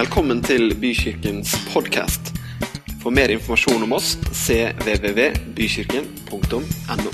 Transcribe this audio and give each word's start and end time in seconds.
Velkommen 0.00 0.38
til 0.40 0.70
Bykirkens 0.80 1.50
podkast. 1.74 2.30
For 3.02 3.12
mer 3.12 3.28
informasjon 3.34 3.82
om 3.84 3.90
oss 3.98 4.14
cvvvbykirken.no. 4.32 7.10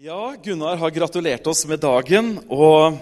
Ja, 0.00 0.32
Gunnar 0.40 0.80
har 0.80 0.96
gratulert 0.96 1.44
oss 1.52 1.68
med 1.68 1.84
dagen, 1.84 2.40
og 2.48 2.96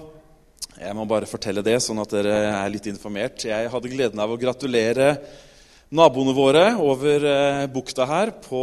jeg 0.75 0.91
må 0.99 1.07
bare 1.07 1.31
fortelle 1.31 1.63
det, 1.63 1.79
sånn 1.85 2.03
at 2.03 2.11
dere 2.17 2.35
er 2.57 2.75
litt 2.75 2.91
informert. 2.91 3.47
Jeg 3.47 3.71
hadde 3.71 3.95
gleden 3.95 4.19
av 4.19 4.35
å 4.35 4.41
gratulere 4.41 5.23
naboene 5.95 6.35
våre 6.35 6.65
over 6.83 7.25
eh, 7.31 7.65
bukta 7.71 8.07
her 8.09 8.33
på 8.43 8.63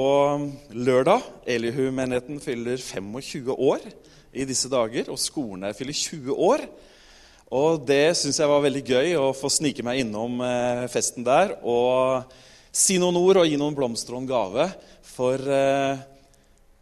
lørdag. 0.75 1.23
Elihu-menigheten 1.47 2.41
fyller 2.43 2.77
25 2.77 3.53
år 3.55 3.85
i 4.33 4.47
disse 4.49 4.67
dager, 4.71 5.07
og 5.13 5.21
skolen 5.21 5.63
der 5.63 5.77
fyller 5.77 5.95
20 5.95 6.35
år. 6.35 6.65
Og 7.53 7.83
det 7.87 8.15
syns 8.17 8.41
jeg 8.41 8.49
var 8.49 8.63
veldig 8.65 8.83
gøy 8.83 9.13
å 9.21 9.29
få 9.37 9.51
snike 9.51 9.85
meg 9.85 10.01
innom 10.03 10.41
eh, 10.43 10.87
festen 10.91 11.23
der 11.23 11.55
og 11.61 12.33
si 12.73 12.97
noen 12.99 13.19
ord 13.19 13.43
og 13.43 13.47
gi 13.47 13.59
noen 13.61 13.77
blomster 13.77 14.17
og 14.17 14.23
en 14.23 14.31
gave. 14.31 14.67
For 15.13 15.37
eh, 15.37 16.03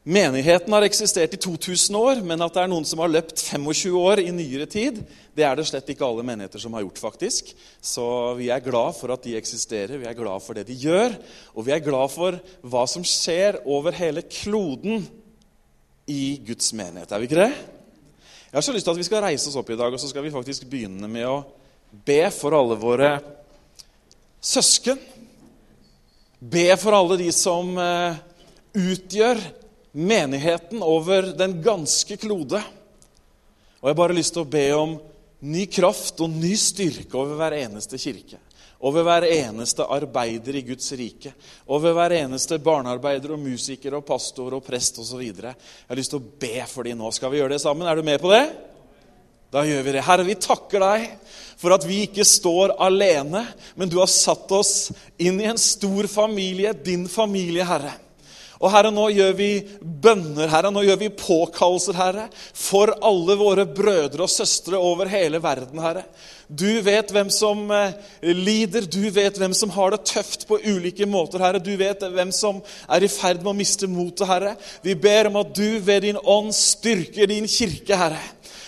Menigheten 0.01 0.73
har 0.73 0.81
eksistert 0.81 1.35
i 1.35 1.37
2000 1.37 1.95
år, 1.95 2.23
men 2.25 2.41
at 2.41 2.55
det 2.55 2.61
er 2.63 2.69
noen 2.71 2.85
som 2.89 3.03
har 3.03 3.11
løpt 3.11 3.37
25 3.37 3.97
år 3.99 4.21
i 4.23 4.31
nyere 4.33 4.65
tid, 4.65 4.95
det 5.37 5.45
er 5.45 5.59
det 5.59 5.67
slett 5.69 5.91
ikke 5.93 6.07
alle 6.07 6.25
menigheter 6.25 6.63
som 6.63 6.73
har 6.73 6.81
gjort, 6.81 7.01
faktisk. 7.03 7.51
Så 7.77 8.05
vi 8.39 8.47
er 8.49 8.63
glad 8.65 8.97
for 8.97 9.13
at 9.13 9.21
de 9.21 9.35
eksisterer, 9.37 10.01
vi 10.01 10.09
er 10.09 10.17
glad 10.17 10.41
for 10.41 10.57
det 10.57 10.65
de 10.71 10.79
gjør, 10.87 11.13
og 11.53 11.67
vi 11.69 11.75
er 11.75 11.85
glad 11.85 12.09
for 12.15 12.39
hva 12.65 12.87
som 12.89 13.05
skjer 13.05 13.59
over 13.69 13.93
hele 13.93 14.25
kloden 14.25 15.05
i 16.09 16.41
Guds 16.49 16.73
menighet. 16.73 17.13
Er 17.13 17.21
vi 17.21 17.29
ikke 17.29 17.43
det? 17.43 17.53
Jeg 18.49 18.57
har 18.57 18.65
så 18.65 18.73
lyst 18.73 18.89
til 18.89 18.97
at 18.97 19.03
vi 19.03 19.07
skal 19.11 19.25
reise 19.29 19.53
oss 19.53 19.61
opp 19.61 19.69
i 19.69 19.77
dag, 19.85 19.93
og 19.93 20.01
så 20.01 20.09
skal 20.09 20.25
vi 20.25 20.33
faktisk 20.33 20.65
begynne 20.65 21.13
med 21.13 21.29
å 21.29 21.37
be 22.09 22.23
for 22.33 22.57
alle 22.57 22.81
våre 22.81 23.13
søsken. 24.41 24.97
Be 26.41 26.71
for 26.81 26.97
alle 26.97 27.21
de 27.21 27.29
som 27.37 27.75
eh, 27.77 28.21
utgjør 28.81 29.60
menigheten 29.91 30.83
over 30.83 31.31
den 31.37 31.57
ganske 31.63 32.17
klode. 32.17 32.61
Og 33.81 33.89
jeg 33.89 33.95
har 33.95 33.99
bare 33.99 34.17
lyst 34.17 34.35
til 34.35 34.45
å 34.45 34.51
be 34.51 34.67
om 34.77 34.95
ny 35.41 35.65
kraft 35.71 36.21
og 36.21 36.31
ny 36.31 36.53
styrke 36.59 37.17
over 37.17 37.37
hver 37.39 37.57
eneste 37.63 37.99
kirke. 38.01 38.39
Over 38.81 39.05
hver 39.05 39.27
eneste 39.29 39.85
arbeider 39.85 40.55
i 40.57 40.63
Guds 40.65 40.89
rike. 40.97 41.33
Over 41.69 41.93
hver 41.97 42.15
eneste 42.17 42.57
barnearbeider 42.61 43.35
og 43.35 43.43
musiker 43.43 43.93
og 43.97 44.05
pastor 44.07 44.55
og 44.57 44.63
prest 44.65 44.97
osv. 45.03 45.21
Jeg 45.21 45.53
har 45.53 45.99
lyst 45.99 46.13
til 46.15 46.21
å 46.21 46.29
be 46.41 46.65
for 46.69 46.89
dem 46.89 46.97
nå. 47.01 47.11
Skal 47.13 47.33
vi 47.33 47.41
gjøre 47.41 47.55
det 47.55 47.61
sammen? 47.61 47.85
Er 47.85 47.99
du 47.99 48.05
med 48.05 48.21
på 48.21 48.31
det? 48.33 48.45
Da 49.51 49.65
gjør 49.67 49.83
vi 49.85 49.93
det. 49.93 50.05
Herre, 50.07 50.25
vi 50.25 50.37
takker 50.39 50.81
deg 50.81 51.07
for 51.61 51.75
at 51.75 51.85
vi 51.85 51.99
ikke 52.07 52.25
står 52.25 52.73
alene, 52.81 53.43
men 53.77 53.89
du 53.91 53.99
har 53.99 54.09
satt 54.09 54.49
oss 54.55 54.89
inn 55.21 55.37
i 55.43 55.49
en 55.51 55.59
stor 55.61 56.07
familie, 56.09 56.71
din 56.73 57.03
familie, 57.11 57.65
Herre. 57.67 57.91
Og 58.61 58.69
Herre, 58.69 58.91
nå 58.93 59.07
gjør 59.09 59.31
vi 59.37 59.49
bønner, 59.81 60.49
Herre, 60.51 60.69
nå 60.73 60.83
gjør 60.85 60.99
vi 61.01 61.09
påkallelser, 61.17 61.97
Herre, 61.97 62.27
for 62.53 62.93
alle 63.01 63.37
våre 63.39 63.65
brødre 63.65 64.27
og 64.27 64.29
søstre 64.29 64.77
over 64.77 65.09
hele 65.09 65.41
verden, 65.41 65.81
Herre. 65.81 66.05
Du 66.45 66.67
vet 66.83 67.09
hvem 67.15 67.29
som 67.33 67.63
eh, 67.71 67.95
lider, 68.21 68.85
du 68.85 69.05
vet 69.13 69.37
hvem 69.39 69.53
som 69.55 69.71
har 69.73 69.95
det 69.95 70.03
tøft 70.09 70.45
på 70.49 70.59
ulike 70.61 71.07
måter, 71.09 71.41
Herre. 71.41 71.61
Du 71.63 71.71
vet 71.79 72.03
hvem 72.03 72.33
som 72.35 72.59
er 72.91 73.05
i 73.05 73.09
ferd 73.09 73.41
med 73.41 73.53
å 73.53 73.57
miste 73.57 73.89
motet, 73.89 74.27
Herre. 74.29 74.53
Vi 74.85 74.97
ber 74.99 75.31
om 75.31 75.39
at 75.41 75.55
du 75.57 75.79
ved 75.81 76.05
din 76.05 76.19
ånd 76.21 76.51
styrker 76.53 77.31
din 77.31 77.49
kirke, 77.49 77.97
Herre. 77.97 78.19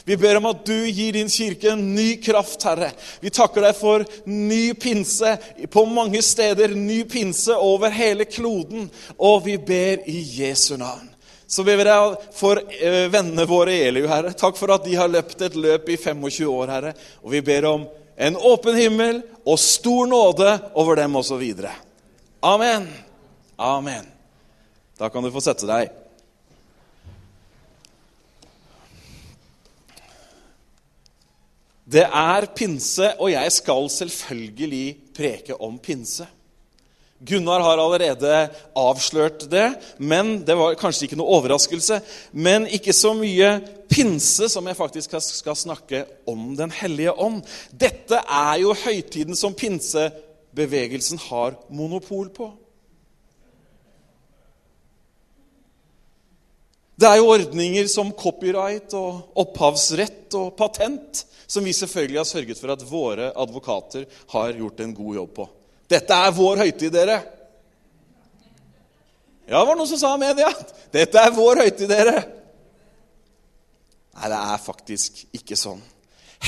Vi 0.06 0.18
ber 0.20 0.38
om 0.38 0.50
at 0.50 0.66
du 0.68 0.76
gir 0.90 1.16
din 1.16 1.30
kirke 1.32 1.70
en 1.72 1.84
ny 1.96 2.18
kraft, 2.23 2.64
Herre. 2.68 2.90
Vi 3.24 3.31
takker 3.31 3.64
deg 3.64 3.78
for 3.78 4.03
ny 4.28 4.74
pinse 4.75 5.38
på 5.72 5.86
mange 5.88 6.19
steder, 6.25 6.75
ny 6.75 7.03
pinse 7.08 7.56
over 7.56 7.94
hele 7.96 8.28
kloden. 8.28 8.90
Og 9.16 9.46
vi 9.47 9.56
ber 9.58 10.03
i 10.12 10.19
Jesu 10.41 10.75
navn. 10.78 11.08
Så 11.47 11.64
ber 11.64 11.80
vi 11.80 11.88
deg 11.88 12.28
for 12.36 12.59
eh, 12.59 13.08
vennene 13.14 13.47
våre 13.47 13.75
i 13.75 13.86
Eliu, 13.88 14.08
Herre. 14.09 14.34
Takk 14.36 14.59
for 14.59 14.74
at 14.75 14.84
de 14.88 14.96
har 15.00 15.12
løpt 15.12 15.44
et 15.46 15.56
løp 15.56 15.88
i 15.94 16.00
25 16.00 16.52
år, 16.52 16.75
Herre. 16.75 16.94
Og 17.24 17.31
vi 17.35 17.44
ber 17.46 17.70
om 17.72 17.88
en 18.16 18.38
åpen 18.38 18.75
himmel 18.75 19.24
og 19.46 19.59
stor 19.62 20.09
nåde 20.09 20.58
over 20.75 21.00
dem 21.00 21.16
osv. 21.16 21.44
Amen. 22.44 22.88
Amen. 23.56 24.08
Da 25.00 25.09
kan 25.09 25.24
du 25.24 25.31
få 25.31 25.41
sette 25.44 25.70
deg. 25.70 26.03
Det 31.84 32.06
er 32.08 32.48
pinse, 32.56 33.10
og 33.20 33.32
jeg 33.34 33.52
skal 33.52 33.90
selvfølgelig 33.92 34.88
preke 35.16 35.58
om 35.62 35.76
pinse. 35.84 36.28
Gunnar 37.24 37.64
har 37.64 37.80
allerede 37.80 38.50
avslørt 38.76 39.46
det, 39.52 39.70
men 40.00 40.42
det 40.44 40.56
var 40.60 40.76
kanskje 40.80 41.08
ikke 41.08 41.20
noe 41.20 41.38
overraskelse. 41.38 42.02
Men 42.36 42.68
ikke 42.68 42.96
så 42.96 43.14
mye 43.16 43.54
pinse 43.92 44.50
som 44.52 44.68
jeg 44.68 44.80
faktisk 44.80 45.16
skal 45.24 45.56
snakke 45.56 46.04
om 46.28 46.52
Den 46.60 46.72
hellige 46.72 47.14
ånd. 47.16 47.44
Dette 47.72 48.20
er 48.20 48.58
jo 48.64 48.76
høytiden 48.76 49.40
som 49.40 49.56
pinsebevegelsen 49.56 51.22
har 51.30 51.56
monopol 51.72 52.28
på. 52.36 52.52
Det 57.03 57.09
er 57.09 57.19
jo 57.19 57.31
ordninger 57.34 57.88
som 57.91 58.14
copyright 58.16 58.94
og 58.96 59.34
opphavsrett 59.41 60.31
og 60.40 60.53
patent 60.56 61.25
som 61.52 61.66
vi 61.68 61.74
selvfølgelig 61.75 62.22
har 62.22 62.30
sørget 62.30 62.62
for 62.62 62.72
at 62.72 62.86
våre 62.88 63.25
advokater 63.44 64.06
har 64.31 64.53
gjort 64.56 64.80
en 64.80 64.94
god 64.96 65.18
jobb 65.18 65.34
på. 65.36 65.47
Dette 65.91 66.16
er 66.16 66.38
vår 66.38 66.62
høytid, 66.64 66.94
dere. 66.96 67.18
Ja, 69.50 69.58
det 69.58 69.66
var 69.68 69.75
noen 69.75 69.91
som 69.91 70.00
sa 70.00 70.14
i 70.16 70.22
media. 70.24 70.47
Dette 70.96 71.19
er 71.19 71.36
vår 71.36 71.66
høytid, 71.66 71.91
dere. 71.91 72.16
Nei, 74.14 74.31
det 74.31 74.40
er 74.40 74.64
faktisk 74.64 75.25
ikke 75.35 75.59
sånn. 75.59 75.84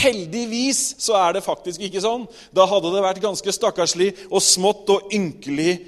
Heldigvis 0.05 0.85
så 1.03 1.19
er 1.19 1.35
det 1.35 1.43
faktisk 1.43 1.83
ikke 1.83 2.07
sånn. 2.07 2.29
Da 2.55 2.63
hadde 2.71 2.95
det 2.95 3.03
vært 3.03 3.23
ganske 3.27 3.59
stakkarslig 3.59 4.13
og 4.29 4.39
smått 4.39 4.87
og 4.95 5.11
ynkelig. 5.19 5.81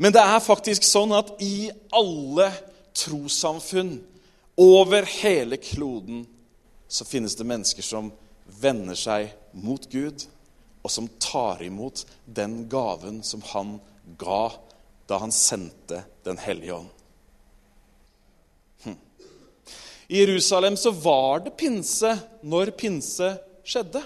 Men 0.00 0.16
det 0.16 0.24
er 0.24 0.44
faktisk 0.48 0.88
sånn 0.88 1.12
at 1.12 1.36
i 1.44 1.68
alle 1.92 2.48
trossamfunn 2.96 4.00
over 4.60 5.02
hele 5.02 5.56
kloden 5.56 6.26
så 6.88 7.04
finnes 7.04 7.36
det 7.36 7.48
mennesker 7.48 7.82
som 7.82 8.10
vender 8.60 8.98
seg 8.98 9.30
mot 9.56 9.86
Gud, 9.90 10.26
og 10.82 10.90
som 10.90 11.08
tar 11.22 11.62
imot 11.64 12.04
den 12.26 12.66
gaven 12.68 13.22
som 13.24 13.42
han 13.52 13.78
ga 14.18 14.50
da 15.08 15.18
han 15.22 15.32
sendte 15.32 16.02
Den 16.22 16.38
hellige 16.38 16.74
ånd. 16.74 16.90
Hm. 18.84 18.96
I 20.08 20.20
Jerusalem 20.20 20.76
så 20.76 20.90
var 20.90 21.40
det 21.42 21.56
pinse 21.58 22.12
når 22.42 22.70
pinse 22.78 23.32
skjedde. 23.66 24.02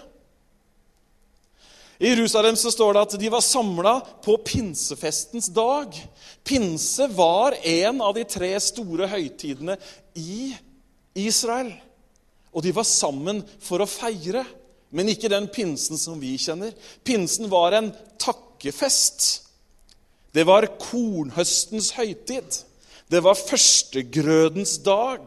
I 1.98 2.10
Jerusalem 2.12 2.56
så 2.56 2.70
står 2.72 2.92
det 2.92 3.02
at 3.06 3.16
de 3.20 3.30
var 3.32 3.44
samla 3.44 3.94
på 4.24 4.36
pinsefestens 4.44 5.48
dag. 5.54 5.96
Pinse 6.44 7.08
var 7.16 7.56
en 7.64 8.02
av 8.04 8.12
de 8.16 8.24
tre 8.28 8.52
store 8.60 9.08
høytidene 9.08 9.78
i 10.20 10.52
Israel. 11.16 11.72
Og 12.52 12.64
de 12.64 12.74
var 12.76 12.88
sammen 12.88 13.40
for 13.64 13.80
å 13.80 13.88
feire, 13.88 14.44
men 14.92 15.08
ikke 15.12 15.32
den 15.32 15.48
pinsen 15.52 16.00
som 16.00 16.20
vi 16.20 16.34
kjenner. 16.40 16.76
Pinsen 17.04 17.48
var 17.52 17.76
en 17.76 17.90
takkefest. 18.20 19.26
Det 20.36 20.44
var 20.44 20.68
kornhøstens 20.80 21.94
høytid. 21.96 22.60
Det 23.08 23.22
var 23.24 23.40
førstegrødens 23.40 24.78
dag. 24.84 25.24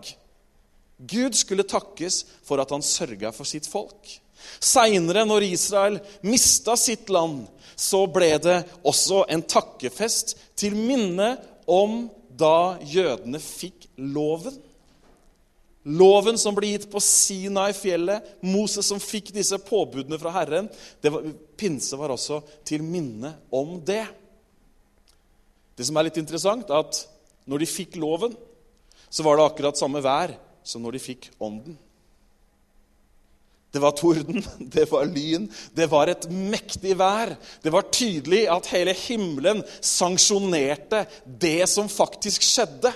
Gud 1.00 1.38
skulle 1.38 1.66
takkes 1.66 2.26
for 2.46 2.62
at 2.62 2.74
han 2.76 2.86
sørga 2.86 3.32
for 3.34 3.48
sitt 3.48 3.66
folk. 3.70 4.20
Seinere, 4.60 5.26
når 5.28 5.48
Israel 5.50 6.00
mista 6.26 6.76
sitt 6.80 7.10
land, 7.12 7.46
så 7.80 8.04
ble 8.12 8.34
det 8.44 8.58
også 8.88 9.24
en 9.32 9.44
takkefest 9.48 10.36
til 10.60 10.76
minne 10.76 11.36
om 11.70 12.08
da 12.40 12.80
jødene 12.84 13.40
fikk 13.44 13.88
loven. 14.00 14.56
Loven 15.90 16.38
som 16.38 16.56
ble 16.58 16.74
gitt 16.74 16.90
på 16.92 17.00
Sinai-fjellet, 17.02 18.26
Moses 18.44 18.90
som 18.92 19.00
fikk 19.02 19.32
disse 19.36 19.58
påbudene 19.64 20.20
fra 20.20 20.34
Herren. 20.36 20.68
Var, 21.02 21.30
pinse 21.60 21.98
var 21.98 22.12
også 22.14 22.42
til 22.68 22.84
minne 22.84 23.32
om 23.56 23.78
det. 23.86 24.04
Det 25.80 25.88
som 25.88 25.98
er 25.98 26.10
litt 26.10 26.20
interessant, 26.20 26.68
er 26.68 26.84
at 26.84 27.00
når 27.50 27.64
de 27.64 27.72
fikk 27.72 27.96
loven, 28.02 28.36
så 29.10 29.24
var 29.26 29.40
det 29.40 29.48
akkurat 29.48 29.80
samme 29.80 30.04
vær 30.04 30.36
som 30.68 30.84
når 30.84 30.98
de 30.98 31.02
fikk 31.02 31.30
ånden. 31.42 31.80
Det 33.72 33.80
var 33.80 33.92
torden, 33.92 34.44
det 34.60 34.88
var 34.92 35.06
lyn, 35.06 35.46
det 35.78 35.90
var 35.92 36.10
et 36.10 36.26
mektig 36.30 36.96
vær. 36.98 37.36
Det 37.62 37.74
var 37.74 37.90
tydelig 37.94 38.46
at 38.50 38.72
hele 38.74 38.96
himmelen 38.98 39.62
sanksjonerte 39.82 41.06
det 41.26 41.70
som 41.70 41.90
faktisk 41.92 42.46
skjedde. 42.46 42.94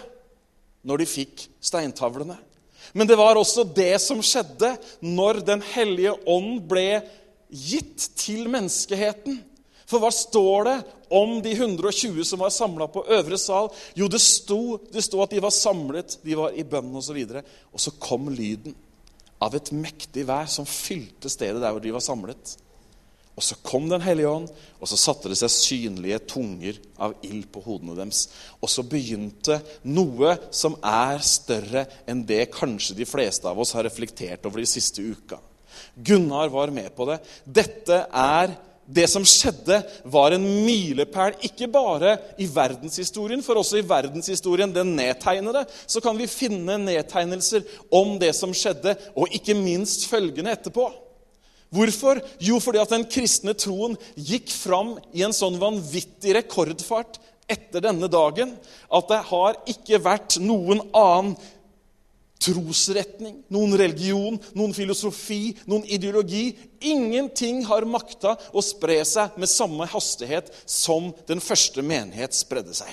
når 0.83 0.99
de 0.99 1.05
fikk 1.07 1.45
steintavlene. 1.63 2.35
Men 2.91 3.07
det 3.07 3.15
var 3.15 3.37
også 3.39 3.63
det 3.63 4.01
som 4.03 4.19
skjedde 4.19 4.73
når 4.99 5.39
Den 5.47 5.61
hellige 5.63 6.11
ånd 6.27 6.57
ble 6.67 6.99
gitt 7.47 8.09
til 8.19 8.49
menneskeheten. 8.51 9.37
For 9.87 10.03
hva 10.03 10.09
står 10.11 10.67
det 10.67 10.75
om 11.13 11.37
de 11.45 11.53
120 11.55 12.19
som 12.27 12.43
var 12.43 12.51
samla 12.51 12.89
på 12.91 13.05
øvre 13.15 13.39
sal? 13.39 13.71
Jo, 13.95 14.09
det 14.11 14.19
sto, 14.19 14.75
det 14.91 15.05
sto 15.07 15.23
at 15.23 15.31
de 15.31 15.39
var 15.39 15.55
samlet, 15.55 16.17
de 16.19 16.35
var 16.35 16.51
i 16.51 16.67
bønn 16.67 16.91
osv. 16.99 17.21
Og, 17.23 17.31
så 17.31 17.43
og 17.71 17.85
så 17.85 17.95
kom 18.03 18.27
lyden 18.27 18.75
av 19.43 19.55
et 19.57 19.71
mektig 19.75 20.25
vær 20.29 20.47
som 20.51 20.67
fylte 20.69 21.31
stedet 21.31 21.61
der 21.61 21.73
hvor 21.73 21.83
de 21.83 21.93
var 21.93 22.03
samlet. 22.03 22.55
Og 23.33 23.41
så 23.41 23.57
kom 23.65 23.87
Den 23.89 24.03
hellige 24.03 24.29
ånd, 24.29 24.49
og 24.77 24.89
så 24.89 24.97
satte 24.99 25.31
det 25.31 25.39
seg 25.39 25.49
synlige 25.49 26.19
tunger 26.35 26.77
av 27.01 27.15
ild 27.25 27.47
på 27.53 27.63
hodene 27.65 27.95
deres. 27.97 28.27
Og 28.61 28.69
så 28.69 28.85
begynte 28.85 29.57
noe 29.89 30.35
som 30.53 30.77
er 30.85 31.17
større 31.25 31.87
enn 32.09 32.21
det 32.29 32.51
kanskje 32.53 32.99
de 32.99 33.07
fleste 33.09 33.49
av 33.49 33.57
oss 33.59 33.73
har 33.73 33.87
reflektert 33.87 34.45
over 34.45 34.61
de 34.61 34.69
siste 34.69 35.01
uka. 35.01 35.39
Gunnar 35.97 36.53
var 36.53 36.69
med 36.73 36.93
på 36.93 37.07
det. 37.09 37.17
Dette 37.45 38.03
er 38.05 38.53
det 38.85 39.05
som 39.11 39.23
skjedde, 39.27 39.79
var 40.11 40.35
en 40.35 40.43
milepæl 40.65 41.37
ikke 41.47 41.69
bare 41.71 42.17
i 42.41 42.47
verdenshistorien, 42.51 43.43
for 43.43 43.59
også 43.61 43.79
i 43.79 43.85
verdenshistorien, 43.87 44.73
den 44.75 44.95
nedtegnede, 44.97 45.63
så 45.87 46.01
kan 46.03 46.17
vi 46.19 46.27
finne 46.27 46.77
nedtegnelser 46.81 47.63
om 47.93 48.17
det 48.21 48.33
som 48.35 48.53
skjedde, 48.55 48.95
og 49.15 49.31
ikke 49.31 49.55
minst 49.57 50.07
følgende 50.11 50.51
etterpå. 50.51 50.89
Hvorfor? 51.73 52.19
Jo, 52.43 52.59
fordi 52.61 52.81
at 52.83 52.91
den 52.93 53.07
kristne 53.09 53.55
troen 53.57 53.95
gikk 54.13 54.51
fram 54.53 54.97
i 55.15 55.23
en 55.25 55.33
sånn 55.33 55.57
vanvittig 55.61 56.35
rekordfart 56.37 57.17
etter 57.49 57.83
denne 57.83 58.07
dagen 58.11 58.53
at 58.93 59.09
det 59.09 59.19
har 59.29 59.57
ikke 59.69 59.99
vært 60.03 60.37
noen 60.43 60.83
annen 60.95 61.33
trosretning, 62.43 63.39
noen 63.53 63.77
religion, 63.79 64.37
noen 64.57 64.75
filosofi, 64.75 65.53
noen 65.69 65.85
ideologi. 65.87 66.51
Ingenting 66.83 67.63
har 67.69 67.87
makta 67.87 68.35
å 68.51 68.63
spre 68.63 68.99
seg 69.07 69.39
med 69.39 69.51
samme 69.51 69.87
hastighet 69.93 70.51
som 70.65 71.11
den 71.29 71.43
første 71.43 71.85
menighet 71.85 72.35
spredde 72.35 72.75
seg. 72.75 72.91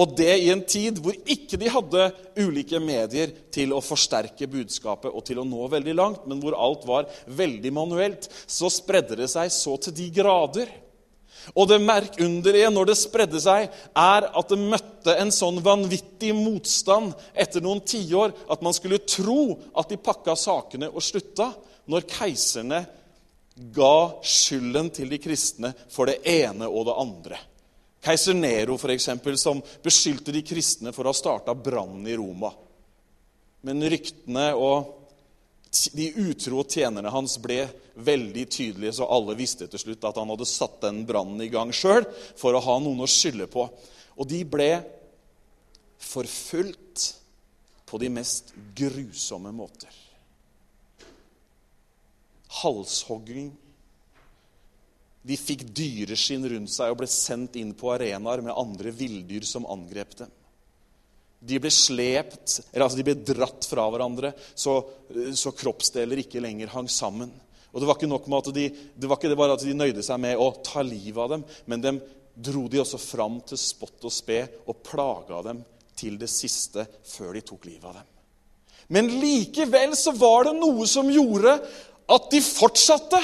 Og 0.00 0.14
det 0.16 0.32
i 0.40 0.48
en 0.52 0.62
tid 0.64 1.00
hvor 1.02 1.16
ikke 1.28 1.58
de 1.60 1.68
hadde 1.68 2.06
ulike 2.40 2.78
medier 2.80 3.34
til 3.52 3.74
å 3.76 3.82
forsterke 3.84 4.48
budskapet 4.48 5.12
og 5.12 5.24
til 5.26 5.42
å 5.42 5.44
nå 5.44 5.66
veldig 5.72 5.96
langt, 5.98 6.22
men 6.30 6.40
hvor 6.40 6.56
alt 6.56 6.86
var 6.88 7.10
veldig 7.26 7.72
manuelt, 7.74 8.30
så 8.46 8.70
spredde 8.72 9.18
det 9.18 9.28
seg 9.32 9.50
så 9.52 9.76
til 9.82 9.96
de 9.98 10.06
grader 10.14 10.70
og 11.54 11.68
det 11.70 11.80
merkunderlige 11.82 12.70
når 12.72 12.90
det 12.90 12.98
spredde 13.00 13.40
seg, 13.42 13.68
er 13.96 14.28
at 14.28 14.52
det 14.52 14.60
møtte 14.60 15.16
en 15.18 15.32
sånn 15.34 15.60
vanvittig 15.64 16.32
motstand 16.36 17.14
etter 17.34 17.64
noen 17.64 17.82
tiår 17.86 18.34
at 18.52 18.64
man 18.64 18.76
skulle 18.76 19.02
tro 19.08 19.56
at 19.78 19.90
de 19.90 20.00
pakka 20.00 20.36
sakene 20.38 20.90
og 20.90 21.04
slutta 21.04 21.50
når 21.90 22.08
keiserne 22.10 22.84
ga 23.74 23.96
skylden 24.24 24.90
til 24.94 25.10
de 25.10 25.18
kristne 25.20 25.72
for 25.90 26.08
det 26.08 26.20
ene 26.28 26.68
og 26.68 26.86
det 26.88 26.98
andre. 27.02 27.40
Keiser 28.00 28.36
Nero, 28.36 28.78
eksempel, 28.88 29.36
som 29.36 29.60
beskyldte 29.84 30.32
de 30.32 30.40
kristne 30.46 30.94
for 30.96 31.04
å 31.04 31.12
ha 31.12 31.16
starta 31.16 31.54
brannen 31.54 32.06
i 32.08 32.16
Roma. 32.16 32.48
Men 33.68 33.84
ryktene 33.92 34.46
og 34.56 34.99
de 35.70 36.08
utro 36.16 36.64
tjenerne 36.66 37.12
hans 37.14 37.36
ble 37.38 37.62
veldig 37.94 38.46
tydelige, 38.50 38.96
så 38.98 39.06
alle 39.06 39.36
visste 39.38 39.68
til 39.70 39.82
slutt 39.82 40.06
at 40.08 40.18
han 40.18 40.32
hadde 40.32 40.48
satt 40.48 40.80
den 40.82 41.04
brannen 41.06 41.42
i 41.44 41.50
gang 41.52 41.70
sjøl 41.74 42.06
for 42.38 42.56
å 42.56 42.62
ha 42.64 42.78
noen 42.82 43.04
å 43.04 43.10
skylde 43.10 43.46
på. 43.50 43.68
Og 44.18 44.28
de 44.28 44.42
ble 44.48 44.72
forfulgt 46.00 47.12
på 47.86 48.00
de 48.02 48.10
mest 48.12 48.50
grusomme 48.76 49.52
måter. 49.54 49.94
Halshogging. 52.60 53.52
De 55.22 55.36
fikk 55.36 55.66
dyreskinn 55.76 56.48
rundt 56.50 56.72
seg 56.72 56.90
og 56.90 57.02
ble 57.02 57.10
sendt 57.10 57.58
inn 57.60 57.74
på 57.78 57.92
arenaer 57.94 58.42
med 58.42 58.56
andre 58.56 58.90
villdyr 58.94 59.46
som 59.46 59.68
angrep 59.70 60.16
dem. 60.22 60.30
De 61.40 61.56
ble 61.62 61.70
slept, 61.72 62.58
eller 62.70 62.84
altså 62.84 63.00
de 63.00 63.06
ble 63.06 63.16
dratt 63.24 63.64
fra 63.64 63.86
hverandre, 63.88 64.34
så, 64.52 64.76
så, 65.32 65.54
kroppsdeler 65.56 66.20
ikke 66.20 66.42
lenger 66.44 66.72
hang 66.74 66.90
sammen. 66.92 67.32
Og 67.72 67.80
Det 67.80 67.88
var 67.88 67.96
ikke 67.96 68.10
nok 68.10 68.26
med 68.28 68.42
at 68.42 68.54
de, 68.54 68.66
det 68.70 69.08
var 69.08 69.16
ikke 69.16 69.38
bare 69.38 69.56
at 69.56 69.64
de 69.64 69.76
nøyde 69.76 70.04
seg 70.04 70.20
med 70.20 70.40
å 70.40 70.50
ta 70.66 70.84
livet 70.84 71.22
av 71.22 71.32
dem, 71.36 71.44
men 71.70 71.84
de 71.84 71.94
dro 72.50 72.66
de 72.68 72.80
også 72.82 73.00
fram 73.00 73.40
til 73.46 73.60
spott 73.60 74.04
og 74.06 74.12
spe 74.14 74.42
og 74.68 74.82
plaga 74.84 75.42
dem 75.48 75.62
til 75.96 76.16
det 76.20 76.28
siste 76.32 76.86
før 77.08 77.34
de 77.36 77.44
tok 77.44 77.68
livet 77.68 77.88
av 77.88 78.00
dem. 78.00 78.08
Men 78.90 79.10
likevel 79.22 79.94
så 79.98 80.12
var 80.18 80.48
det 80.48 80.56
noe 80.58 80.86
som 80.90 81.10
gjorde 81.12 81.54
at 82.10 82.30
de 82.32 82.40
fortsatte. 82.42 83.20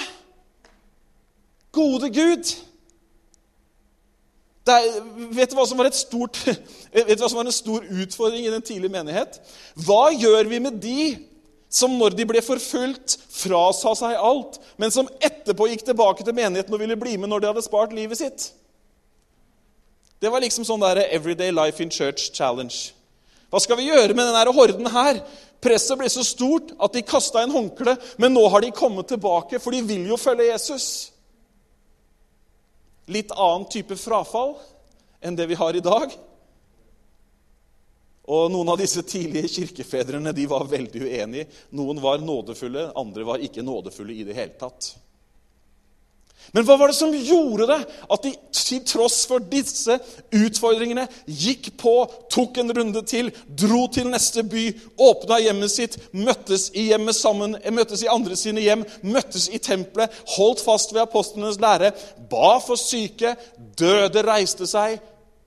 Gode 1.74 2.10
Gud! 2.14 2.52
Er, 4.66 4.86
vet, 5.30 5.52
du 5.52 5.90
stort, 5.94 6.40
vet 6.90 7.14
du 7.14 7.22
hva 7.22 7.28
som 7.30 7.38
var 7.40 7.46
en 7.46 7.54
stor 7.54 7.84
utfordring 7.86 8.46
i 8.46 8.50
den 8.50 8.64
tidlige 8.66 8.90
menighet? 8.90 9.38
Hva 9.86 10.10
gjør 10.10 10.50
vi 10.50 10.58
med 10.62 10.80
de 10.82 11.14
som 11.70 11.92
når 11.98 12.16
de 12.18 12.26
ble 12.26 12.42
forfulgt, 12.42 13.18
frasa 13.36 13.92
seg 13.98 14.18
alt, 14.18 14.58
men 14.80 14.90
som 14.94 15.08
etterpå 15.20 15.68
gikk 15.70 15.84
tilbake 15.86 16.24
til 16.26 16.34
menigheten 16.34 16.74
og 16.74 16.82
ville 16.82 16.98
bli 16.98 17.16
med 17.20 17.30
når 17.30 17.42
de 17.42 17.50
hadde 17.52 17.66
spart 17.66 17.94
livet 17.94 18.18
sitt? 18.18 18.50
Det 20.22 20.30
var 20.32 20.42
liksom 20.42 20.64
sånn 20.64 20.82
der 20.82 21.04
Everyday 21.04 21.52
Life 21.54 21.82
in 21.82 21.92
Church 21.92 22.30
Challenge. 22.34 22.74
Hva 23.52 23.60
skal 23.62 23.78
vi 23.78 23.90
gjøre 23.90 24.14
med 24.16 24.26
denne 24.26 24.54
horden 24.56 24.88
her? 24.90 25.20
Presset 25.62 25.98
ble 26.00 26.08
så 26.10 26.24
stort 26.26 26.72
at 26.82 26.94
de 26.96 27.04
kasta 27.06 27.42
en 27.42 27.54
håndkle, 27.54 27.96
men 28.18 28.34
nå 28.34 28.42
har 28.50 28.64
de 28.64 28.74
kommet 28.74 29.08
tilbake, 29.12 29.60
for 29.62 29.74
de 29.74 29.84
vil 29.86 30.08
jo 30.10 30.18
følge 30.20 30.50
Jesus 30.50 31.12
litt 33.06 33.32
annen 33.32 33.69
type 33.70 33.97
frafall 33.99 34.56
enn 35.20 35.37
det 35.38 35.47
vi 35.50 35.58
har 35.58 35.76
i 35.76 35.85
dag. 35.85 36.12
Og 38.26 38.50
Noen 38.50 38.73
av 38.73 38.81
disse 38.81 39.05
tidlige 39.06 39.53
kirkefedrene 39.61 40.32
de 40.35 40.47
var 40.50 40.67
veldig 40.67 41.03
uenige. 41.06 41.47
Noen 41.79 42.00
var 42.03 42.19
nådefulle, 42.19 42.88
andre 42.99 43.26
var 43.26 43.43
ikke 43.43 43.62
nådefulle 43.62 44.17
i 44.17 44.25
det 44.26 44.35
hele 44.35 44.56
tatt. 44.58 44.97
Men 46.54 46.66
hva 46.66 46.76
var 46.78 46.93
det 46.93 46.98
som 46.98 47.14
gjorde 47.14 47.66
det? 47.70 47.78
At 48.12 48.26
de 48.26 48.32
til 48.66 48.82
tross 48.87 49.22
for 49.28 49.43
disse 49.50 49.98
utfordringene 50.34 51.06
gikk 51.26 51.72
på, 51.81 51.94
tok 52.32 52.60
en 52.62 52.72
runde 52.76 53.02
til, 53.06 53.30
dro 53.47 53.87
til 53.92 54.09
neste 54.11 54.44
by, 54.47 54.68
åpna 54.99 55.40
hjemmet 55.44 55.73
sitt, 55.73 55.99
møttes 56.12 56.68
i 56.75 56.88
hjemmet 56.90 57.18
sammen, 57.18 57.59
møttes 57.75 58.04
i 58.04 58.11
andre 58.12 58.38
sine 58.38 58.64
hjem, 58.64 58.85
møttes 59.06 59.49
i 59.50 59.61
tempelet, 59.62 60.12
holdt 60.37 60.62
fast 60.64 60.94
ved 60.94 61.04
apostlenes 61.04 61.61
lære, 61.62 61.92
ba 62.30 62.56
for 62.64 62.80
syke, 62.80 63.37
døde 63.78 64.25
reiste 64.26 64.68
seg, 64.71 64.99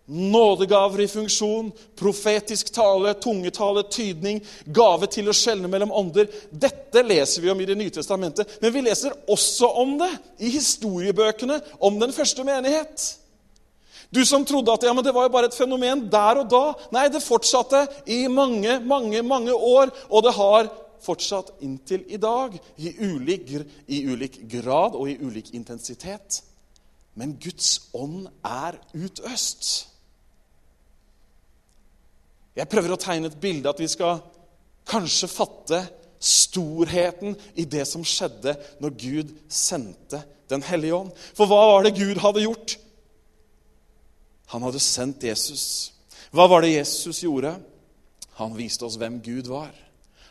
Nådegaver 0.10 1.04
i 1.04 1.08
funksjon, 1.08 1.72
profetisk 1.96 2.72
tale, 2.74 3.14
tungetale, 3.22 3.84
tydning, 3.94 4.40
gave 4.66 5.06
til 5.14 5.30
å 5.30 5.36
skjelne 5.38 5.70
mellom 5.70 5.94
ånder. 5.94 6.26
Dette 6.50 7.04
leser 7.06 7.44
vi 7.44 7.52
om 7.54 7.62
i 7.62 7.68
Det 7.70 7.78
nye 7.78 7.94
testamentet, 7.94 8.58
men 8.62 8.74
vi 8.74 8.82
leser 8.88 9.14
også 9.30 9.70
om 9.84 9.98
det 10.02 10.10
i 10.42 10.50
historiebøkene 10.56 11.60
om 11.86 12.00
den 12.02 12.16
første 12.16 12.44
menighet. 12.44 13.06
Du 14.10 14.24
som 14.26 14.46
trodde 14.46 14.74
at 14.74 14.84
ja, 14.84 14.94
det 14.98 15.14
var 15.14 15.28
jo 15.28 15.34
bare 15.36 15.52
et 15.52 15.58
fenomen 15.58 16.08
der 16.10 16.42
og 16.42 16.50
da. 16.50 16.64
Nei, 16.96 17.06
det 17.14 17.22
fortsatte 17.22 17.84
i 18.10 18.24
mange, 18.28 18.80
mange, 18.82 19.22
mange 19.22 19.54
år, 19.54 19.94
og 20.10 20.26
det 20.26 20.34
har 20.34 20.72
fortsatt 21.06 21.54
inntil 21.62 22.02
i 22.10 22.18
dag. 22.18 22.58
I 22.82 22.96
ulik, 22.98 23.54
i 23.86 24.02
ulik 24.10 24.42
grad 24.50 24.98
og 24.98 25.06
i 25.12 25.20
ulik 25.22 25.54
intensitet. 25.54 26.42
Men 27.14 27.38
Guds 27.38 27.92
ånd 27.94 28.26
er 28.42 28.82
utøst. 28.98 29.90
Jeg 32.58 32.70
prøver 32.70 32.94
å 32.96 33.00
tegne 33.00 33.30
et 33.30 33.40
bilde 33.42 33.70
at 33.72 33.80
vi 33.80 33.88
skal 33.90 34.22
kanskje 34.90 35.30
fatte 35.32 35.80
storheten 36.20 37.38
i 37.56 37.66
det 37.70 37.86
som 37.88 38.04
skjedde 38.04 38.56
når 38.84 38.98
Gud 39.00 39.34
sendte 39.48 40.24
Den 40.50 40.64
hellige 40.66 40.96
ånd. 40.98 41.12
For 41.38 41.46
hva 41.46 41.60
var 41.70 41.84
det 41.86 41.92
Gud 41.94 42.18
hadde 42.24 42.42
gjort? 42.42 42.72
Han 44.50 44.64
hadde 44.66 44.80
sendt 44.82 45.22
Jesus. 45.22 45.94
Hva 46.34 46.48
var 46.50 46.66
det 46.66 46.72
Jesus 46.74 47.20
gjorde? 47.22 47.52
Han 48.40 48.56
viste 48.58 48.88
oss 48.88 48.98
hvem 48.98 49.20
Gud 49.22 49.46
var. 49.52 49.70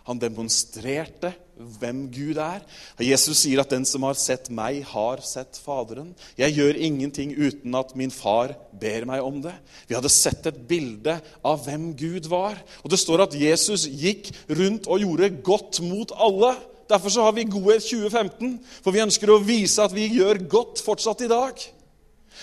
Han 0.08 0.20
demonstrerte 0.20 1.34
hvem 1.58 2.06
Gud 2.12 2.38
er. 2.40 2.62
Jesus 3.02 3.42
sier 3.42 3.60
at 3.60 3.70
'den 3.70 3.84
som 3.84 4.02
har 4.06 4.14
sett 4.14 4.48
meg, 4.48 4.82
har 4.84 5.20
sett 5.20 5.60
Faderen'. 5.60 6.14
Jeg 6.38 6.54
gjør 6.54 6.80
ingenting 6.80 7.34
uten 7.36 7.74
at 7.74 7.94
min 7.96 8.10
far 8.10 8.54
ber 8.80 9.04
meg 9.04 9.22
om 9.22 9.42
det. 9.42 9.54
Vi 9.88 9.94
hadde 9.94 10.08
sett 10.08 10.46
et 10.46 10.68
bilde 10.68 11.20
av 11.44 11.64
hvem 11.64 11.94
Gud 11.96 12.28
var. 12.28 12.56
Og 12.84 12.90
Det 12.90 12.98
står 12.98 13.22
at 13.22 13.34
Jesus 13.34 13.86
gikk 13.86 14.32
rundt 14.48 14.86
og 14.86 15.00
gjorde 15.00 15.42
godt 15.42 15.80
mot 15.82 16.12
alle. 16.16 16.56
Derfor 16.88 17.08
så 17.08 17.22
har 17.22 17.32
vi 17.32 17.44
Godhet 17.44 17.82
2015, 17.82 18.60
for 18.82 18.90
vi 18.90 19.04
ønsker 19.04 19.28
å 19.28 19.44
vise 19.44 19.82
at 19.82 19.92
vi 19.92 20.08
gjør 20.08 20.48
godt 20.48 20.80
fortsatt 20.80 21.20
i 21.20 21.28
dag. 21.28 21.52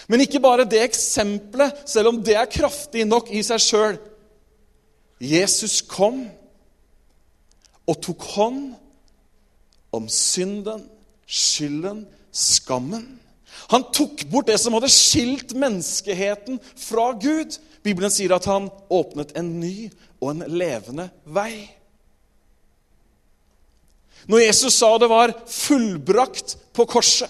Men 0.07 0.21
ikke 0.21 0.39
bare 0.39 0.65
det 0.69 0.83
eksempelet, 0.83 1.73
selv 1.85 2.07
om 2.07 2.23
det 2.23 2.35
er 2.35 2.45
kraftig 2.45 3.07
nok 3.07 3.31
i 3.31 3.41
seg 3.41 3.59
sjøl. 3.59 3.97
Jesus 5.19 5.81
kom 5.81 6.27
og 7.85 7.99
tok 8.03 8.25
hånd 8.35 8.73
om 9.95 10.07
synden, 10.11 10.83
skylden, 11.25 12.03
skammen. 12.35 13.05
Han 13.71 13.85
tok 13.95 14.25
bort 14.29 14.49
det 14.49 14.57
som 14.61 14.75
hadde 14.75 14.91
skilt 14.91 15.55
menneskeheten 15.57 16.59
fra 16.79 17.11
Gud. 17.21 17.55
Bibelen 17.85 18.11
sier 18.13 18.35
at 18.35 18.47
han 18.49 18.67
åpnet 18.93 19.33
en 19.37 19.55
ny 19.61 19.87
og 20.19 20.33
en 20.33 20.45
levende 20.51 21.07
vei. 21.25 21.65
Når 24.25 24.47
Jesus 24.47 24.79
sa 24.81 24.95
det 24.97 25.09
var 25.11 25.35
fullbrakt 25.49 26.57
på 26.73 26.87
korset, 26.89 27.29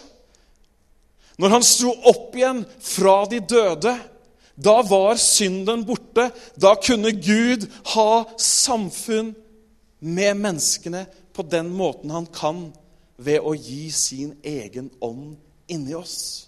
når 1.36 1.52
han 1.58 1.66
sto 1.68 1.92
opp 2.08 2.36
igjen 2.38 2.62
fra 2.80 3.18
de 3.28 3.42
døde, 3.44 3.92
da 4.56 4.76
var 4.88 5.18
synden 5.20 5.84
borte. 5.84 6.30
Da 6.56 6.78
kunne 6.80 7.12
Gud 7.12 7.66
ha 7.92 8.24
samfunn 8.40 9.34
med 10.06 10.38
menneskene 10.38 11.06
på 11.34 11.44
den 11.50 11.72
måten 11.74 12.14
han 12.14 12.28
kan, 12.30 12.68
ved 13.18 13.40
å 13.42 13.54
gi 13.56 13.88
sin 13.96 14.36
egen 14.44 14.90
ånd 15.04 15.38
inni 15.72 15.96
oss. 15.96 16.48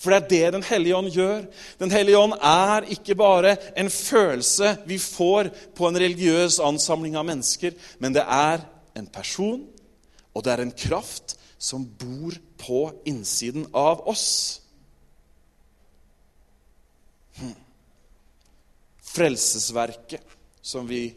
For 0.00 0.10
det 0.10 0.20
er 0.20 0.28
det 0.28 0.52
Den 0.56 0.64
hellige 0.64 0.96
ånd 0.96 1.12
gjør. 1.12 1.44
Den 1.78 1.92
hellige 1.92 2.18
ånd 2.18 2.34
er 2.40 2.88
ikke 2.90 3.14
bare 3.14 3.56
en 3.76 3.90
følelse 3.92 4.78
vi 4.88 4.98
får 4.98 5.50
på 5.76 5.88
en 5.88 5.98
religiøs 6.00 6.58
ansamling 6.64 7.18
av 7.20 7.28
mennesker, 7.28 7.76
men 7.98 8.16
det 8.16 8.24
er 8.24 8.64
en 8.96 9.06
person, 9.06 9.66
og 10.34 10.44
det 10.44 10.52
er 10.52 10.64
en 10.64 10.72
kraft 10.72 11.36
som 11.60 11.84
bor 11.84 12.36
på 12.58 12.80
innsiden 13.04 13.66
av 13.76 14.00
oss. 14.08 14.60
Hmm. 17.36 17.56
Frelsesverket, 19.04 20.24
som 20.62 20.88
vi 20.88 21.10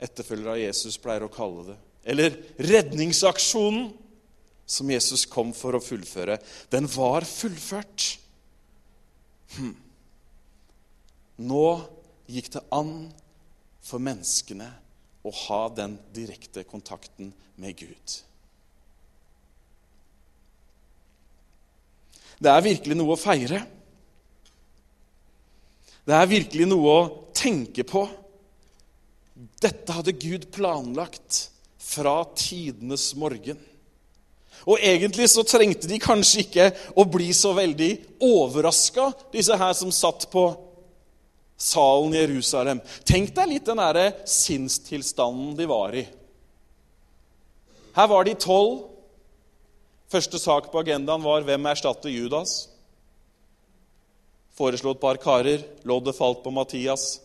etterfølgere 0.00 0.56
av 0.56 0.62
Jesus 0.62 0.98
pleier 1.00 1.26
å 1.26 1.32
kalle 1.32 1.70
det. 1.70 1.78
Eller 2.10 2.36
redningsaksjonen, 2.56 3.90
som 4.70 4.90
Jesus 4.90 5.24
kom 5.26 5.50
for 5.56 5.74
å 5.74 5.82
fullføre. 5.82 6.38
Den 6.70 6.86
var 6.92 7.26
fullført. 7.26 8.06
Hm. 9.56 9.74
Nå 11.50 11.64
gikk 12.30 12.52
det 12.54 12.62
an 12.70 12.92
for 13.82 14.02
menneskene 14.02 14.68
å 15.26 15.32
ha 15.46 15.62
den 15.74 15.98
direkte 16.14 16.62
kontakten 16.68 17.32
med 17.60 17.76
Gud. 17.80 18.16
Det 22.40 22.48
er 22.48 22.64
virkelig 22.64 22.96
noe 22.96 23.16
å 23.16 23.20
feire. 23.20 23.60
Det 26.06 26.16
er 26.16 26.30
virkelig 26.30 26.68
noe 26.70 26.94
å 26.94 27.08
tenke 27.36 27.84
på. 27.84 28.06
Dette 29.60 29.94
hadde 29.96 30.16
Gud 30.20 30.50
planlagt 30.52 31.46
fra 31.80 32.22
tidenes 32.36 33.14
morgen. 33.16 33.58
Og 34.68 34.80
egentlig 34.84 35.30
så 35.32 35.44
trengte 35.48 35.88
de 35.88 35.96
kanskje 36.02 36.42
ikke 36.44 36.66
å 36.98 37.06
bli 37.08 37.30
så 37.36 37.54
veldig 37.56 37.90
overraska, 38.20 39.08
disse 39.32 39.56
her 39.56 39.72
som 39.76 39.92
satt 39.94 40.26
på 40.32 40.44
salen 41.60 42.14
i 42.14 42.20
Jerusalem. 42.20 42.82
Tenk 43.08 43.32
deg 43.36 43.54
litt 43.54 43.68
den 43.68 43.80
derre 43.80 44.10
sinnstilstanden 44.28 45.54
de 45.56 45.68
var 45.70 45.96
i. 45.96 46.04
Her 47.96 48.10
var 48.12 48.28
de 48.28 48.36
tolv. 48.38 48.84
Første 50.10 50.40
sak 50.42 50.68
på 50.72 50.80
agendaen 50.80 51.22
var 51.22 51.42
'Hvem 51.42 51.66
erstatter 51.70 52.10
Judas?' 52.10 52.68
Foreslo 54.56 54.90
et 54.90 55.00
par 55.00 55.16
karer. 55.16 55.64
Loddet 55.84 56.16
falt 56.16 56.42
på 56.42 56.50
Mattias. 56.50 57.20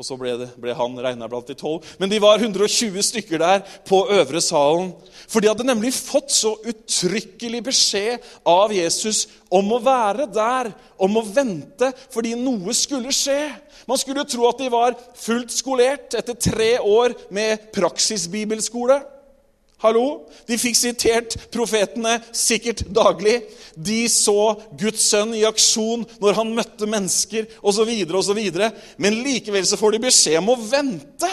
Og 0.00 0.06
så 0.06 0.16
ble, 0.16 0.32
det, 0.40 0.46
ble 0.56 0.72
han 0.72 0.94
regna 1.04 1.26
blant 1.28 1.50
de 1.50 1.54
tolv. 1.58 1.84
Men 2.00 2.08
de 2.08 2.20
var 2.22 2.40
120 2.40 2.96
stykker 3.04 3.42
der 3.42 3.60
på 3.88 3.98
øvre 4.14 4.40
salen. 4.40 4.94
For 5.28 5.44
de 5.44 5.50
hadde 5.50 5.66
nemlig 5.68 5.92
fått 5.92 6.32
så 6.32 6.54
uttrykkelig 6.64 7.60
beskjed 7.66 8.24
av 8.48 8.72
Jesus 8.72 9.26
om 9.52 9.68
å 9.76 9.82
være 9.84 10.26
der, 10.32 10.72
om 10.96 11.20
å 11.20 11.24
vente, 11.26 11.92
fordi 12.14 12.32
noe 12.40 12.72
skulle 12.76 13.12
skje. 13.12 13.52
Man 13.88 14.00
skulle 14.00 14.24
tro 14.24 14.48
at 14.48 14.62
de 14.62 14.70
var 14.72 14.96
fullt 15.18 15.52
skolert 15.52 16.16
etter 16.16 16.40
tre 16.40 16.72
år 16.80 17.12
med 17.34 17.68
praksisbibelskole. 17.76 19.02
Hallo? 19.82 20.28
De 20.46 20.54
fikk 20.60 20.76
sitert 20.78 21.34
profetene 21.50 22.20
sikkert 22.30 22.84
daglig. 22.94 23.40
De 23.74 24.04
så 24.10 24.54
Guds 24.78 25.08
sønn 25.10 25.32
i 25.34 25.42
aksjon 25.48 26.04
når 26.22 26.36
han 26.38 26.52
møtte 26.54 26.86
mennesker 26.86 27.48
osv. 27.66 27.90
osv. 28.06 28.42
Men 29.02 29.22
likevel 29.26 29.66
så 29.66 29.78
får 29.80 29.96
de 29.96 30.04
beskjed 30.04 30.38
om 30.38 30.52
å 30.54 30.60
vente. 30.60 31.30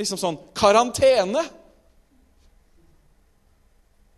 Liksom 0.00 0.20
sånn 0.20 0.38
karantene. 0.56 1.42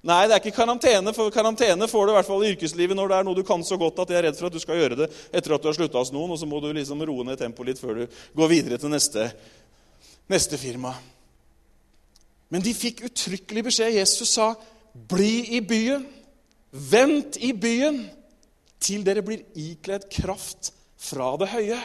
Nei, 0.05 0.21
det 0.29 0.37
er 0.37 0.43
ikke 0.43 0.59
karantene, 0.59 1.15
for 1.17 1.33
karantene 1.33 1.89
får 1.89 2.07
du 2.07 2.13
i 2.13 2.15
hvert 2.19 2.29
fall 2.29 2.43
i 2.45 2.51
yrkeslivet 2.53 2.95
når 2.95 3.11
det 3.11 3.17
er 3.17 3.27
noe 3.27 3.39
du 3.39 3.43
kan 3.49 3.63
så 3.65 3.79
godt 3.81 4.03
at 4.05 4.13
jeg 4.13 4.21
er 4.21 4.27
redd 4.29 4.37
for 4.37 4.51
at 4.51 4.55
du 4.55 4.61
skal 4.61 4.77
gjøre 4.77 4.99
det 5.01 5.09
etter 5.33 5.55
at 5.57 5.65
du 5.65 5.71
har 5.71 5.77
slutta 5.79 6.03
hos 6.03 6.13
noen, 6.13 6.35
og 6.37 6.39
så 6.39 6.47
må 6.47 6.61
du 6.61 6.69
liksom 6.77 7.01
roe 7.09 7.25
ned 7.25 7.41
tempoet 7.41 7.73
litt 7.73 7.81
før 7.81 8.03
du 8.03 8.19
går 8.37 8.53
videre 8.53 8.79
til 8.79 8.93
neste, 8.93 9.31
neste 10.29 10.61
firma. 10.61 10.93
Men 12.53 12.63
de 12.65 12.75
fikk 12.77 13.05
uttrykkelig 13.09 13.65
beskjed. 13.69 13.97
Jesus 13.99 14.35
sa, 14.37 14.55
'Bli 14.95 15.57
i 15.57 15.61
byen. 15.61 16.07
Vent 16.71 17.37
i 17.37 17.53
byen 17.53 18.05
til 18.81 19.05
dere 19.07 19.23
blir 19.23 19.45
ikledd 19.55 20.09
kraft 20.11 20.73
fra 20.97 21.37
det 21.41 21.49
høye.' 21.55 21.83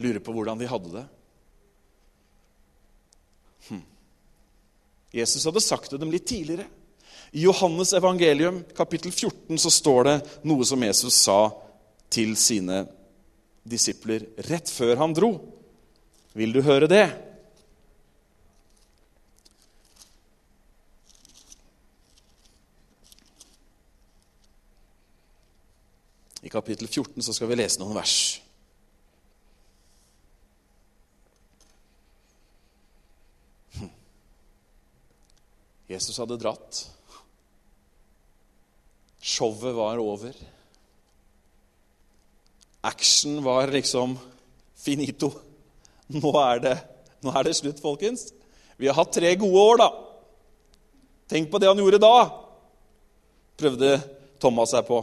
Lurer 0.00 0.22
på 0.24 0.32
hvordan 0.32 0.58
de 0.58 0.68
hadde 0.68 0.90
det. 0.94 1.06
Hm. 3.68 3.82
Jesus 5.12 5.44
hadde 5.44 5.60
sagt 5.60 5.90
det 5.92 6.00
dem 6.00 6.12
litt 6.12 6.24
tidligere. 6.26 6.64
I 7.36 7.44
Johannes 7.44 7.92
evangelium 7.92 8.62
kapittel 8.76 9.12
14 9.12 9.58
så 9.60 9.70
står 9.70 10.04
det 10.08 10.16
noe 10.48 10.64
som 10.66 10.82
Jesus 10.82 11.20
sa 11.20 11.52
til 12.10 12.32
sine 12.40 12.86
disipler 13.62 14.24
rett 14.48 14.72
før 14.72 14.96
han 15.04 15.14
dro. 15.14 15.34
Vil 16.32 16.52
du 16.54 16.60
høre 16.62 16.86
det? 16.90 17.06
I 26.40 26.48
kapittel 26.52 26.88
14 26.88 27.22
så 27.22 27.34
skal 27.34 27.50
vi 27.50 27.58
lese 27.58 27.82
noen 27.82 27.98
vers. 27.98 28.14
Jesus 35.90 36.16
hadde 36.22 36.38
dratt. 36.38 36.84
Showet 39.20 39.74
var 39.76 39.98
over. 39.98 40.34
Action 42.86 43.42
var 43.44 43.74
liksom 43.74 44.14
finito. 44.78 45.49
Nå 46.10 46.30
er, 46.42 46.62
det, 46.64 46.76
nå 47.22 47.32
er 47.36 47.46
det 47.46 47.56
slutt, 47.58 47.80
folkens. 47.82 48.30
Vi 48.80 48.88
har 48.88 48.96
hatt 48.98 49.12
tre 49.14 49.30
gode 49.38 49.62
år, 49.62 49.80
da. 49.82 49.88
Tenk 51.30 51.50
på 51.52 51.60
det 51.62 51.68
han 51.70 51.78
gjorde 51.78 52.00
da, 52.02 52.14
prøvde 53.60 53.92
Thomas 54.42 54.72
seg 54.74 54.86
på. 54.88 54.98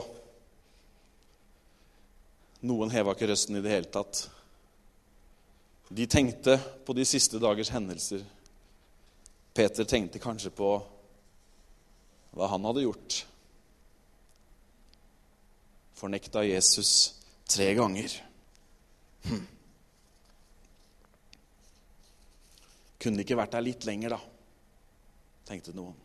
Noen 2.67 2.91
heva 2.91 3.13
ikke 3.15 3.29
røsten 3.29 3.59
i 3.59 3.63
det 3.63 3.71
hele 3.71 3.91
tatt. 3.93 4.25
De 5.87 6.07
tenkte 6.09 6.57
på 6.83 6.95
de 6.97 7.05
siste 7.07 7.39
dagers 7.39 7.71
hendelser. 7.71 8.25
Peter 9.55 9.87
tenkte 9.87 10.19
kanskje 10.19 10.51
på 10.51 10.75
hva 12.35 12.49
han 12.51 12.65
hadde 12.67 12.83
gjort. 12.83 13.21
Fornekta 15.97 16.43
Jesus 16.45 16.91
tre 17.47 17.71
ganger. 17.77 18.11
Hm. 19.29 19.45
Kunne 23.01 23.19
de 23.19 23.25
ikke 23.25 23.37
vært 23.39 23.55
der 23.55 23.65
litt 23.65 23.87
lenger, 23.87 24.17
da? 24.17 24.21
tenkte 25.47 25.71
noen. 25.75 25.95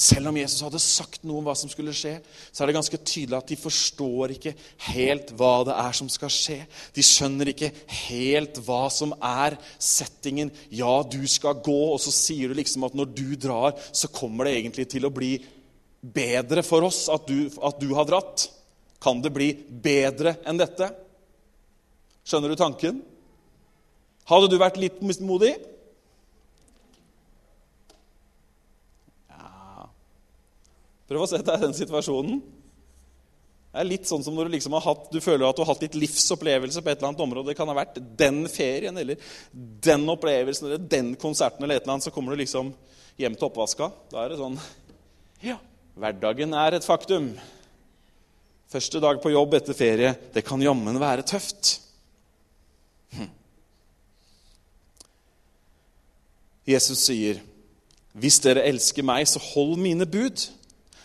Selv 0.00 0.30
om 0.30 0.36
Jesus 0.38 0.62
hadde 0.64 0.80
sagt 0.80 1.24
noe 1.28 1.42
om 1.42 1.48
hva 1.50 1.52
som 1.58 1.68
skulle 1.68 1.92
skje, 1.96 2.14
så 2.22 2.62
er 2.62 2.70
det 2.70 2.76
ganske 2.78 3.00
tydelig 3.02 3.36
at 3.36 3.50
de 3.50 3.58
forstår 3.58 4.32
ikke 4.36 4.52
helt 4.86 5.32
hva 5.36 5.50
det 5.68 5.74
er 5.76 5.96
som 5.98 6.08
skal 6.08 6.32
skje. 6.32 6.56
De 6.96 7.04
skjønner 7.04 7.50
ikke 7.52 7.68
helt 8.06 8.62
hva 8.64 8.84
som 8.94 9.12
er 9.18 9.58
settingen. 9.76 10.52
Ja, 10.72 11.02
du 11.04 11.20
skal 11.28 11.60
gå, 11.60 11.80
og 11.90 12.00
så 12.00 12.14
sier 12.16 12.48
du 12.48 12.56
liksom 12.56 12.86
at 12.88 12.96
når 12.96 13.10
du 13.12 13.26
drar, 13.36 13.76
så 13.92 14.08
kommer 14.14 14.48
det 14.48 14.56
egentlig 14.62 14.88
til 14.94 15.04
å 15.04 15.12
bli 15.12 15.34
bedre 16.00 16.64
for 16.64 16.86
oss 16.86 17.04
at 17.12 17.28
du, 17.28 17.50
at 17.60 17.82
du 17.82 17.90
har 17.98 18.08
dratt. 18.08 18.46
Kan 19.04 19.20
det 19.20 19.34
bli 19.36 19.52
bedre 19.68 20.38
enn 20.48 20.60
dette? 20.60 20.88
Skjønner 22.24 22.52
du 22.52 22.60
tanken? 22.60 23.04
Hadde 24.30 24.50
du 24.50 24.56
vært 24.60 24.78
litt 24.78 25.00
mismodig? 25.02 25.56
Ja 29.32 29.88
Prøv 31.10 31.24
å 31.24 31.30
sette 31.30 31.48
deg 31.48 31.58
i 31.58 31.66
den 31.66 31.74
situasjonen. 31.74 32.38
Det 33.70 33.78
er 33.82 33.86
litt 33.86 34.06
sånn 34.06 34.22
som 34.26 34.34
når 34.34 34.48
du, 34.48 34.54
liksom 34.56 34.74
har 34.74 34.82
hatt, 34.82 35.08
du 35.14 35.20
føler 35.22 35.46
at 35.46 35.58
du 35.58 35.62
har 35.62 35.70
hatt 35.70 35.82
litt 35.84 35.98
livsopplevelse 35.98 36.82
på 36.82 36.90
et 36.90 36.98
eller 36.98 37.12
annet 37.12 37.22
område. 37.22 37.52
Det 37.52 37.58
kan 37.58 37.70
ha 37.70 37.76
vært 37.78 38.00
den 38.18 38.42
ferien 38.50 38.98
eller 38.98 39.18
den 39.86 40.06
opplevelsen 40.10 40.66
eller 40.66 40.88
den 40.90 41.12
konserten, 41.18 41.62
eller 41.62 41.78
et 41.78 41.84
eller 41.84 41.94
annet, 41.94 42.06
så 42.06 42.14
kommer 42.14 42.34
du 42.34 42.42
liksom 42.42 42.72
hjem 43.20 43.36
til 43.38 43.46
oppvaska. 43.46 43.92
Da 44.10 44.24
er 44.24 44.32
det 44.32 44.40
sånn 44.40 44.58
Ja, 45.46 45.60
hverdagen 45.98 46.54
er 46.58 46.78
et 46.78 46.86
faktum. 46.86 47.30
Første 48.70 49.02
dag 49.02 49.22
på 49.22 49.32
jobb 49.34 49.54
etter 49.58 49.78
ferie, 49.78 50.14
det 50.34 50.46
kan 50.46 50.62
jammen 50.62 50.98
være 51.02 51.26
tøft. 51.26 51.76
Hm. 53.14 53.30
Jesus 56.66 56.98
sier, 56.98 57.40
'Hvis 58.14 58.40
dere 58.40 58.64
elsker 58.64 59.02
meg, 59.02 59.28
så 59.28 59.38
hold 59.38 59.76
mine 59.78 60.06
bud.' 60.06 60.50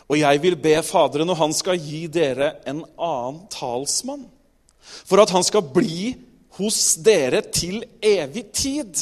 Og 0.08 0.20
jeg 0.20 0.42
vil 0.42 0.56
be 0.56 0.84
Faderen, 0.84 1.30
og 1.30 1.38
han 1.38 1.54
skal 1.54 1.80
gi 1.82 2.06
dere 2.08 2.52
en 2.70 2.84
annen 3.02 3.48
talsmann, 3.50 4.28
for 5.06 5.18
at 5.22 5.30
han 5.34 5.44
skal 5.44 5.66
bli 5.74 6.16
hos 6.60 6.96
dere 7.02 7.42
til 7.42 7.84
evig 8.02 8.46
tid. 8.54 8.94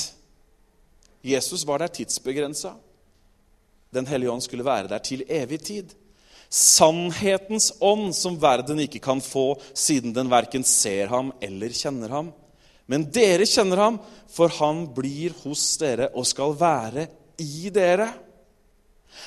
Jesus 1.24 1.68
var 1.68 1.78
der 1.78 1.88
tidsbegrensa. 1.88 2.72
Den 3.94 4.08
hellige 4.08 4.32
ånd 4.32 4.42
skulle 4.42 4.66
være 4.66 4.88
der 4.88 5.04
til 5.04 5.24
evig 5.30 5.60
tid. 5.62 5.92
Sannhetens 6.50 7.72
ånd, 7.82 8.14
som 8.14 8.42
verden 8.42 8.80
ikke 8.80 9.00
kan 9.00 9.22
få, 9.22 9.60
siden 9.74 10.16
den 10.16 10.30
verken 10.30 10.64
ser 10.64 11.08
ham 11.08 11.32
eller 11.42 11.74
kjenner 11.74 12.10
ham. 12.10 12.32
Men 12.94 13.08
dere 13.10 13.48
kjenner 13.50 13.80
ham, 13.82 13.96
for 14.30 14.54
han 14.60 14.84
blir 14.94 15.34
hos 15.42 15.66
dere 15.82 16.12
og 16.14 16.28
skal 16.30 16.54
være 16.60 17.08
i 17.42 17.72
dere. 17.74 18.12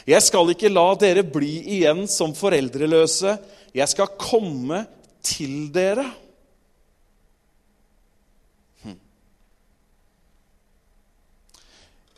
Jeg 0.07 0.23
skal 0.23 0.53
ikke 0.53 0.71
la 0.71 0.87
dere 0.99 1.25
bli 1.27 1.57
igjen 1.81 2.05
som 2.11 2.35
foreldreløse. 2.39 3.35
Jeg 3.75 3.91
skal 3.91 4.15
komme 4.21 4.85
til 5.27 5.67
dere. 5.75 6.07
Hm. 8.85 8.99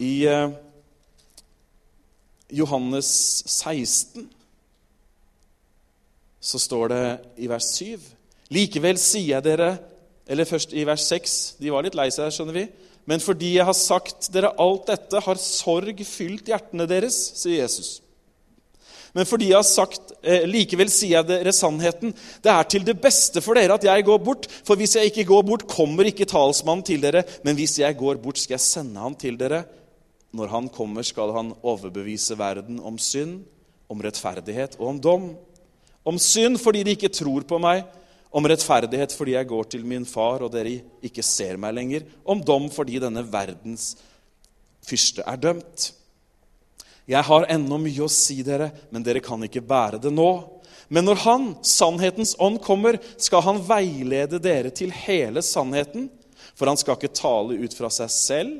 I 0.05 0.13
eh, 0.29 0.57
Johannes 2.61 3.09
16 3.49 4.29
så 6.41 6.61
står 6.61 6.93
det 6.93 7.05
i 7.45 7.49
vers 7.51 7.67
7 7.77 8.05
Likevel 8.55 8.97
sier 9.01 9.35
jeg 9.35 9.45
dere 9.45 9.73
Eller 10.29 10.49
først 10.49 10.75
i 10.77 10.85
vers 10.87 11.07
6. 11.09 11.39
De 11.63 11.73
var 11.73 11.87
litt 11.87 11.97
lei 11.97 12.11
seg, 12.13 12.31
skjønner 12.35 12.57
vi. 12.57 12.67
Men 13.09 13.23
fordi 13.25 13.55
jeg 13.57 13.65
har 13.65 13.77
sagt 13.77 14.29
dere 14.35 14.53
alt 14.61 14.91
dette, 14.91 15.23
har 15.25 15.41
sorg 15.41 16.03
fylt 16.05 16.51
hjertene 16.51 16.85
deres, 16.91 17.17
sier 17.41 17.63
Jesus. 17.63 18.03
Men 19.17 19.25
fordi 19.25 19.49
jeg 19.49 19.57
har 19.57 19.65
sagt, 19.65 20.13
eh, 20.23 20.45
likevel 20.45 20.91
sier 20.93 21.17
jeg 21.17 21.29
dere 21.31 21.55
sannheten. 21.57 22.13
Det 22.45 22.53
er 22.53 22.69
til 22.69 22.85
det 22.85 22.99
beste 23.01 23.41
for 23.41 23.57
dere 23.57 23.79
at 23.79 23.87
jeg 23.87 24.05
går 24.05 24.19
bort. 24.21 24.47
For 24.65 24.77
hvis 24.77 24.95
jeg 24.99 25.09
ikke 25.11 25.25
går 25.31 25.47
bort, 25.49 25.67
kommer 25.67 26.05
ikke 26.05 26.29
talsmannen 26.29 26.85
til 26.85 27.01
dere. 27.01 27.25
Men 27.43 27.57
hvis 27.57 27.79
jeg 27.81 27.97
går 27.97 28.21
bort, 28.21 28.39
skal 28.39 28.59
jeg 28.59 28.67
sende 28.67 29.01
han 29.01 29.17
til 29.17 29.41
dere. 29.41 29.65
Når 30.37 30.53
han 30.53 30.69
kommer, 30.69 31.03
skal 31.03 31.33
han 31.33 31.55
overbevise 31.63 32.37
verden 32.39 32.81
om 32.85 32.99
synd, 32.99 33.41
om 33.89 34.01
rettferdighet 34.05 34.77
og 34.79 34.89
om 34.89 35.01
dom. 35.01 35.29
Om 36.05 36.19
synd 36.21 36.59
fordi 36.61 36.83
de 36.85 36.91
ikke 36.91 37.09
tror 37.09 37.49
på 37.49 37.59
meg, 37.59 37.87
om 38.31 38.47
rettferdighet 38.49 39.15
fordi 39.17 39.37
jeg 39.37 39.49
går 39.49 39.71
til 39.73 39.87
min 39.89 40.05
far 40.09 40.45
og 40.45 40.53
dere 40.53 40.79
ikke 41.05 41.25
ser 41.25 41.57
meg 41.61 41.77
lenger, 41.79 42.05
om 42.25 42.43
dom 42.45 42.69
fordi 42.73 43.01
denne 43.03 43.25
verdens 43.25 43.95
fyrste 44.85 45.25
er 45.27 45.41
dømt. 45.41 45.93
Jeg 47.09 47.25
har 47.25 47.49
ennå 47.49 47.79
mye 47.81 48.05
å 48.05 48.13
si 48.13 48.43
dere, 48.45 48.69
men 48.93 49.05
dere 49.05 49.25
kan 49.25 49.41
ikke 49.45 49.65
bære 49.65 50.01
det 50.03 50.13
nå. 50.13 50.31
Men 50.93 51.05
når 51.09 51.23
Han, 51.25 51.47
sannhetens 51.65 52.35
ånd, 52.41 52.61
kommer, 52.65 52.99
skal 53.17 53.45
Han 53.45 53.63
veilede 53.65 54.41
dere 54.41 54.73
til 54.73 54.93
hele 54.93 55.43
sannheten. 55.45 56.11
For 56.59 56.67
han 56.67 56.79
skal 56.79 56.99
ikke 56.99 57.15
tale 57.15 57.55
ut 57.63 57.75
fra 57.77 57.91
seg 57.93 58.11
selv, 58.11 58.55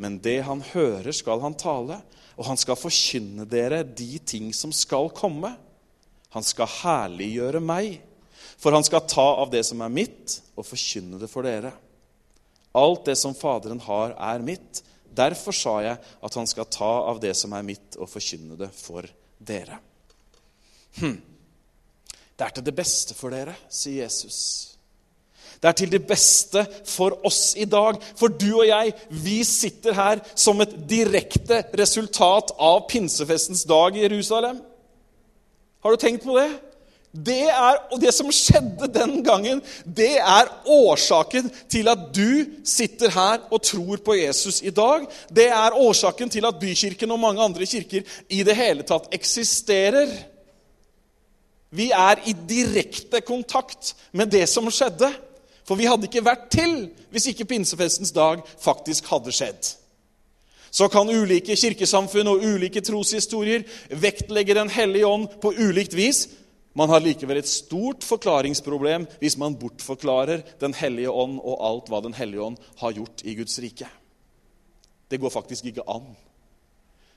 men 0.00 0.18
det 0.20 0.42
han 0.44 0.60
hører, 0.72 1.08
skal 1.16 1.40
han 1.40 1.56
tale. 1.56 2.00
Og 2.36 2.46
han 2.48 2.60
skal 2.60 2.78
forkynne 2.78 3.46
dere 3.48 3.82
de 3.84 4.18
ting 4.24 4.50
som 4.56 4.72
skal 4.76 5.10
komme. 5.16 5.54
Han 6.36 6.44
skal 6.46 6.68
herliggjøre 6.80 7.60
meg. 7.64 7.98
For 8.60 8.76
han 8.76 8.84
skal 8.84 9.06
ta 9.08 9.26
av 9.40 9.50
det 9.52 9.64
som 9.64 9.80
er 9.80 9.92
mitt, 9.92 10.36
og 10.54 10.66
forkynne 10.68 11.20
det 11.20 11.30
for 11.32 11.48
dere. 11.48 11.72
Alt 12.76 13.08
det 13.08 13.16
som 13.18 13.34
Faderen 13.34 13.80
har, 13.86 14.12
er 14.14 14.44
mitt. 14.44 14.82
Derfor 15.10 15.56
sa 15.56 15.78
jeg 15.82 15.96
at 15.98 16.36
han 16.38 16.48
skal 16.48 16.68
ta 16.70 16.90
av 17.10 17.22
det 17.22 17.32
som 17.38 17.54
er 17.56 17.64
mitt, 17.66 17.96
og 17.96 18.10
forkynne 18.12 18.58
det 18.60 18.70
for 18.76 19.08
dere. 19.38 19.80
Hm. 21.00 21.16
Det 22.36 22.46
er 22.46 22.52
til 22.56 22.66
det 22.68 22.76
beste 22.76 23.16
for 23.16 23.32
dere, 23.32 23.56
sier 23.72 24.04
Jesus. 24.04 24.70
Det 25.60 25.68
er 25.68 25.76
til 25.76 25.90
det 25.92 26.00
beste 26.08 26.62
for 26.88 27.18
oss 27.26 27.52
i 27.60 27.66
dag. 27.68 27.98
For 28.16 28.32
du 28.32 28.48
og 28.62 28.66
jeg, 28.68 28.94
vi 29.12 29.42
sitter 29.44 29.96
her 29.96 30.22
som 30.32 30.60
et 30.64 30.72
direkte 30.88 31.62
resultat 31.76 32.54
av 32.56 32.86
pinsefestens 32.88 33.66
dag 33.68 33.96
i 33.96 34.06
Jerusalem. 34.06 34.62
Har 35.84 35.92
du 35.92 36.00
tenkt 36.00 36.24
på 36.24 36.36
det? 36.38 36.48
Det 37.10 37.42
er, 37.50 37.78
og 37.90 37.98
det 37.98 38.12
som 38.14 38.28
skjedde 38.30 38.86
den 38.94 39.16
gangen, 39.26 39.58
det 39.82 40.12
er 40.22 40.50
årsaken 40.70 41.48
til 41.70 41.90
at 41.90 42.04
du 42.14 42.44
sitter 42.62 43.10
her 43.10 43.48
og 43.50 43.64
tror 43.66 43.98
på 44.04 44.14
Jesus 44.14 44.60
i 44.62 44.70
dag. 44.70 45.08
Det 45.26 45.48
er 45.50 45.74
årsaken 45.74 46.30
til 46.30 46.46
at 46.46 46.60
Bykirken 46.60 47.10
og 47.10 47.18
mange 47.18 47.42
andre 47.42 47.66
kirker 47.66 48.06
i 48.30 48.44
det 48.46 48.54
hele 48.54 48.86
tatt 48.86 49.10
eksisterer. 49.14 50.06
Vi 51.74 51.90
er 51.90 52.22
i 52.30 52.36
direkte 52.46 53.24
kontakt 53.26 53.96
med 54.12 54.30
det 54.30 54.46
som 54.48 54.70
skjedde. 54.70 55.10
For 55.66 55.78
vi 55.78 55.90
hadde 55.90 56.06
ikke 56.06 56.24
vært 56.26 56.48
til 56.50 56.88
hvis 57.10 57.28
ikke 57.30 57.50
pinsefestens 57.50 58.14
dag 58.14 58.42
faktisk 58.62 59.10
hadde 59.10 59.34
skjedd. 59.34 59.74
Så 60.70 60.86
kan 60.90 61.10
ulike 61.10 61.56
kirkesamfunn 61.58 62.30
og 62.30 62.42
ulike 62.46 62.82
troshistorier 62.86 63.66
vektlegge 63.90 64.54
Den 64.54 64.70
hellige 64.70 65.06
ånd 65.06 65.26
på 65.42 65.50
ulikt 65.58 65.94
vis. 65.98 66.28
Man 66.76 66.90
har 66.92 67.02
likevel 67.02 67.40
et 67.40 67.50
stort 67.50 68.04
forklaringsproblem 68.06 69.06
hvis 69.18 69.36
man 69.40 69.56
bortforklarer 69.58 70.44
Den 70.60 70.74
hellige 70.78 71.10
ånd 71.10 71.40
og 71.42 71.64
alt 71.66 71.90
hva 71.90 72.02
Den 72.04 72.14
hellige 72.14 72.44
ånd 72.46 72.60
har 72.82 72.94
gjort 72.94 73.24
i 73.26 73.34
Guds 73.38 73.58
rike. 73.62 73.88
Det 75.10 75.18
går 75.18 75.32
faktisk 75.34 75.66
ikke 75.66 75.86
an. 75.90 76.06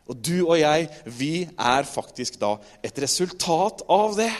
Og 0.09 0.17
du 0.19 0.47
og 0.47 0.57
jeg, 0.59 0.89
vi 1.05 1.45
er 1.45 1.85
faktisk 1.87 2.39
da 2.41 2.57
et 2.83 2.97
resultat 2.99 3.85
av 3.87 4.17
det. 4.17 4.31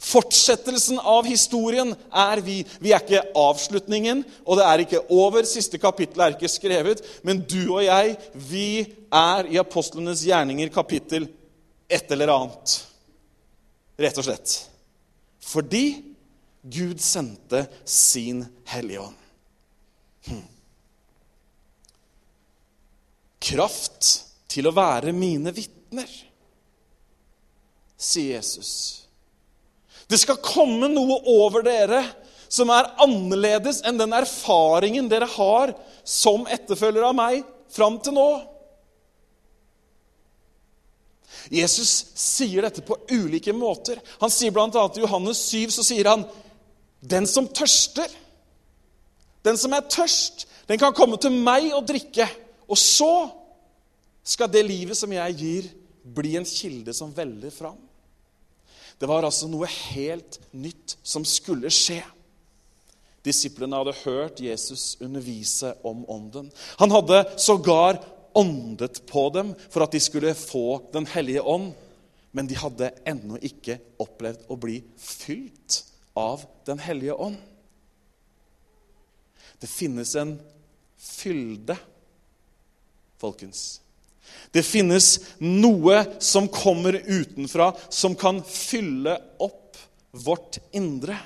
Fortsettelsen 0.00 1.00
av 1.02 1.26
historien 1.28 1.90
er 2.08 2.40
vi. 2.40 2.62
Vi 2.80 2.94
er 2.94 3.02
ikke 3.02 3.34
avslutningen, 3.36 4.22
og 4.46 4.56
det 4.56 4.64
er 4.64 4.84
ikke 4.84 5.02
over. 5.12 5.44
Siste 5.44 5.76
kapittel 5.82 6.22
er 6.24 6.36
ikke 6.36 6.48
skrevet. 6.48 7.02
Men 7.26 7.42
du 7.44 7.74
og 7.74 7.82
jeg, 7.84 8.14
vi 8.32 8.70
er 9.12 9.50
i 9.50 9.60
apostlenes 9.60 10.22
gjerninger 10.24 10.72
kapittel 10.72 11.28
et 11.90 12.14
eller 12.14 12.32
annet. 12.32 12.78
Rett 14.00 14.20
og 14.20 14.24
slett. 14.24 14.54
Fordi 15.44 15.84
Gud 16.62 17.00
sendte 17.00 17.66
sin 17.84 18.44
Hellige 18.68 19.00
Ånd. 19.00 19.20
Hm. 20.28 20.46
Kraft 23.40 24.08
til 24.50 24.68
å 24.68 24.74
være 24.76 25.14
mine 25.16 25.52
vitner, 25.56 26.10
sier 28.00 28.36
Jesus. 28.36 28.72
Det 30.10 30.18
skal 30.20 30.40
komme 30.42 30.88
noe 30.90 31.20
over 31.30 31.64
dere 31.64 32.02
som 32.50 32.72
er 32.74 32.88
annerledes 33.00 33.80
enn 33.86 34.00
den 34.00 34.12
erfaringen 34.16 35.08
dere 35.10 35.28
har 35.30 35.72
som 36.04 36.48
etterfølger 36.50 37.06
av 37.06 37.14
meg 37.16 37.44
fram 37.70 38.00
til 38.02 38.16
nå. 38.16 38.28
Jesus 41.50 41.90
sier 42.18 42.64
dette 42.66 42.82
på 42.84 42.98
ulike 43.10 43.52
måter. 43.56 44.00
Han 44.20 44.32
sier 44.32 44.54
bl.a. 44.54 44.68
i 44.68 45.04
Johannes 45.04 45.42
7 45.50 45.70
så 45.74 45.84
sier 45.86 46.10
han, 46.10 46.24
'Den 47.00 47.26
som 47.26 47.48
tørster, 47.48 48.08
den 49.44 49.56
som 49.56 49.72
er 49.72 49.88
tørst, 49.88 50.46
den 50.68 50.78
kan 50.78 50.92
komme 50.92 51.16
til 51.16 51.32
meg 51.32 51.72
og 51.72 51.86
drikke.' 51.88 52.28
Og 52.70 52.78
så 52.78 53.30
skal 54.22 54.50
det 54.52 54.62
livet 54.66 54.96
som 54.96 55.12
jeg 55.12 55.34
gir, 55.34 55.70
bli 56.04 56.36
en 56.36 56.46
kilde 56.46 56.92
som 56.94 57.10
veller 57.16 57.50
fram. 57.50 57.78
Det 59.00 59.08
var 59.08 59.24
altså 59.24 59.48
noe 59.48 59.66
helt 59.66 60.38
nytt 60.52 60.98
som 61.02 61.24
skulle 61.24 61.70
skje. 61.72 62.02
Disiplene 63.24 63.76
hadde 63.76 63.96
hørt 64.04 64.40
Jesus 64.40 64.96
undervise 65.00 65.74
om 65.84 66.04
Ånden. 66.08 66.50
Han 66.80 66.92
hadde 66.92 67.24
sågar 67.40 68.00
åndet 68.34 69.02
på 69.06 69.28
dem 69.34 69.54
for 69.70 69.84
at 69.84 69.94
de 69.94 70.00
skulle 70.02 70.34
få 70.34 70.82
Den 70.92 71.06
hellige 71.06 71.42
ånd. 71.42 71.72
Men 72.30 72.46
de 72.46 72.58
hadde 72.58 72.92
ennå 73.08 73.40
ikke 73.42 73.80
opplevd 73.98 74.46
å 74.48 74.58
bli 74.60 74.80
fylt 74.96 75.82
av 76.18 76.44
Den 76.66 76.78
hellige 76.82 77.14
ånd. 77.14 77.38
Det 79.60 79.68
finnes 79.68 80.14
en 80.16 80.38
fylde, 80.96 81.76
folkens. 83.20 83.80
Det 84.54 84.62
finnes 84.64 85.08
noe 85.42 86.04
som 86.22 86.48
kommer 86.48 86.96
utenfra, 86.96 87.72
som 87.88 88.14
kan 88.16 88.40
fylle 88.46 89.18
opp 89.42 89.76
vårt 90.10 90.58
indre. 90.72 91.18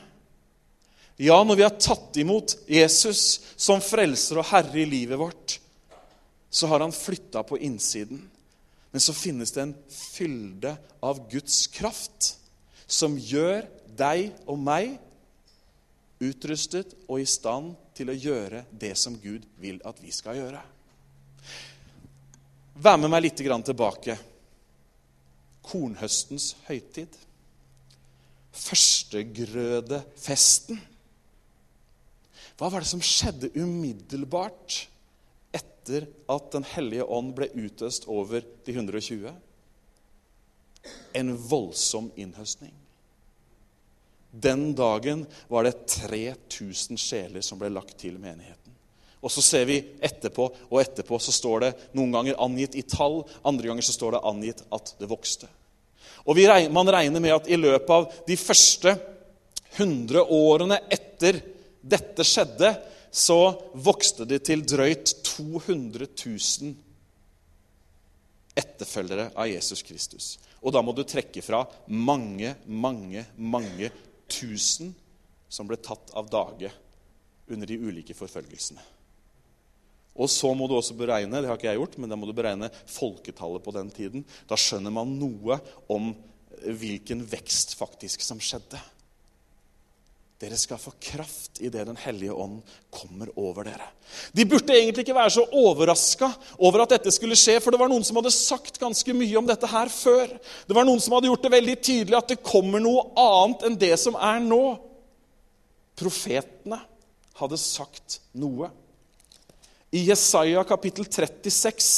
Ja, 1.17 1.39
når 1.45 1.57
vi 1.57 1.63
har 1.63 1.77
tatt 1.79 2.17
imot 2.19 2.57
Jesus 2.67 3.41
som 3.55 3.83
frelser 3.85 4.41
og 4.43 4.49
herre 4.51 4.81
i 4.83 4.89
livet 4.89 5.21
vårt, 5.21 5.61
så 6.55 6.67
har 6.67 6.81
han 6.81 6.93
flytta 6.93 7.43
på 7.43 7.59
innsiden. 7.59 8.31
Men 8.91 9.01
så 9.01 9.15
finnes 9.15 9.53
det 9.53 9.63
en 9.63 9.75
fylde 9.91 10.77
av 11.03 11.31
Guds 11.31 11.67
kraft 11.67 12.39
som 12.87 13.19
gjør 13.19 13.67
deg 13.99 14.33
og 14.47 14.59
meg 14.63 14.99
utrustet 16.23 16.95
og 17.09 17.19
i 17.19 17.27
stand 17.27 17.75
til 17.99 18.11
å 18.13 18.15
gjøre 18.15 18.65
det 18.71 18.97
som 18.99 19.19
Gud 19.19 19.43
vil 19.59 19.81
at 19.83 19.99
vi 19.99 20.11
skal 20.15 20.37
gjøre. 20.39 20.63
Vær 22.87 22.97
med 23.03 23.11
meg 23.11 23.23
litt 23.27 23.39
tilbake. 23.43 24.15
Kornhøstens 25.67 26.55
høytid. 26.71 27.11
Førstegrødefesten. 28.55 30.79
Hva 32.55 32.71
var 32.71 32.79
det 32.79 32.95
som 32.95 33.03
skjedde 33.03 33.51
umiddelbart 33.59 34.94
etter 35.85 36.07
at 36.29 36.53
Den 36.53 36.65
hellige 36.65 37.05
ånd 37.05 37.35
ble 37.37 37.51
utøst 37.53 38.09
over 38.09 38.43
de 38.65 38.73
120? 38.73 39.33
En 41.13 41.37
voldsom 41.37 42.11
innhøstning. 42.17 42.73
Den 44.31 44.75
dagen 44.75 45.27
var 45.49 45.65
det 45.65 45.87
3000 45.87 46.99
sjeler 46.99 47.41
som 47.41 47.59
ble 47.59 47.71
lagt 47.71 47.97
til 48.01 48.19
menigheten. 48.19 48.73
Og 49.25 49.33
så 49.33 49.41
ser 49.41 49.65
vi 49.65 49.79
etterpå, 50.05 50.51
og 50.69 50.81
etterpå 50.81 51.19
så 51.23 51.33
står 51.33 51.61
det 51.61 51.71
noen 51.97 52.13
ganger 52.13 52.41
angitt 52.43 52.75
i 52.77 52.83
tall, 52.83 53.23
andre 53.45 53.71
ganger 53.71 53.87
så 53.87 53.95
står 53.95 54.17
det 54.17 54.25
angitt 54.29 54.65
at 54.75 54.95
det 54.99 55.09
vokste. 55.09 55.49
Og 56.27 56.37
regner, 56.37 56.73
Man 56.73 56.89
regner 56.89 57.21
med 57.21 57.33
at 57.33 57.49
i 57.49 57.57
løpet 57.57 57.91
av 57.91 58.11
de 58.27 58.37
første 58.37 58.97
100 59.77 60.27
årene 60.29 60.81
etter 60.93 61.41
dette 61.81 62.25
skjedde, 62.25 62.75
så 63.15 63.39
vokste 63.79 64.27
det 64.27 64.41
til 64.49 64.65
drøyt 64.67 65.13
200 65.23 66.09
000 66.19 66.73
etterfølgere 68.59 69.29
av 69.39 69.47
Jesus 69.51 69.83
Kristus. 69.87 70.33
Og 70.63 70.75
da 70.75 70.83
må 70.83 70.95
du 70.97 71.05
trekke 71.07 71.43
fra 71.45 71.63
mange, 71.87 72.55
mange, 72.67 73.23
mange 73.37 73.91
tusen 74.31 74.91
som 75.47 75.69
ble 75.69 75.79
tatt 75.79 76.11
av 76.19 76.27
dage 76.33 76.73
under 77.47 77.71
de 77.71 77.79
ulike 77.79 78.17
forfølgelsene. 78.19 78.83
Og 80.15 80.31
så 80.31 80.51
må 80.55 80.67
du 80.71 80.77
også 80.79 80.95
beregne 80.99 81.43
det 81.43 81.51
har 81.51 81.59
ikke 81.59 81.71
jeg 81.71 81.79
gjort, 81.81 81.97
men 81.99 82.11
da 82.11 82.19
må 82.19 82.27
du 82.27 82.35
beregne 82.35 82.71
folketallet 82.91 83.63
på 83.63 83.75
den 83.75 83.91
tiden. 83.95 84.27
Da 84.51 84.59
skjønner 84.59 84.95
man 84.95 85.15
noe 85.19 85.59
om 85.91 86.13
hvilken 86.65 87.23
vekst 87.31 87.75
faktisk 87.79 88.23
som 88.27 88.43
skjedde. 88.43 88.79
Dere 90.43 90.57
skal 90.59 90.81
få 90.83 90.91
kraft 90.99 91.61
idet 91.63 91.87
Den 91.87 91.99
hellige 91.99 92.35
ånd 92.35 92.63
kommer 92.91 93.31
over 93.39 93.69
dere. 93.69 93.87
De 94.35 94.45
burde 94.45 94.75
egentlig 94.75 95.05
ikke 95.05 95.17
være 95.17 95.35
så 95.37 95.45
overraska 95.55 96.29
over 96.59 96.83
at 96.85 96.97
dette 96.97 97.13
skulle 97.15 97.39
skje, 97.39 97.61
for 97.63 97.71
det 97.71 97.81
var 97.81 97.91
noen 97.91 98.05
som 98.07 98.19
hadde 98.19 98.35
sagt 98.35 98.81
ganske 98.83 99.15
mye 99.15 99.39
om 99.39 99.47
dette 99.49 99.71
her 99.71 99.93
før. 99.93 100.35
Det 100.67 100.77
var 100.77 100.87
noen 100.87 101.03
som 101.03 101.15
hadde 101.17 101.31
gjort 101.31 101.47
det 101.47 101.55
veldig 101.55 101.77
tydelig 101.79 102.19
at 102.19 102.35
det 102.35 102.43
kommer 102.45 102.83
noe 102.83 103.07
annet 103.21 103.65
enn 103.69 103.79
det 103.79 103.95
som 104.03 104.19
er 104.19 104.43
nå. 104.43 104.63
Profetene 105.95 106.81
hadde 107.39 107.61
sagt 107.63 108.19
noe. 108.35 108.73
I 109.95 110.03
Jesaja 110.09 110.65
kapittel 110.67 111.07
36 111.07 111.91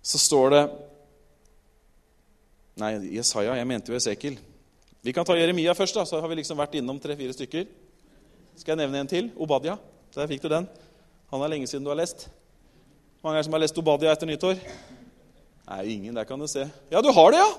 så 0.00 0.18
står 0.18 0.54
det 0.54 0.62
Nei, 2.80 2.94
Jesaja. 3.12 3.58
Jeg 3.58 3.68
mente 3.68 3.92
jo 3.92 3.98
Esekiel. 3.98 4.38
Vi 5.00 5.14
kan 5.16 5.24
ta 5.24 5.36
Jeremia 5.38 5.72
først, 5.76 5.96
da, 5.96 6.04
så 6.04 6.20
har 6.20 6.28
vi 6.28 6.40
liksom 6.42 6.58
vært 6.60 6.76
innom 6.76 6.98
tre-fire 7.00 7.32
stykker. 7.32 7.68
Skal 8.60 8.74
jeg 8.74 8.82
nevne 8.82 9.00
en 9.00 9.08
til? 9.08 9.30
Obadia. 9.40 9.78
Der 10.12 10.28
fikk 10.28 10.42
du 10.44 10.50
den. 10.52 10.66
Han 11.32 11.44
er 11.44 11.52
lenge 11.54 11.70
siden 11.70 11.86
du 11.86 11.92
har 11.92 11.96
lest. 12.00 12.26
Mange 13.24 13.38
er 13.38 13.40
det 13.40 13.48
som 13.48 13.56
har 13.56 13.62
lest 13.62 13.80
Obadia 13.80 14.12
etter 14.12 14.28
nyttår? 14.28 14.60
Nei, 15.70 15.82
ingen. 15.94 16.16
Der 16.18 16.28
kan 16.28 16.40
du 16.40 16.48
se. 16.50 16.66
Ja, 16.92 17.00
du 17.00 17.08
har 17.16 17.32
det, 17.32 17.40
ja! 17.40 17.50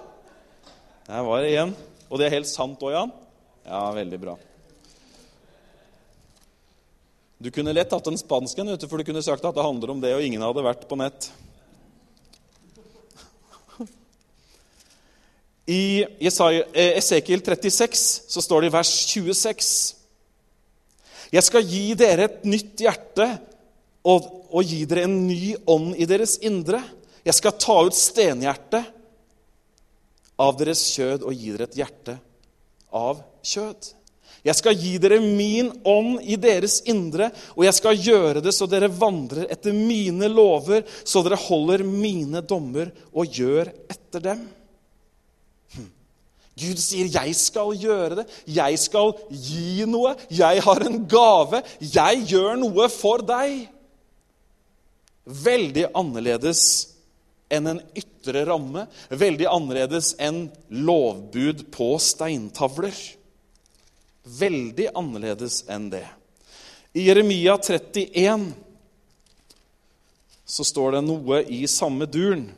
Der 1.07 1.25
var 1.25 1.41
det 1.41 1.49
igjen. 1.55 1.73
Og 2.11 2.19
det 2.19 2.27
er 2.27 2.35
helt 2.35 2.49
sant 2.51 2.81
òg, 2.83 2.93
Jan? 2.93 3.13
Ja, 3.65 3.81
veldig 3.95 4.19
bra. 4.21 4.37
Du 7.41 7.49
kunne 7.49 7.73
lett 7.73 7.93
hatt 7.93 8.07
en 8.11 8.19
spansken, 8.19 8.69
for 8.85 9.01
du 9.01 9.07
kunne 9.07 9.23
sagt 9.25 9.45
at 9.47 9.55
det 9.55 9.65
handler 9.65 9.95
om 9.95 10.01
det, 10.03 10.13
og 10.13 10.21
ingen 10.21 10.43
hadde 10.45 10.61
vært 10.65 10.85
på 10.85 10.97
nett. 10.99 11.31
I 15.69 16.01
eh, 16.01 16.97
Esekiel 16.97 17.41
36 17.45 18.21
så 18.27 18.41
står 18.41 18.61
det 18.61 18.71
i 18.71 18.73
vers 18.73 18.91
26 19.11 19.67
Jeg 21.31 21.45
skal 21.45 21.67
gi 21.67 21.83
dere 21.99 22.25
et 22.27 22.41
nytt 22.49 22.81
hjerte 22.81 23.27
og, 24.01 24.25
og 24.49 24.65
gi 24.65 24.83
dere 24.89 25.05
en 25.05 25.19
ny 25.27 25.53
ånd 25.69 25.93
i 25.95 26.07
deres 26.09 26.39
indre. 26.41 26.81
Jeg 27.21 27.37
skal 27.37 27.57
ta 27.61 27.77
ut 27.85 27.95
stenhjertet 27.95 28.89
av 30.41 30.57
deres 30.57 30.81
kjød 30.95 31.25
og 31.27 31.37
gi 31.37 31.53
dere 31.53 31.69
et 31.69 31.77
hjerte 31.77 32.17
av 32.97 33.21
kjød. 33.45 33.91
Jeg 34.41 34.57
skal 34.57 34.73
gi 34.73 34.95
dere 34.97 35.19
min 35.21 35.69
ånd 35.85 36.23
i 36.25 36.35
deres 36.41 36.79
indre, 36.89 37.27
og 37.53 37.61
jeg 37.67 37.77
skal 37.77 37.99
gjøre 38.07 38.41
det 38.41 38.53
så 38.57 38.65
dere 38.69 38.89
vandrer 38.89 39.45
etter 39.53 39.75
mine 39.75 40.31
lover, 40.33 40.81
så 41.05 41.21
dere 41.21 41.37
holder 41.37 41.85
mine 41.85 42.41
dommer 42.41 42.89
og 43.13 43.37
gjør 43.37 43.69
etter 43.85 44.25
dem. 44.31 44.41
Gud 46.61 46.79
sier, 46.79 47.09
'Jeg 47.09 47.35
skal 47.35 47.73
gjøre 47.75 48.15
det. 48.21 48.25
Jeg 48.47 48.79
skal 48.79 49.13
gi 49.29 49.85
noe. 49.85 50.15
Jeg 50.29 50.61
har 50.61 50.85
en 50.85 51.07
gave. 51.07 51.63
Jeg 51.81 52.25
gjør 52.27 52.55
noe 52.61 52.89
for 52.89 53.17
deg.' 53.17 53.67
Veldig 55.25 55.85
annerledes 55.95 56.91
enn 57.51 57.67
en 57.67 57.81
ytre 57.97 58.45
ramme, 58.47 58.87
veldig 59.09 59.47
annerledes 59.51 60.15
enn 60.19 60.45
lovbud 60.69 61.67
på 61.73 61.93
steintavler. 61.99 62.95
Veldig 64.23 64.87
annerledes 64.95 65.63
enn 65.71 65.89
det. 65.91 66.05
I 66.93 67.07
Jeremia 67.07 67.57
31 67.57 68.51
så 70.51 70.65
står 70.67 70.97
det 70.97 71.03
noe 71.07 71.43
i 71.47 71.63
samme 71.71 72.07
duren. 72.11 72.49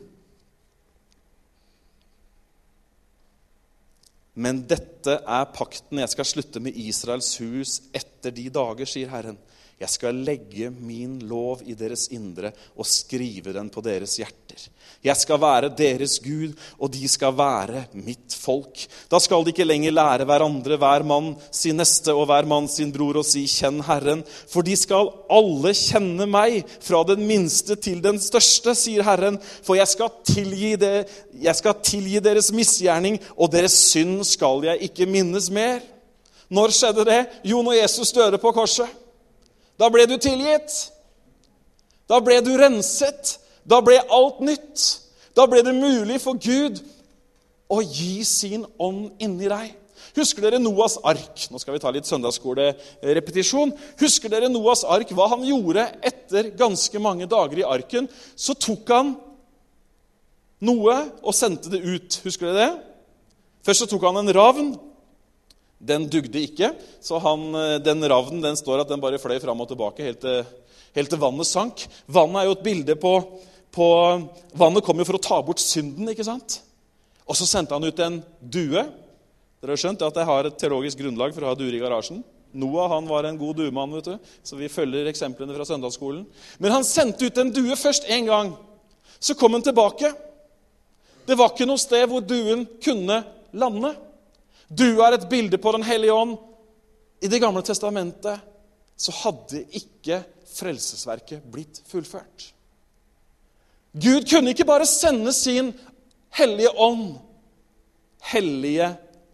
Men 4.34 4.64
dette 4.66 5.20
er 5.22 5.50
pakten 5.54 6.00
jeg 6.02 6.10
skal 6.10 6.26
slutte 6.26 6.62
med 6.62 6.74
Israels 6.80 7.30
hus 7.38 7.76
etter 7.94 8.34
de 8.34 8.48
dager, 8.50 8.88
sier 8.88 9.12
Herren. 9.12 9.38
Jeg 9.80 9.90
skal 9.90 10.20
legge 10.22 10.68
min 10.70 11.16
lov 11.26 11.64
i 11.66 11.74
deres 11.74 12.06
indre 12.14 12.52
og 12.78 12.86
skrive 12.86 13.52
den 13.56 13.66
på 13.74 13.82
deres 13.82 14.14
hjerter. 14.20 14.68
Jeg 15.04 15.18
skal 15.18 15.40
være 15.42 15.68
deres 15.76 16.14
Gud, 16.22 16.54
og 16.78 16.92
de 16.94 17.08
skal 17.10 17.34
være 17.36 17.82
mitt 17.98 18.36
folk. 18.38 18.84
Da 19.10 19.18
skal 19.20 19.44
de 19.44 19.52
ikke 19.52 19.66
lenger 19.66 19.92
lære 19.92 20.28
hverandre, 20.30 20.78
hver 20.80 21.04
mann 21.04 21.34
sin 21.52 21.76
neste 21.82 22.14
og 22.14 22.30
hver 22.30 22.48
mann 22.48 22.70
sin 22.70 22.94
bror, 22.94 23.18
og 23.18 23.26
si 23.26 23.44
'Kjenn 23.44 23.82
Herren'. 23.82 24.24
For 24.48 24.62
de 24.62 24.76
skal 24.76 25.10
alle 25.28 25.74
kjenne 25.74 26.26
meg, 26.30 26.62
fra 26.80 27.02
den 27.02 27.26
minste 27.26 27.76
til 27.76 28.00
den 28.00 28.20
største, 28.22 28.74
sier 28.78 29.02
Herren. 29.02 29.40
For 29.62 29.74
jeg 29.74 29.88
skal 29.88 30.08
tilgi, 30.24 30.76
det, 30.76 31.08
jeg 31.34 31.56
skal 31.56 31.74
tilgi 31.82 32.20
deres 32.20 32.52
misgjerning, 32.52 33.20
og 33.36 33.52
deres 33.52 33.72
synd 33.90 34.24
skal 34.24 34.64
jeg 34.64 34.88
ikke 34.88 35.06
minnes 35.06 35.50
mer. 35.50 35.80
Når 36.48 36.70
skjedde 36.70 37.04
det? 37.04 37.26
Jo, 37.44 37.62
når 37.62 37.82
Jesus 37.82 38.12
døde 38.12 38.38
på 38.38 38.52
korset. 38.52 39.03
Da 39.80 39.90
ble 39.92 40.06
du 40.06 40.16
tilgitt. 40.22 40.74
Da 42.08 42.20
ble 42.22 42.40
du 42.44 42.52
renset. 42.58 43.38
Da 43.66 43.80
ble 43.84 43.98
alt 44.12 44.42
nytt. 44.44 44.84
Da 45.34 45.46
ble 45.50 45.64
det 45.66 45.74
mulig 45.74 46.20
for 46.22 46.38
Gud 46.38 46.82
å 47.72 47.80
gi 47.82 48.22
sin 48.28 48.66
ånd 48.78 49.24
inni 49.24 49.48
deg. 49.50 49.72
Husker 50.14 50.44
dere 50.44 50.60
Noas 50.62 50.94
ark? 51.02 51.48
Nå 51.50 51.58
skal 51.58 51.74
vi 51.74 51.82
ta 51.82 51.90
litt 51.90 52.06
søndagsskolerepetisjon. 52.06 53.72
Husker 53.98 54.30
dere 54.30 54.50
Noas 54.52 54.84
ark, 54.86 55.10
hva 55.10 55.26
han 55.32 55.42
gjorde 55.48 55.88
etter 56.06 56.52
ganske 56.54 57.02
mange 57.02 57.26
dager 57.30 57.58
i 57.58 57.66
arken? 57.66 58.06
Så 58.36 58.54
tok 58.54 58.92
han 58.94 59.14
noe 60.64 60.98
og 61.18 61.34
sendte 61.34 61.72
det 61.72 61.82
ut. 61.82 62.20
Husker 62.22 62.52
dere 62.52 62.60
det? 62.60 62.72
Først 63.66 63.84
så 63.84 63.90
tok 63.90 64.06
han 64.06 64.22
en 64.22 64.34
ravn. 64.36 64.74
Den 65.84 66.06
dugde 66.08 66.40
ikke, 66.40 66.70
så 67.04 67.20
han, 67.20 67.48
eh, 67.60 67.78
den 67.84 68.04
ravnen 68.08 68.42
den 68.44 68.56
står 68.56 68.82
at 68.82 68.92
den 68.92 69.02
bare 69.02 69.20
fløy 69.20 69.36
fram 69.42 69.60
og 69.60 69.68
tilbake 69.68 70.06
helt 70.06 70.22
til, 70.22 70.44
helt 70.96 71.10
til 71.12 71.20
vannet 71.20 71.48
sank. 71.48 71.86
Vannet 72.08 72.40
er 72.40 72.48
jo 72.48 72.56
et 72.56 72.64
bilde 72.64 72.96
på, 72.96 73.14
på 73.74 73.88
Vannet 74.56 74.84
kom 74.86 75.00
jo 75.00 75.08
for 75.08 75.18
å 75.18 75.24
ta 75.24 75.40
bort 75.44 75.60
synden, 75.60 76.08
ikke 76.08 76.24
sant? 76.24 76.62
Og 77.28 77.36
så 77.36 77.48
sendte 77.48 77.76
han 77.76 77.84
ut 77.84 78.00
en 78.04 78.20
due. 78.40 78.84
Dere 79.60 79.74
har 79.74 79.80
skjønt 79.80 80.04
at 80.04 80.16
jeg 80.20 80.28
har 80.28 80.48
et 80.48 80.56
teologisk 80.60 81.00
grunnlag 81.00 81.36
for 81.36 81.44
å 81.44 81.52
ha 81.52 81.58
duer 81.58 81.76
i 81.76 81.82
garasjen. 81.82 82.24
Noah 82.54 82.90
han 82.92 83.08
var 83.10 83.26
en 83.26 83.38
god 83.38 83.58
duemann, 83.58 83.92
vet 83.96 84.12
du, 84.12 84.32
så 84.46 84.56
vi 84.56 84.70
følger 84.70 85.08
eksemplene 85.10 85.56
fra 85.56 85.66
søndagsskolen. 85.66 86.22
Men 86.62 86.76
han 86.76 86.86
sendte 86.86 87.26
ut 87.26 87.40
en 87.40 87.50
due 87.52 87.76
først 87.76 88.06
én 88.12 88.30
gang. 88.30 88.54
så 89.20 89.34
kom 89.34 89.52
han 89.52 89.62
tilbake. 89.62 90.12
Det 91.26 91.36
var 91.38 91.54
ikke 91.54 91.66
noe 91.66 91.80
sted 91.80 92.04
hvor 92.10 92.20
duen 92.20 92.66
kunne 92.84 93.22
lande. 93.56 93.94
Dua 94.68 95.08
er 95.08 95.18
et 95.18 95.28
bilde 95.30 95.58
på 95.60 95.72
Den 95.72 95.86
hellige 95.86 96.12
ånd. 96.12 96.36
I 97.22 97.28
Det 97.28 97.40
gamle 97.40 97.62
testamentet 97.64 98.40
så 98.96 99.12
hadde 99.24 99.64
ikke 99.74 100.22
frelsesverket 100.54 101.44
blitt 101.50 101.80
fullført. 101.88 102.50
Gud 103.94 104.26
kunne 104.28 104.50
ikke 104.50 104.66
bare 104.66 104.86
sende 104.86 105.32
sin 105.34 105.72
hellige 106.34 106.70
ånd, 106.70 107.16
hellige 108.32 108.88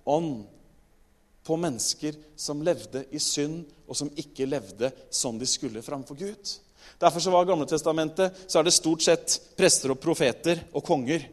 ånd, 0.05 0.47
på 1.45 1.57
mennesker 1.57 2.15
som 2.37 2.61
levde 2.63 3.07
i 3.11 3.19
synd, 3.19 3.65
og 3.89 3.97
som 3.97 4.11
ikke 4.21 4.47
levde 4.47 4.91
som 5.11 5.39
de 5.41 5.49
skulle 5.49 5.83
framfor 5.83 6.15
Gud. 6.15 6.53
Derfor 7.01 7.21
så 7.21 7.33
var 7.33 7.49
Gamletestamentet 7.49 8.45
så 8.47 8.61
er 8.61 8.69
det 8.69 8.77
stort 8.77 9.03
sett 9.03 9.39
prester 9.57 9.95
og 9.95 9.99
profeter 10.03 10.61
og 10.71 10.85
konger 10.85 11.25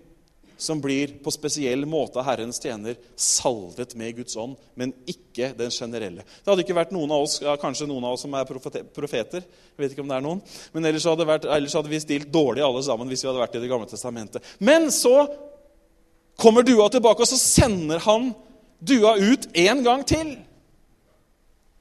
som 0.57 0.81
blir 0.81 1.17
på 1.23 1.31
spesiell 1.31 1.85
måte 1.89 2.19
av 2.19 2.25
Herrens 2.25 2.59
tjener 2.61 2.97
salvet 3.15 3.93
med 3.95 4.15
Guds 4.17 4.37
ånd, 4.39 4.55
men 4.75 4.93
ikke 5.09 5.51
den 5.57 5.71
generelle. 5.73 6.25
Det 6.25 6.49
hadde 6.49 6.65
ikke 6.65 6.77
vært 6.77 6.93
noen 6.95 7.13
av 7.13 7.25
oss, 7.27 7.37
kanskje 7.61 7.87
noen 7.89 8.07
av 8.07 8.17
oss 8.17 8.25
som 8.25 8.33
er 8.37 8.47
profeter. 8.49 9.45
jeg 9.45 9.83
vet 9.83 9.93
ikke 9.93 10.05
om 10.05 10.09
det 10.09 10.17
er 10.17 10.25
noen, 10.25 10.41
Men 10.73 10.85
ellers 10.85 11.05
hadde, 11.05 11.25
vært, 11.25 11.45
ellers 11.45 11.75
hadde 11.77 11.89
vi 11.89 11.99
stilt 11.99 12.31
dårlig 12.33 12.65
alle 12.65 12.81
sammen 12.83 13.07
hvis 13.07 13.23
vi 13.23 13.29
hadde 13.29 13.43
vært 13.43 13.55
i 13.55 13.61
Det 13.61 13.69
gamle 13.69 13.87
testamentet. 13.87 14.43
Men 14.59 14.91
så 14.91 15.27
kommer 16.37 16.63
dua 16.63 16.89
tilbake, 16.89 17.21
og 17.21 17.27
så 17.27 17.37
sender 17.37 17.99
han 17.99 18.33
dua 18.79 19.15
ut 19.17 19.47
en 19.53 19.83
gang 19.83 20.05
til. 20.05 20.37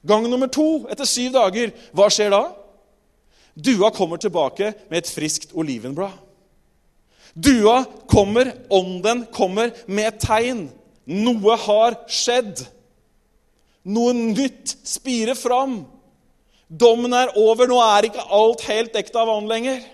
Gang 0.07 0.29
nummer 0.31 0.47
to 0.47 0.87
etter 0.91 1.09
syv 1.09 1.33
dager. 1.35 1.73
Hva 1.97 2.11
skjer 2.13 2.31
da? 2.31 2.45
Dua 3.57 3.91
kommer 3.91 4.21
tilbake 4.21 4.75
med 4.91 5.01
et 5.01 5.11
friskt 5.11 5.55
olivenblad. 5.57 6.26
Dua 7.37 7.85
kommer, 8.09 8.55
ånden 8.73 9.27
kommer 9.33 9.75
med 9.87 10.17
tegn. 10.21 10.63
Noe 11.05 11.57
har 11.61 11.99
skjedd. 12.09 12.63
Noe 13.85 14.15
nytt 14.17 14.73
spirer 14.89 15.37
fram. 15.37 15.83
Dommen 16.67 17.13
er 17.13 17.35
over. 17.37 17.69
Nå 17.69 17.77
er 17.85 18.09
ikke 18.09 18.25
alt 18.39 18.65
helt 18.71 18.97
ekte 18.97 19.21
av 19.21 19.29
vann 19.29 19.51
lenger. 19.51 19.85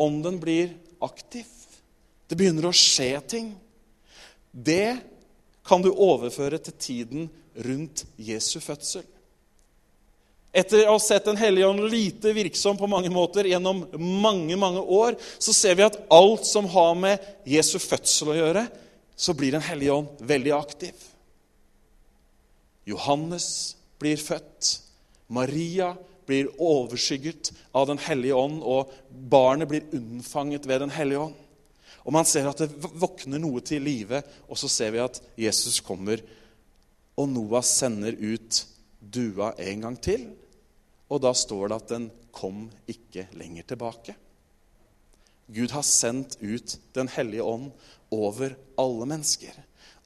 Ånden 0.00 0.36
blir 0.42 0.74
aktiv. 1.00 1.48
Det 2.28 2.36
begynner 2.36 2.68
å 2.68 2.76
skje 2.76 3.14
ting. 3.24 3.48
Det 4.52 4.98
kan 5.66 5.80
du 5.80 5.90
overføre 5.90 6.60
til 6.60 6.76
tiden 6.76 7.26
rundt 7.56 8.04
Jesu 8.20 8.60
fødsel. 8.60 9.06
Etter 10.52 10.88
å 10.88 10.96
ha 10.96 11.02
sett 11.02 11.28
Den 11.28 11.38
hellige 11.38 11.68
ånd 11.70 11.84
lite 11.90 12.32
virksom 12.34 12.78
på 12.78 12.88
mange 12.90 13.10
måter 13.12 13.46
gjennom 13.46 13.84
mange 13.94 14.56
mange 14.58 14.82
år, 14.82 15.18
så 15.38 15.54
ser 15.54 15.76
vi 15.78 15.86
at 15.86 15.98
alt 16.10 16.46
som 16.48 16.66
har 16.72 16.96
med 16.98 17.26
Jesu 17.46 17.78
fødsel 17.78 18.32
å 18.32 18.38
gjøre, 18.40 18.64
så 19.14 19.34
blir 19.36 19.54
Den 19.54 19.66
hellige 19.66 19.94
ånd 19.94 20.24
veldig 20.26 20.54
aktiv. 20.56 21.06
Johannes 22.88 23.76
blir 24.00 24.18
født. 24.18 24.80
Maria 25.30 25.92
blir 26.26 26.50
overskygget 26.58 27.52
av 27.76 27.86
Den 27.86 28.02
hellige 28.02 28.34
ånd, 28.34 28.58
og 28.62 28.90
barnet 29.10 29.70
blir 29.70 29.86
unnfanget 29.94 30.66
ved 30.66 30.82
Den 30.82 30.94
hellige 30.94 31.28
ånd. 31.28 31.38
Og 32.00 32.12
Man 32.12 32.26
ser 32.26 32.48
at 32.48 32.58
det 32.58 32.72
våkner 32.80 33.38
noe 33.38 33.60
til 33.62 33.84
live, 33.84 34.22
og 34.48 34.58
så 34.58 34.70
ser 34.72 34.94
vi 34.94 35.02
at 35.04 35.20
Jesus 35.38 35.78
kommer, 35.84 36.22
og 37.14 37.28
Noah 37.28 37.62
sender 37.66 38.16
ut 38.16 38.64
dua 39.00 39.54
en 39.58 39.86
gang 39.86 39.98
til. 40.02 40.28
Og 41.10 41.22
da 41.24 41.32
står 41.34 41.70
det 41.70 41.78
at 41.80 41.94
den 41.94 42.10
kom 42.32 42.68
ikke 42.88 43.26
lenger 43.38 43.66
tilbake. 43.72 44.14
Gud 45.50 45.72
har 45.74 45.82
sendt 45.82 46.36
ut 46.42 46.78
Den 46.94 47.08
hellige 47.10 47.42
ånd 47.42 47.72
over 48.10 48.54
alle 48.78 49.06
mennesker, 49.06 49.54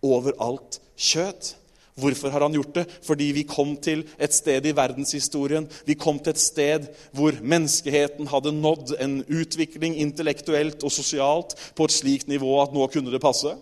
over 0.02 0.32
alt 0.40 0.80
kjød. 0.96 1.54
Hvorfor 1.94 2.32
har 2.34 2.42
han 2.42 2.52
gjort 2.56 2.74
det? 2.74 2.84
Fordi 3.06 3.24
vi 3.36 3.44
kom 3.46 3.76
til 3.76 4.02
et 4.18 4.34
sted 4.34 4.66
i 4.66 4.74
verdenshistorien 4.74 5.68
Vi 5.86 5.94
kom 5.94 6.18
til 6.18 6.34
et 6.34 6.42
sted 6.42 6.88
hvor 7.14 7.36
menneskeheten 7.40 8.26
hadde 8.26 8.52
nådd 8.56 8.96
en 8.98 9.20
utvikling 9.28 9.96
intellektuelt 10.02 10.82
og 10.82 10.92
sosialt 10.92 11.54
på 11.76 11.86
et 11.86 11.94
slikt 11.94 12.28
nivå 12.28 12.56
at 12.62 12.74
nå 12.74 12.88
kunne 12.90 13.14
det 13.14 13.22
passe. 13.22 13.54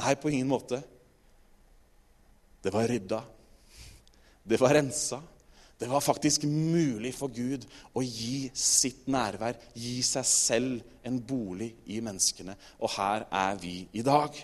Nei, 0.00 0.14
på 0.16 0.32
ingen 0.32 0.48
måte. 0.48 0.80
Det 2.62 2.72
var 2.72 2.88
rydda. 2.88 3.22
Det 4.42 4.60
var 4.60 4.74
rensa. 4.74 5.22
Det 5.78 5.88
var 5.90 6.00
faktisk 6.00 6.44
mulig 6.46 7.10
for 7.14 7.32
Gud 7.34 7.64
å 7.90 8.04
gi 8.06 8.46
sitt 8.54 9.08
nærvær, 9.10 9.56
gi 9.74 9.96
seg 10.06 10.26
selv 10.28 11.06
en 11.06 11.16
bolig 11.18 11.72
i 11.90 11.98
menneskene. 11.98 12.54
Og 12.78 12.92
her 12.94 13.24
er 13.26 13.58
vi 13.58 13.80
i 13.90 14.04
dag. 14.06 14.36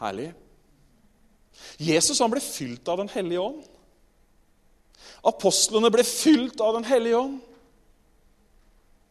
Herlig. 0.00 0.32
Jesus 1.78 2.18
han 2.18 2.32
ble 2.32 2.42
fylt 2.42 2.90
av 2.90 2.98
Den 2.98 3.12
hellige 3.14 3.44
ånd. 3.44 3.62
Apostlene 5.24 5.92
ble 5.94 6.02
fylt 6.08 6.58
av 6.58 6.74
Den 6.74 6.88
hellige 6.88 7.20
ånd. 7.20 7.38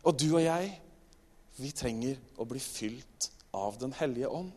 Og 0.03 0.19
du 0.19 0.27
og 0.33 0.43
jeg, 0.43 0.73
vi 1.55 1.71
trenger 1.71 2.19
å 2.35 2.43
bli 2.49 2.59
fylt 2.59 3.29
av 3.55 3.79
Den 3.79 3.95
hellige 3.95 4.27
ånd. 4.27 4.51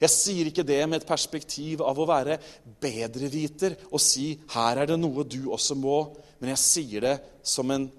Jeg 0.00 0.12
sier 0.12 0.48
ikke 0.50 0.66
det 0.66 0.80
med 0.88 1.00
et 1.00 1.08
perspektiv 1.08 1.82
av 1.86 1.98
å 1.98 2.08
være 2.08 2.38
bedreviter 2.80 3.76
og 3.90 4.00
si 4.00 4.38
'her 4.48 4.82
er 4.82 4.86
det 4.86 4.98
noe 4.98 5.24
du 5.24 5.50
også 5.50 5.74
må', 5.74 6.16
men 6.40 6.50
jeg 6.50 6.58
sier 6.58 7.00
det 7.00 7.16
som 7.42 7.70
en 7.70 7.90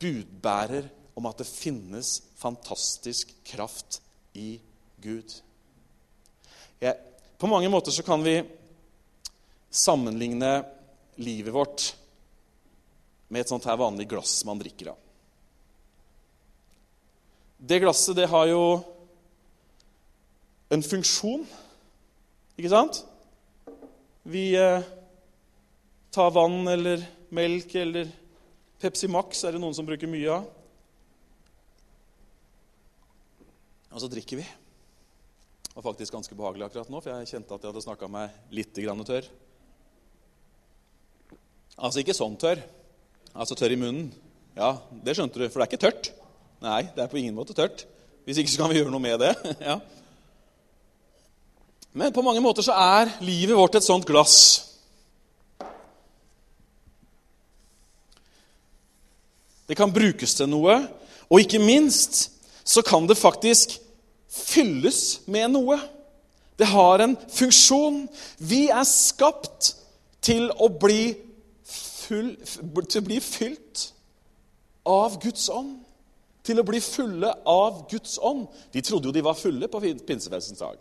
budbærer 0.00 0.88
om 1.16 1.26
at 1.26 1.38
det 1.38 1.46
finnes 1.46 2.22
fantastisk 2.36 3.32
kraft 3.44 4.00
i 4.34 4.60
Gud. 5.00 5.34
Jeg, 6.80 6.96
på 7.38 7.46
mange 7.46 7.68
måter 7.68 7.92
så 7.92 8.02
kan 8.02 8.22
vi 8.24 8.42
sammenligne 9.70 10.64
livet 11.20 11.54
vårt 11.54 11.94
med 13.28 13.44
et 13.44 13.48
sånt 13.52 13.66
her 13.68 13.78
vanlig 13.78 14.08
glass 14.10 14.40
man 14.48 14.58
drikker 14.58 14.90
av. 14.92 14.98
Det 17.60 17.78
glasset 17.82 18.16
det 18.16 18.26
har 18.32 18.48
jo 18.48 18.62
en 20.70 20.84
funksjon. 20.86 21.44
Ikke 22.58 22.70
sant? 22.72 23.02
Vi 24.30 24.50
eh, 24.58 24.86
tar 26.14 26.32
vann 26.34 26.62
eller 26.70 27.02
melk 27.34 27.74
eller 27.78 28.10
Pepsi 28.80 29.10
Max 29.12 29.44
er 29.44 29.54
det 29.54 29.60
noen 29.62 29.76
som 29.76 29.86
bruker 29.88 30.10
mye 30.10 30.38
av. 30.38 30.48
Og 33.90 34.02
så 34.02 34.08
drikker 34.10 34.38
vi. 34.40 34.46
Det 35.66 35.74
var 35.74 35.86
faktisk 35.90 36.14
ganske 36.14 36.36
behagelig 36.38 36.68
akkurat 36.68 36.90
nå, 36.90 37.00
for 37.02 37.12
jeg 37.12 37.30
kjente 37.30 37.54
at 37.54 37.62
jeg 37.62 37.72
hadde 37.72 37.84
snakka 37.84 38.08
meg 38.10 38.54
litt 38.54 38.76
grann 38.82 39.04
tørr. 39.06 39.28
Altså 41.80 42.02
ikke 42.02 42.16
sånn 42.16 42.36
tørr. 42.40 42.62
Altså 43.32 43.56
tørr 43.58 43.74
i 43.74 43.78
munnen. 43.80 44.10
Ja, 44.56 44.74
det 45.04 45.14
skjønte 45.16 45.40
du, 45.40 45.46
for 45.48 45.60
det 45.60 45.66
er 45.66 45.70
ikke 45.70 45.84
tørt. 45.86 46.10
Nei, 46.62 46.82
det 46.94 47.04
er 47.04 47.10
på 47.10 47.20
ingen 47.20 47.36
måte 47.36 47.56
tørt. 47.56 47.86
Hvis 48.26 48.40
ikke 48.42 48.52
så 48.52 48.62
kan 48.62 48.72
vi 48.72 48.80
gjøre 48.80 48.92
noe 48.92 49.02
med 49.02 49.22
det. 49.22 49.32
ja. 49.68 49.78
Men 51.92 52.12
på 52.14 52.22
mange 52.22 52.42
måter 52.42 52.62
så 52.62 52.74
er 52.76 53.10
livet 53.24 53.56
vårt 53.58 53.74
et 53.74 53.86
sånt 53.86 54.06
glass. 54.06 54.36
Det 59.66 59.76
kan 59.78 59.92
brukes 59.94 60.34
til 60.34 60.50
noe, 60.50 60.76
og 61.30 61.42
ikke 61.42 61.60
minst 61.62 62.24
så 62.66 62.82
kan 62.86 63.06
det 63.06 63.18
faktisk 63.18 63.76
fylles 64.30 65.20
med 65.30 65.52
noe. 65.54 65.78
Det 66.58 66.68
har 66.70 67.02
en 67.02 67.16
funksjon. 67.30 68.04
Vi 68.38 68.66
er 68.70 68.86
skapt 68.86 69.74
til 70.22 70.50
å 70.58 70.68
bli, 70.70 71.14
full, 71.66 72.34
til 72.90 73.00
å 73.00 73.06
bli 73.06 73.20
fylt 73.22 73.86
av 74.86 75.16
Guds 75.22 75.48
ånd. 75.54 75.78
Til 76.46 76.60
å 76.60 76.66
bli 76.66 76.82
fulle 76.82 77.30
av 77.48 77.84
Guds 77.90 78.18
ånd. 78.22 78.46
De 78.74 78.82
trodde 78.82 79.10
jo 79.10 79.14
de 79.14 79.24
var 79.24 79.38
fulle 79.38 79.70
på 79.70 79.82
pinsefestens 80.06 80.62
dag. 80.62 80.78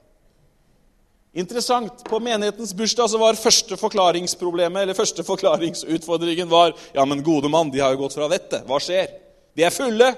Interessant. 1.33 2.03
På 2.09 2.19
menighetens 2.19 2.73
bursdag 2.73 3.09
så 3.09 3.19
var 3.21 3.37
første 3.37 3.77
forklaringsproblemet, 3.77 4.81
eller 4.81 4.97
første 4.97 5.23
forklaringsutfordringen 5.23 6.49
var 6.49 6.73
Ja, 6.93 7.05
men 7.05 7.23
gode 7.23 7.49
mann, 7.49 7.69
de 7.71 7.79
har 7.79 7.93
jo 7.93 8.03
gått 8.05 8.17
fra 8.17 8.29
vettet. 8.31 8.65
Hva 8.65 8.79
skjer? 8.81 9.13
De 9.55 9.65
er 9.65 9.73
fulle. 9.73 10.09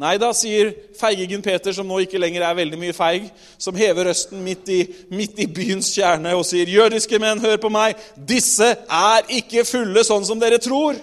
Nei 0.00 0.14
da, 0.16 0.30
sier 0.32 0.70
feigingen 0.96 1.42
Peter, 1.44 1.74
som 1.76 1.88
nå 1.88 1.98
ikke 2.06 2.20
lenger 2.22 2.46
er 2.46 2.56
veldig 2.56 2.78
mye 2.80 2.94
feig, 2.96 3.26
som 3.60 3.76
hever 3.76 4.08
røsten 4.08 4.40
midt 4.40 4.70
i, 4.72 4.78
midt 5.12 5.42
i 5.42 5.48
byens 5.50 5.90
kjerne 5.92 6.32
og 6.38 6.46
sier, 6.48 6.70
'Jødiske 6.70 7.18
menn, 7.20 7.42
hør 7.42 7.58
på 7.60 7.68
meg. 7.68 7.98
Disse 8.16 8.70
er 8.88 9.28
ikke 9.28 9.66
fulle 9.68 10.04
sånn 10.06 10.24
som 10.24 10.40
dere 10.40 10.62
tror.' 10.62 11.02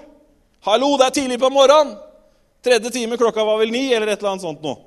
Hallo, 0.65 0.95
det 0.97 1.05
er 1.05 1.15
tidlig 1.19 1.37
på 1.39 1.51
morgenen! 1.53 1.93
Tredje 2.65 2.89
time, 2.89 3.19
klokka 3.21 3.45
var 3.45 3.59
vel 3.61 3.69
ni, 3.71 3.93
eller 3.93 4.09
et 4.09 4.17
eller 4.17 4.33
annet 4.33 4.47
sånt 4.47 4.65
noe. 4.65 4.86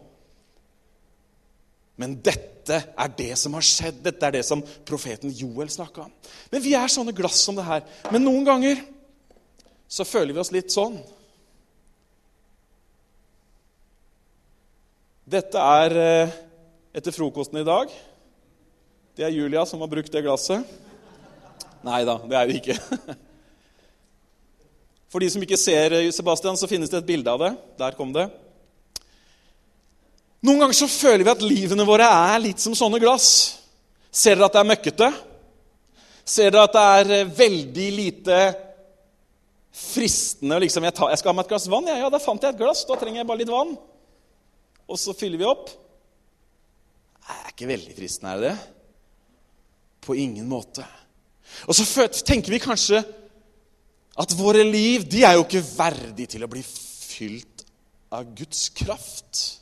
Men 2.00 2.16
dette 2.24 2.78
er 2.80 3.10
det 3.18 3.34
som 3.36 3.52
har 3.58 3.64
skjedd. 3.66 4.00
Dette 4.04 4.24
er 4.24 4.38
det 4.38 4.44
som 4.48 4.62
profeten 4.88 5.32
Joel 5.36 5.68
snakka 5.72 6.06
om. 6.06 6.12
Men 6.52 6.64
vi 6.64 6.72
er 6.78 6.92
sånne 6.92 7.12
glass 7.16 7.42
som 7.44 7.58
det 7.58 7.66
her. 7.66 7.84
Men 8.12 8.24
noen 8.24 8.46
ganger 8.46 8.80
så 9.90 10.06
føler 10.06 10.32
vi 10.32 10.40
oss 10.40 10.52
litt 10.54 10.72
sånn. 10.72 10.96
Dette 15.30 15.62
er 15.78 15.96
eh, 16.00 16.38
etter 16.96 17.14
frokosten 17.14 17.60
i 17.60 17.66
dag. 17.66 17.90
Det 19.14 19.26
er 19.26 19.34
Julia 19.34 19.66
som 19.68 19.82
har 19.84 19.90
brukt 19.90 20.10
det 20.10 20.24
glasset. 20.24 20.64
Nei 21.86 22.00
da, 22.08 22.16
det 22.24 22.38
er 22.38 22.48
det 22.48 22.56
ikke. 22.62 22.78
For 25.10 25.22
de 25.22 25.28
som 25.30 25.42
ikke 25.44 25.60
ser 25.60 25.98
eh, 25.98 26.12
Sebastian, 26.14 26.58
så 26.58 26.70
finnes 26.70 26.90
det 26.90 27.02
et 27.02 27.10
bilde 27.12 27.34
av 27.34 27.44
det. 27.44 27.52
Der 27.82 27.98
kom 27.98 28.14
det. 28.16 28.30
Noen 30.46 30.62
ganger 30.62 30.76
så 30.76 30.88
føler 30.88 31.24
vi 31.24 31.32
at 31.34 31.44
livene 31.44 31.84
våre 31.88 32.06
er 32.08 32.40
litt 32.40 32.62
som 32.62 32.76
sånne 32.76 33.00
glass. 33.02 33.28
Ser 34.10 34.38
dere 34.38 34.48
at 34.48 34.56
det 34.56 34.62
er 34.62 34.70
møkkete? 34.70 35.10
Ser 36.24 36.54
dere 36.54 36.64
at 36.64 36.76
det 36.76 36.84
er 36.96 37.12
eh, 37.18 37.32
veldig 37.36 37.88
lite 37.96 38.40
fristende 39.70 40.58
liksom, 40.64 40.84
jeg, 40.88 40.94
tar, 40.96 41.12
jeg, 41.12 41.20
skal 41.20 41.30
ha 41.30 41.36
meg 41.36 41.46
et 41.46 41.52
glass 41.52 41.68
vann. 41.70 41.90
Ja, 41.92 41.98
ja, 42.00 42.08
da 42.12 42.22
fant 42.22 42.42
jeg 42.42 42.54
et 42.54 42.60
glass. 42.60 42.86
Da 42.88 42.96
trenger 42.98 43.20
jeg 43.20 43.28
bare 43.28 43.42
litt 43.42 43.52
vann. 43.52 43.76
Og 44.90 44.98
så 44.98 45.14
fyller 45.16 45.40
vi 45.40 45.48
opp. 45.48 45.68
Det 47.20 47.36
er 47.36 47.52
ikke 47.52 47.70
veldig 47.70 47.94
fristende, 47.94 48.32
er 48.32 48.40
det 48.40 48.50
det? 48.50 48.72
På 50.02 50.16
ingen 50.18 50.48
måte. 50.50 50.86
Og 51.68 51.76
så 51.76 52.08
tenker 52.24 52.54
vi 52.54 52.62
kanskje 52.62 53.04
at 54.20 54.34
våre 54.38 54.64
liv 54.66 55.04
de 55.08 55.22
er 55.26 55.36
jo 55.36 55.44
ikke 55.44 55.62
verdige 55.62 56.34
til 56.34 56.44
å 56.44 56.50
bli 56.50 56.62
fylt 56.64 57.64
av 58.10 58.32
Guds 58.34 58.68
kraft. 58.74 59.59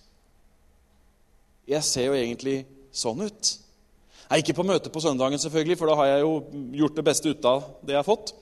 Jeg 1.69 1.85
ser 1.85 2.07
jo 2.09 2.17
egentlig 2.17 2.63
sånn 2.97 3.21
ut. 3.27 3.49
Nei, 4.29 4.41
Ikke 4.41 4.57
på 4.57 4.65
møtet 4.65 4.93
på 4.93 5.03
søndagen, 5.05 5.41
selvfølgelig, 5.41 5.77
for 5.81 5.91
da 5.91 5.97
har 6.01 6.07
jeg 6.11 6.23
jo 6.25 6.33
gjort 6.81 6.97
det 6.97 7.05
beste 7.05 7.33
ut 7.33 7.49
av 7.49 7.67
det 7.83 7.93
jeg 7.93 8.01
har 8.01 8.09
fått. 8.09 8.33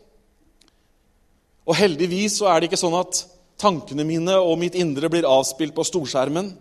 Og 1.67 1.75
heldigvis 1.75 2.39
så 2.39 2.47
er 2.51 2.61
det 2.61 2.71
ikke 2.71 2.79
sånn 2.79 2.95
at 2.99 3.25
tankene 3.59 4.07
mine 4.07 4.37
og 4.39 4.59
mitt 4.61 4.79
indre 4.79 5.11
blir 5.11 5.27
avspilt 5.27 5.75
på 5.75 5.87
storskjermen. 5.87 6.53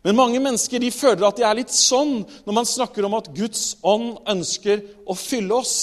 Men 0.00 0.16
mange 0.16 0.40
mennesker 0.40 0.80
de 0.80 0.88
føler 0.94 1.26
at 1.28 1.36
de 1.36 1.44
er 1.44 1.58
litt 1.58 1.74
sånn 1.74 2.22
når 2.46 2.56
man 2.56 2.68
snakker 2.68 3.04
om 3.04 3.18
at 3.18 3.28
Guds 3.36 3.74
ånd 3.84 4.16
ønsker 4.32 4.80
å 5.04 5.16
fylle 5.18 5.60
oss. 5.60 5.76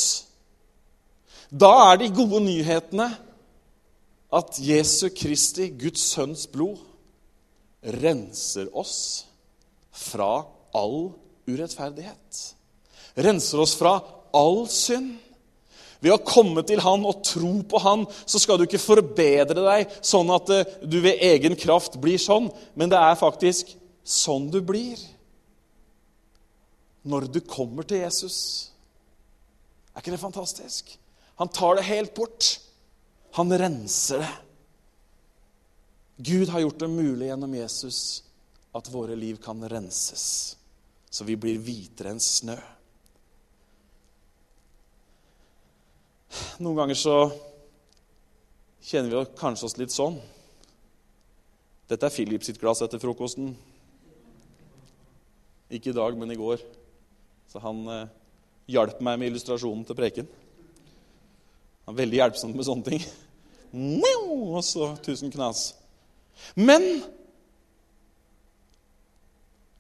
Da 1.54 1.70
er 1.92 2.02
de 2.02 2.10
gode 2.18 2.42
nyhetene 2.48 3.12
at 4.34 4.58
Jesu 4.58 5.12
Kristi, 5.14 5.70
Guds 5.70 6.02
sønns 6.16 6.48
blod, 6.50 6.82
renser 8.02 8.74
oss 8.74 9.27
fra 9.98 10.46
all 10.78 11.00
urettferdighet. 11.48 12.44
Renser 13.18 13.64
oss 13.64 13.76
fra 13.80 13.98
all 14.36 14.68
synd. 14.70 15.16
Ved 16.00 16.14
å 16.14 16.22
komme 16.22 16.62
til 16.68 16.82
Han 16.86 17.08
og 17.10 17.24
tro 17.26 17.56
på 17.66 17.80
Han 17.82 18.04
så 18.30 18.38
skal 18.38 18.60
du 18.60 18.68
ikke 18.68 18.82
forbedre 18.82 19.64
deg 19.66 19.96
sånn 20.06 20.30
at 20.36 20.52
eh, 20.54 20.76
du 20.86 21.00
ved 21.02 21.24
egen 21.26 21.58
kraft 21.58 21.98
blir 22.02 22.22
sånn, 22.22 22.52
men 22.78 22.92
det 22.92 23.00
er 23.02 23.18
faktisk 23.18 23.74
sånn 24.06 24.46
du 24.54 24.60
blir 24.62 25.02
når 27.08 27.26
du 27.32 27.40
kommer 27.42 27.88
til 27.88 28.04
Jesus. 28.04 28.38
Er 29.96 30.04
ikke 30.04 30.14
det 30.14 30.22
fantastisk? 30.22 30.92
Han 31.42 31.50
tar 31.50 31.80
det 31.80 31.88
helt 31.88 32.14
bort. 32.14 32.60
Han 33.40 33.50
renser 33.50 34.22
det. 34.22 34.34
Gud 36.30 36.50
har 36.50 36.62
gjort 36.62 36.82
det 36.82 36.90
mulig 36.90 37.30
gjennom 37.30 37.54
Jesus 37.54 38.27
at 38.78 38.90
våre 38.94 39.16
liv 39.18 39.40
kan 39.42 39.64
renses, 39.70 40.56
så 41.10 41.26
vi 41.26 41.38
blir 41.40 41.60
hvitere 41.62 42.14
enn 42.14 42.22
snø. 42.22 42.58
Noen 46.62 46.78
ganger 46.78 46.98
så 47.00 47.16
kjenner 48.88 49.14
vi 49.14 49.38
kanskje 49.40 49.68
oss 49.68 49.78
litt 49.80 49.94
sånn. 49.94 50.20
Dette 51.88 52.08
er 52.08 52.14
Philip 52.14 52.44
sitt 52.44 52.60
glass 52.62 52.84
etter 52.84 53.02
frokosten. 53.02 53.54
Ikke 55.72 55.92
i 55.92 55.96
dag, 55.96 56.18
men 56.20 56.32
i 56.32 56.40
går. 56.40 56.62
Så 57.48 57.62
han 57.64 57.80
eh, 57.92 58.10
hjalp 58.76 59.00
meg 59.04 59.20
med 59.20 59.32
illustrasjonen 59.32 59.86
til 59.88 59.98
preken. 59.98 60.28
Han 61.88 61.96
er 61.96 62.02
veldig 62.02 62.20
hjelpsom 62.20 62.56
med 62.56 62.68
sånne 62.68 62.88
ting. 62.88 63.06
Og 63.78 64.60
så 64.64 64.94
tusen 65.04 65.32
knas. 65.32 65.70
Men 66.60 66.84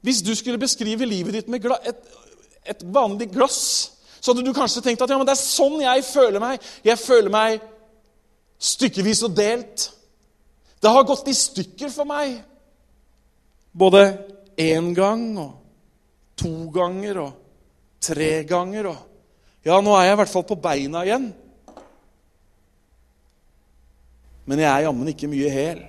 hvis 0.05 0.21
du 0.21 0.33
skulle 0.37 0.61
beskrive 0.61 1.07
livet 1.09 1.39
ditt 1.39 1.49
med 1.51 1.65
et, 1.89 2.03
et 2.65 2.83
vanlig 2.93 3.29
glass, 3.33 3.59
så 4.21 4.31
hadde 4.31 4.45
du 4.45 4.53
kanskje 4.55 4.83
tenkt 4.85 5.01
at 5.01 5.11
ja, 5.11 5.17
men 5.17 5.27
det 5.27 5.35
er 5.35 5.41
sånn 5.41 5.81
jeg 5.81 6.05
føler 6.07 6.43
meg. 6.43 6.63
Jeg 6.85 6.99
føler 6.99 7.33
meg 7.33 7.61
stykkevis 8.59 9.23
og 9.27 9.35
delt. 9.37 9.89
Det 10.81 10.93
har 10.93 11.07
gått 11.07 11.29
i 11.31 11.35
stykker 11.37 11.91
for 11.93 12.09
meg. 12.09 12.37
Både 13.77 14.03
én 14.57 14.93
gang 14.97 15.29
og 15.41 15.51
to 16.37 16.69
ganger 16.73 17.21
og 17.25 17.35
tre 18.01 18.31
ganger. 18.49 18.89
Og 18.91 19.67
ja, 19.67 19.79
nå 19.81 19.93
er 19.97 20.09
jeg 20.09 20.17
i 20.17 20.21
hvert 20.21 20.33
fall 20.33 20.47
på 20.49 20.59
beina 20.61 21.03
igjen. 21.05 21.29
Men 24.47 24.63
jeg 24.63 24.69
er 24.71 24.85
jammen 24.87 25.11
ikke 25.11 25.29
mye 25.29 25.51
hel. 25.51 25.83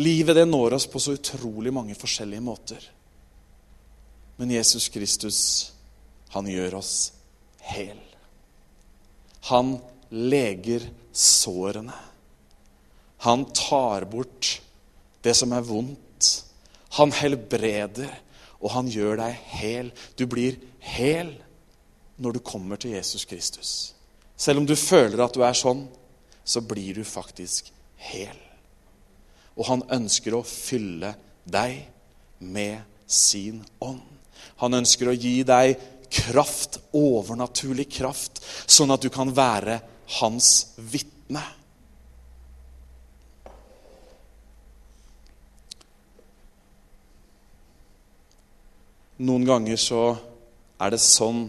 Livet 0.00 0.36
det 0.36 0.46
når 0.48 0.78
oss 0.78 0.86
på 0.88 1.00
så 1.02 1.16
utrolig 1.18 1.72
mange 1.74 1.94
forskjellige 1.98 2.44
måter. 2.44 2.84
Men 4.40 4.54
Jesus 4.54 4.88
Kristus, 4.88 5.38
han 6.32 6.48
gjør 6.48 6.78
oss 6.80 7.12
hel. 7.60 7.98
Han 9.52 9.76
leger 10.08 10.86
sårene. 11.12 11.94
Han 13.26 13.44
tar 13.52 14.06
bort 14.08 14.54
det 15.22 15.34
som 15.36 15.52
er 15.52 15.66
vondt. 15.66 16.30
Han 16.96 17.12
helbreder, 17.12 18.10
og 18.64 18.72
han 18.72 18.88
gjør 18.92 19.20
deg 19.20 19.44
hel. 19.58 19.90
Du 20.16 20.24
blir 20.30 20.56
hel 20.80 21.34
når 22.16 22.38
du 22.38 22.40
kommer 22.44 22.80
til 22.80 22.96
Jesus 22.96 23.26
Kristus. 23.28 23.92
Selv 24.36 24.62
om 24.62 24.66
du 24.66 24.74
føler 24.76 25.20
at 25.20 25.36
du 25.36 25.44
er 25.44 25.56
sånn, 25.56 25.84
så 26.44 26.64
blir 26.64 26.96
du 26.96 27.04
faktisk 27.06 27.68
hel 28.08 28.40
og 29.56 29.68
han 29.68 29.84
ønsker 29.92 30.36
å 30.36 30.44
fylle 30.46 31.14
deg 31.44 31.82
med 32.38 32.82
sin 33.06 33.60
ånd. 33.82 34.02
Han 34.62 34.78
ønsker 34.78 35.10
å 35.10 35.16
gi 35.16 35.42
deg 35.46 35.76
kraft, 36.12 36.78
overnaturlig 36.96 37.88
kraft, 37.92 38.42
sånn 38.66 38.92
at 38.92 39.02
du 39.02 39.10
kan 39.12 39.32
være 39.34 39.80
hans 40.20 40.72
vitne. 40.76 41.42
Noen 49.22 49.44
ganger 49.46 49.78
så 49.78 50.04
er 50.82 50.94
det 50.94 51.02
sånn 51.02 51.44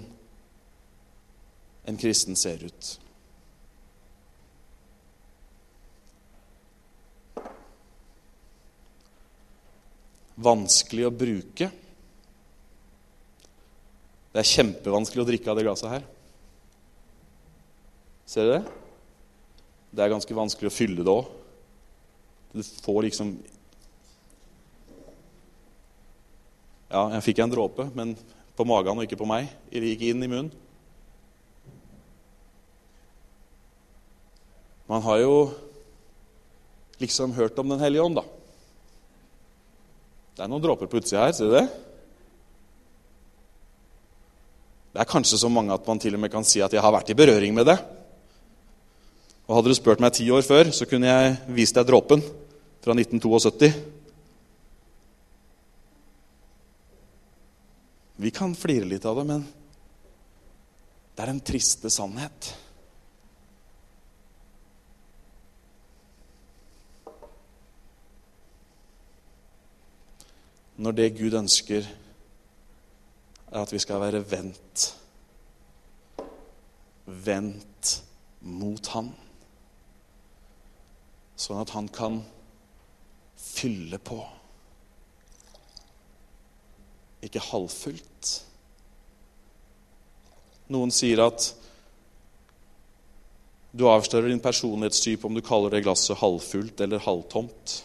en 1.89 1.97
kristen 1.99 2.37
ser 2.39 2.61
ut. 2.63 2.97
Vanskelig 10.35 11.07
å 11.07 11.13
bruke. 11.13 11.69
Det 14.33 14.41
er 14.41 14.49
kjempevanskelig 14.49 15.21
å 15.21 15.27
drikke 15.27 15.51
av 15.51 15.59
det 15.59 15.65
glasset 15.67 15.91
her. 15.91 16.05
Ser 18.25 18.47
du 18.47 18.53
det? 18.55 18.63
Det 19.93 20.01
er 20.01 20.13
ganske 20.13 20.37
vanskelig 20.37 20.71
å 20.71 20.73
fylle 20.73 21.05
det 21.05 21.13
òg. 21.13 21.27
Du 22.53 22.63
får 22.63 23.03
liksom 23.09 23.35
Ja, 26.93 27.07
jeg 27.15 27.23
fikk 27.25 27.39
en 27.41 27.49
dråpe, 27.49 27.87
men 27.97 28.11
på 28.53 28.65
magen 28.69 28.99
og 28.99 29.07
ikke 29.07 29.17
på 29.17 29.25
meg. 29.25 29.47
Det 29.73 29.81
gikk 29.81 30.03
inn 30.11 30.21
i 30.21 30.29
munnen. 30.29 30.51
Man 34.85 35.01
har 35.01 35.23
jo 35.23 35.37
liksom 37.01 37.33
hørt 37.33 37.57
om 37.57 37.73
Den 37.73 37.81
hellige 37.81 38.05
ånd, 38.05 38.19
da. 38.19 38.25
Det 40.33 40.41
er 40.41 40.49
noen 40.49 40.63
dråper 40.63 40.89
på 40.89 40.97
utsida 40.97 41.27
her. 41.27 41.33
Ser 41.37 41.51
du 41.51 41.57
det? 41.57 41.67
Det 44.93 45.01
er 45.01 45.09
kanskje 45.09 45.39
så 45.41 45.49
mange 45.49 45.73
at 45.73 45.87
man 45.89 46.01
til 46.01 46.17
og 46.17 46.21
med 46.21 46.31
kan 46.33 46.45
si 46.45 46.61
at 46.61 46.73
jeg 46.73 46.81
har 46.81 46.93
vært 46.93 47.09
i 47.13 47.17
berøring 47.17 47.53
med 47.57 47.69
det. 47.69 47.77
Og 49.47 49.57
Hadde 49.57 49.73
du 49.73 49.77
spurt 49.77 50.01
meg 50.01 50.13
ti 50.15 50.29
år 50.31 50.45
før, 50.45 50.69
så 50.73 50.87
kunne 50.89 51.09
jeg 51.09 51.35
vist 51.53 51.75
deg 51.77 51.87
dråpen 51.89 52.21
fra 52.83 52.95
1972. 52.95 53.71
Vi 58.23 58.31
kan 58.31 58.53
flire 58.55 58.87
litt 58.87 59.05
av 59.09 59.17
det, 59.19 59.25
men 59.27 59.45
det 61.13 61.25
er 61.25 61.33
en 61.33 61.41
triste 61.43 61.89
sannhet. 61.93 62.53
Når 70.77 70.91
det 70.97 71.17
Gud 71.17 71.35
ønsker, 71.37 71.87
er 73.51 73.59
at 73.61 73.73
vi 73.73 73.79
skal 73.79 74.01
være 74.01 74.23
vendt. 74.31 74.85
Vendt 77.05 77.97
mot 78.41 78.87
Han. 78.95 79.11
Sånn 81.37 81.61
at 81.61 81.73
Han 81.75 81.89
kan 81.93 82.21
fylle 83.37 83.99
på. 84.01 84.21
Ikke 87.23 87.43
halvfullt. 87.51 88.33
Noen 90.73 90.91
sier 90.95 91.21
at 91.23 91.51
du 93.73 93.87
avslører 93.89 94.29
din 94.29 94.41
personlighetstype 94.41 95.25
om 95.27 95.33
du 95.33 95.41
kaller 95.45 95.73
det 95.73 95.83
glasset 95.85 96.19
halvfullt 96.19 96.81
eller 96.85 97.01
halvtomt. 97.01 97.79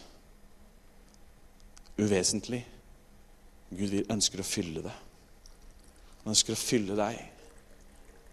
Uvesentlig. 1.99 2.61
Gud 3.69 3.93
ønsker 4.09 4.41
å 4.41 4.47
fylle 4.47 4.83
det. 4.85 4.95
Han 6.23 6.33
ønsker 6.33 6.55
å 6.55 6.59
fylle 6.59 6.97
deg 6.97 7.19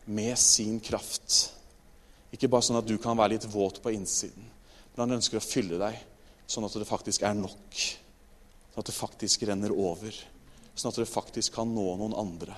med 0.07 0.39
sin 0.41 0.79
kraft. 0.81 1.53
Ikke 2.35 2.51
bare 2.51 2.67
sånn 2.67 2.81
at 2.81 2.89
du 2.89 2.97
kan 3.01 3.19
være 3.19 3.37
litt 3.37 3.47
våt 3.51 3.81
på 3.83 3.93
innsiden, 3.95 4.45
men 4.93 5.03
han 5.03 5.19
ønsker 5.19 5.39
å 5.39 5.45
fylle 5.45 5.79
deg 5.81 5.99
sånn 6.47 6.67
at 6.67 6.75
det 6.79 6.89
faktisk 6.89 7.25
er 7.27 7.37
nok. 7.39 7.81
Sånn 8.73 8.83
at 8.83 8.91
det 8.91 8.97
faktisk 8.97 9.47
renner 9.49 9.75
over. 9.75 10.15
Sånn 10.77 10.93
at 10.93 11.01
det 11.01 11.09
faktisk 11.09 11.57
kan 11.57 11.71
nå 11.73 11.87
noen 11.97 12.17
andre. 12.17 12.57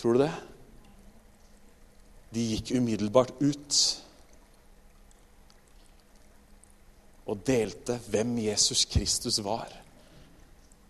Tror 0.00 0.16
du 0.16 0.24
det? 0.24 0.32
De 2.32 2.46
gikk 2.54 2.72
umiddelbart 2.78 3.36
ut 3.42 3.80
og 7.28 7.44
delte 7.46 7.98
hvem 8.10 8.34
Jesus 8.42 8.86
Kristus 8.90 9.38
var, 9.44 9.68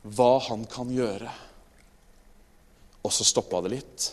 hva 0.02 0.32
han 0.48 0.66
kan 0.70 0.90
gjøre. 0.90 1.30
Og 3.02 3.14
så 3.14 3.26
stoppa 3.26 3.62
det 3.62 3.74
litt. 3.76 4.08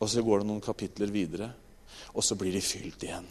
Og 0.00 0.08
så 0.08 0.24
går 0.24 0.40
det 0.40 0.48
noen 0.48 0.64
kapitler 0.64 1.12
videre, 1.12 1.50
og 2.16 2.24
så 2.24 2.36
blir 2.40 2.54
de 2.56 2.64
fylt 2.64 3.04
igjen. 3.04 3.28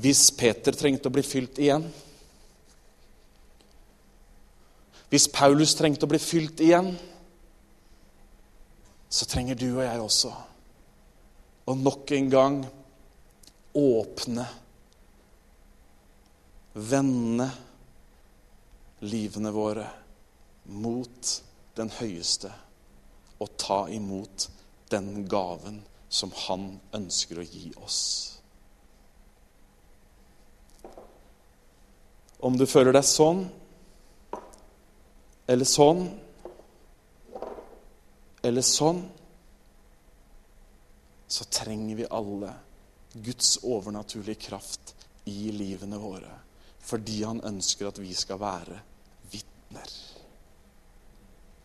Hvis 0.00 0.30
Peter 0.32 0.72
trengte 0.72 1.10
å 1.10 1.12
bli 1.12 1.20
fylt 1.26 1.58
igjen 1.60 1.82
Hvis 5.10 5.26
Paulus 5.28 5.74
trengte 5.76 6.06
å 6.06 6.08
bli 6.08 6.20
fylt 6.22 6.62
igjen, 6.62 6.92
så 9.10 9.26
trenger 9.26 9.58
du 9.58 9.66
og 9.72 9.82
jeg 9.82 10.04
også 10.04 10.30
å 11.70 11.76
nok 11.78 12.10
en 12.16 12.30
gang 12.32 12.56
åpne, 13.78 14.46
vende 16.72 17.46
livene 19.06 19.52
våre 19.54 19.86
mot 20.70 21.30
den 21.78 21.90
høyeste 22.00 22.50
og 23.40 23.54
ta 23.58 23.84
imot 23.90 24.48
den 24.90 25.24
gaven 25.30 25.80
som 26.10 26.32
han 26.46 26.66
ønsker 26.96 27.40
å 27.40 27.46
gi 27.46 27.70
oss. 27.78 28.00
Om 32.40 32.56
du 32.58 32.66
føler 32.66 32.96
deg 32.96 33.06
sånn 33.06 33.44
eller 35.50 35.68
sånn 35.68 36.04
eller 38.46 38.64
sånn, 38.64 39.02
så 41.30 41.44
trenger 41.44 41.96
vi 41.96 42.06
alle 42.10 42.52
Guds 43.12 43.58
overnaturlige 43.62 44.34
kraft 44.48 44.94
i 45.30 45.52
livene 45.54 45.98
våre. 45.98 46.32
Fordi 46.82 47.20
han 47.22 47.42
ønsker 47.46 47.86
at 47.86 48.00
vi 48.02 48.10
skal 48.18 48.40
være 48.40 48.78
vitner. 49.30 49.92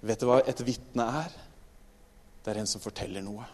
Vet 0.05 0.22
du 0.22 0.28
hva 0.30 0.41
et 0.45 0.61
vitne 0.68 1.07
er? 1.24 1.34
Det 2.45 2.53
er 2.53 2.61
en 2.61 2.70
som 2.70 2.84
forteller 2.84 3.26
noe. 3.26 3.45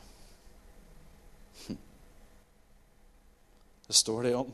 Hm. 1.67 1.79
Det 3.87 3.95
står 3.95 4.27
det 4.27 4.35
om 4.35 4.51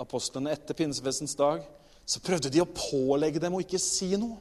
apostlene 0.00 0.54
etter 0.54 0.78
pinsefestens 0.78 1.36
dag. 1.36 1.60
Så 2.08 2.24
prøvde 2.24 2.48
de 2.48 2.64
å 2.64 2.72
pålegge 2.72 3.42
dem 3.42 3.58
å 3.58 3.60
ikke 3.60 3.82
si 3.82 4.14
noe. 4.16 4.40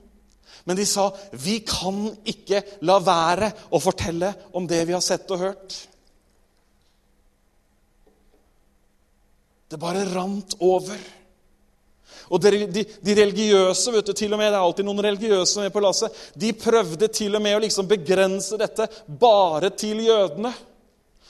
Men 0.63 0.79
de 0.79 0.87
sa 0.87 1.09
vi 1.35 1.59
kan 1.67 2.07
ikke 2.27 2.63
la 2.87 2.97
være 3.03 3.51
å 3.75 3.83
fortelle 3.83 4.31
om 4.55 4.65
det 4.67 4.85
vi 4.87 4.95
har 4.95 5.03
sett 5.03 5.27
og 5.35 5.43
hørt. 5.43 5.75
Det 9.69 9.77
bare 9.77 10.05
rant 10.09 10.55
over. 10.65 10.97
Og 12.29 12.41
de, 12.41 12.65
de, 12.69 12.85
de, 13.05 13.15
religiøse, 13.17 13.91
vet 13.93 14.07
du, 14.07 14.13
til 14.17 14.33
og 14.33 14.41
med, 14.41 14.49
det 14.49 14.57
er 14.57 14.63
alltid 14.63 14.85
noen 14.85 15.03
religiøse 15.05 15.63
med 15.63 15.73
på 15.73 15.81
lasset, 15.83 16.15
de 16.37 16.49
prøvde 16.57 17.09
til 17.13 17.37
og 17.37 17.43
med 17.45 17.57
å 17.57 17.61
liksom 17.63 17.89
begrense 17.89 18.57
dette 18.57 18.89
bare 19.21 19.71
til 19.77 20.01
jødene. 20.05 20.53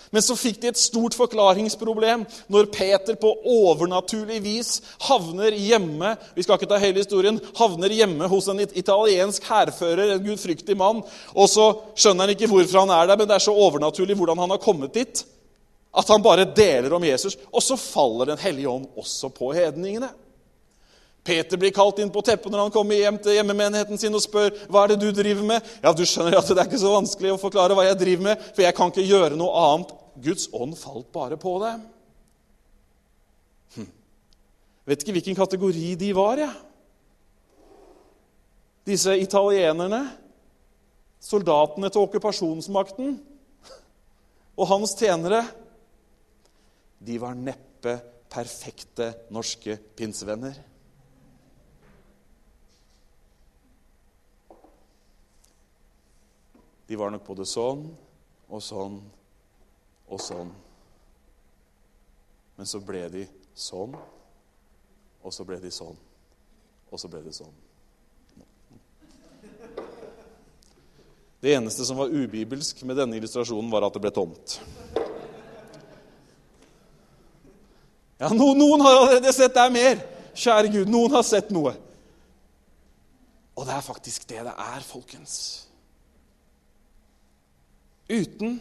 Men 0.10 0.24
så 0.26 0.34
fikk 0.40 0.58
de 0.64 0.72
et 0.72 0.80
stort 0.80 1.14
forklaringsproblem 1.14 2.24
når 2.50 2.70
Peter 2.74 3.18
på 3.20 3.30
overnaturlig 3.46 4.40
vis 4.42 4.72
havner 5.06 5.54
hjemme 5.54 6.16
vi 6.34 6.46
skal 6.46 6.58
ikke 6.58 6.70
ta 6.72 6.80
hele 6.82 7.04
historien, 7.04 7.38
havner 7.60 7.94
hjemme 7.94 8.30
hos 8.32 8.48
en 8.50 8.64
italiensk 8.66 9.46
hærfører, 9.46 10.16
en 10.16 10.24
gudfryktig 10.26 10.78
mann. 10.80 11.04
Og 11.36 11.52
så 11.52 11.68
skjønner 11.94 12.26
han 12.26 12.34
ikke 12.34 12.50
hvorfor 12.50 12.82
han 12.82 12.96
er 12.96 13.12
der, 13.12 13.20
men 13.20 13.30
det 13.30 13.38
er 13.38 13.46
så 13.46 13.54
overnaturlig 13.54 14.18
hvordan 14.18 14.42
han 14.42 14.56
har 14.56 14.64
kommet 14.64 14.98
dit, 14.98 15.22
at 15.92 16.10
han 16.10 16.22
bare 16.22 16.46
deler 16.46 16.94
om 16.94 17.04
Jesus. 17.04 17.38
Og 17.52 17.64
så 17.64 17.78
faller 17.78 18.26
Den 18.26 18.38
hellige 18.38 18.70
ånd 18.70 18.88
også 18.96 19.30
på 19.34 19.54
hedningene. 19.54 20.10
Peter 21.24 21.58
blir 21.58 21.74
kalt 21.76 22.00
inn 22.00 22.12
på 22.14 22.22
teppet 22.26 22.52
når 22.52 22.64
han 22.66 22.74
kommer 22.74 22.98
hjem 22.98 23.18
til 23.22 23.36
hjemmemenigheten 23.36 24.00
sin 24.00 24.16
og 24.16 24.24
spør 24.24 24.54
hva 24.72 24.86
er 24.86 24.94
det 24.94 25.02
du 25.02 25.10
driver 25.14 25.46
med. 25.46 25.66
Ja, 25.84 25.92
du 25.94 26.06
skjønner 26.08 26.40
at 26.40 26.48
Det 26.48 26.58
er 26.58 26.70
ikke 26.70 26.82
så 26.82 26.94
vanskelig 26.94 27.34
å 27.36 27.42
forklare 27.42 27.76
hva 27.78 27.86
jeg 27.90 28.00
driver 28.00 28.30
med, 28.30 28.46
for 28.56 28.66
jeg 28.66 28.78
kan 28.78 28.94
ikke 28.94 29.08
gjøre 29.10 29.38
noe 29.40 29.66
annet. 29.66 29.94
Guds 30.20 30.48
ånd 30.56 30.74
falt 30.80 31.12
bare 31.16 31.38
på 31.40 31.54
dem. 31.64 31.84
Hm. 33.76 33.92
Vet 34.90 35.04
ikke 35.04 35.16
hvilken 35.20 35.38
kategori 35.38 35.94
de 36.00 36.10
var, 36.18 36.42
jeg. 36.42 36.56
Disse 38.90 39.14
italienerne, 39.22 40.02
soldatene 41.22 41.92
til 41.92 42.08
okkupasjonsmakten 42.08 43.18
og 44.60 44.70
hans 44.72 44.96
tjenere, 44.98 45.44
de 47.00 47.18
var 47.22 47.38
neppe 47.38 47.96
perfekte 48.30 49.14
norske 49.34 49.78
pinsevenner. 49.98 50.58
De 56.90 56.98
var 56.98 57.14
nok 57.14 57.26
både 57.26 57.46
sånn 57.46 57.86
og 58.50 58.62
sånn 58.66 59.00
og 60.10 60.22
sånn. 60.22 60.52
Men 62.58 62.68
så 62.68 62.82
ble 62.84 63.06
de 63.14 63.24
sånn, 63.56 63.94
og 65.24 65.34
så 65.36 65.46
ble 65.48 65.60
de 65.62 65.72
sånn, 65.72 65.96
og 66.90 67.00
så 67.00 67.12
ble 67.12 67.22
de 67.24 67.34
sånn. 67.36 67.54
Det 71.40 71.54
eneste 71.56 71.86
som 71.88 72.02
var 72.02 72.12
ubibelsk 72.12 72.82
med 72.84 73.00
denne 73.00 73.16
illustrasjonen, 73.16 73.72
var 73.72 73.86
at 73.88 73.96
det 73.96 74.02
ble 74.04 74.12
tomt. 74.12 74.58
Ja, 78.20 78.30
Noen 78.36 78.84
har 78.84 78.98
allerede 78.98 79.32
sett 79.34 79.58
er 79.58 79.72
mer. 79.72 80.02
Kjære 80.36 80.72
Gud, 80.74 80.92
noen 80.92 81.16
har 81.16 81.24
sett 81.28 81.50
noe. 81.56 81.72
Og 83.56 83.66
det 83.68 83.76
er 83.76 83.84
faktisk 83.84 84.28
det 84.30 84.44
det 84.48 84.54
er, 84.54 84.84
folkens. 84.88 85.36
Uten 88.10 88.60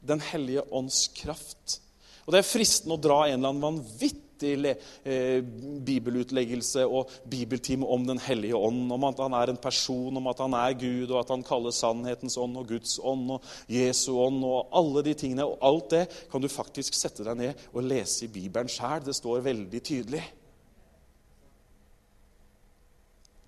Den 0.00 0.22
hellige 0.24 0.62
ånds 0.72 1.10
kraft. 1.12 1.80
Og 2.24 2.32
Det 2.32 2.40
er 2.40 2.46
fristende 2.48 2.96
å 2.96 3.02
dra 3.02 3.18
en 3.26 3.36
eller 3.36 3.50
annen 3.50 3.64
vanvittig 3.66 4.29
eh, 4.42 5.42
bibelutleggelse 5.86 6.86
og 6.86 7.10
bibeltime 7.30 7.86
om 7.86 8.06
Den 8.06 8.18
hellige 8.18 8.56
ånd, 8.56 8.92
om 8.92 9.04
at 9.04 9.20
han 9.22 9.36
er 9.36 9.52
en 9.52 9.60
person, 9.60 10.16
om 10.16 10.26
at 10.26 10.38
han 10.38 10.54
er 10.54 10.78
Gud, 10.80 11.10
og 11.10 11.20
at 11.20 11.30
han 11.34 11.44
kaller 11.46 11.74
sannhetens 11.74 12.36
ånd 12.36 12.56
og 12.56 12.68
Guds 12.68 12.98
ånd 13.02 13.30
og 13.36 13.42
Jesu 13.68 14.12
ånd 14.18 14.44
og 14.44 14.68
alle 14.72 15.04
de 15.04 15.14
tingene. 15.14 15.46
Og 15.46 15.58
alt 15.62 15.90
det 15.90 16.04
kan 16.32 16.42
du 16.42 16.48
faktisk 16.48 16.94
sette 16.94 17.26
deg 17.26 17.38
ned 17.38 17.66
og 17.72 17.82
lese 17.84 18.24
i 18.26 18.32
Bibelen 18.32 18.68
sjæl. 18.70 19.04
Det 19.04 19.16
står 19.16 19.44
veldig 19.46 19.82
tydelig. 19.82 20.24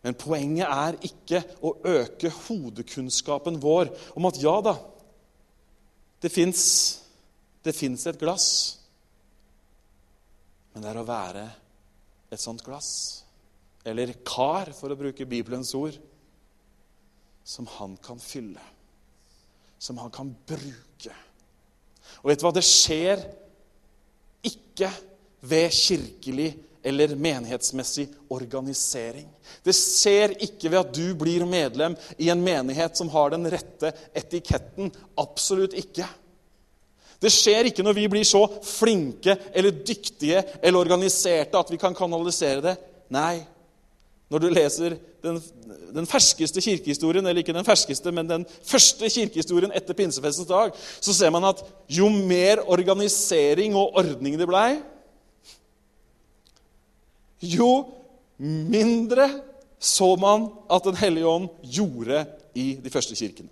Men 0.03 0.18
poenget 0.18 0.66
er 0.66 0.99
ikke 1.07 1.45
å 1.62 1.76
øke 1.86 2.30
hodekunnskapen 2.49 3.61
vår 3.62 3.93
om 4.18 4.26
at 4.26 4.40
ja 4.43 4.57
da, 4.64 4.74
det 6.22 6.30
fins 6.34 6.99
et 7.62 8.18
glass. 8.18 8.81
Men 10.72 10.84
det 10.84 10.90
er 10.92 11.00
å 11.00 11.08
være 11.08 11.44
et 12.32 12.40
sånt 12.40 12.64
glass, 12.64 12.92
eller 13.84 14.14
kar, 14.24 14.70
for 14.76 14.92
å 14.92 14.98
bruke 14.98 15.28
Bibelens 15.28 15.74
ord, 15.76 15.98
som 17.44 17.66
han 17.78 17.96
kan 18.00 18.20
fylle, 18.22 18.62
som 19.82 19.98
han 19.98 20.12
kan 20.14 20.30
bruke 20.46 21.10
Og 22.22 22.28
vet 22.30 22.38
du 22.38 22.44
hva? 22.44 22.52
Det 22.54 22.62
skjer 22.62 23.22
ikke 24.46 24.86
ved 25.50 25.72
kirkelig 25.74 26.52
eller 26.86 27.14
menighetsmessig 27.18 28.08
organisering. 28.30 29.26
Det 29.62 29.74
skjer 29.74 30.36
ikke 30.42 30.70
ved 30.70 30.80
at 30.80 30.94
du 30.94 31.14
blir 31.18 31.44
medlem 31.46 31.96
i 32.18 32.28
en 32.30 32.42
menighet 32.42 32.98
som 32.98 33.10
har 33.14 33.32
den 33.34 33.46
rette 33.50 33.92
etiketten. 34.18 34.90
Absolutt 35.18 35.74
ikke. 35.78 36.06
Det 37.22 37.30
skjer 37.30 37.70
ikke 37.70 37.84
når 37.86 37.96
vi 37.96 38.08
blir 38.10 38.26
så 38.26 38.42
flinke 38.66 39.36
eller 39.54 39.74
dyktige 39.86 40.42
eller 40.60 40.82
organiserte 40.82 41.58
at 41.58 41.70
vi 41.70 41.78
kan 41.80 41.94
kanalisere 41.94 42.64
det. 42.64 42.76
Nei. 43.14 43.44
Når 44.32 44.42
du 44.42 44.48
leser 44.48 44.96
den, 45.22 45.38
den 45.92 46.08
ferskeste 46.08 46.62
kirkehistorien, 46.64 47.26
eller 47.26 47.42
ikke 47.42 47.54
den 47.54 47.66
ferskeste, 47.66 48.12
men 48.14 48.30
den 48.30 48.46
første 48.64 49.10
kirkehistorien 49.12 49.74
etter 49.76 49.96
pinsefestens 49.96 50.48
dag, 50.48 50.72
så 51.04 51.14
ser 51.14 51.30
man 51.34 51.44
at 51.50 51.60
jo 51.92 52.08
mer 52.08 52.64
organisering 52.64 53.76
og 53.76 53.98
ordning 54.00 54.38
det 54.40 54.48
blei, 54.48 54.80
jo 57.42 57.68
mindre 58.38 59.28
så 59.82 60.14
man 60.16 60.46
at 60.70 60.84
Den 60.86 60.96
hellige 60.96 61.26
ånd 61.26 61.48
gjorde 61.62 62.24
i 62.54 62.78
de 62.78 62.90
første 62.90 63.16
kirkene. 63.18 63.50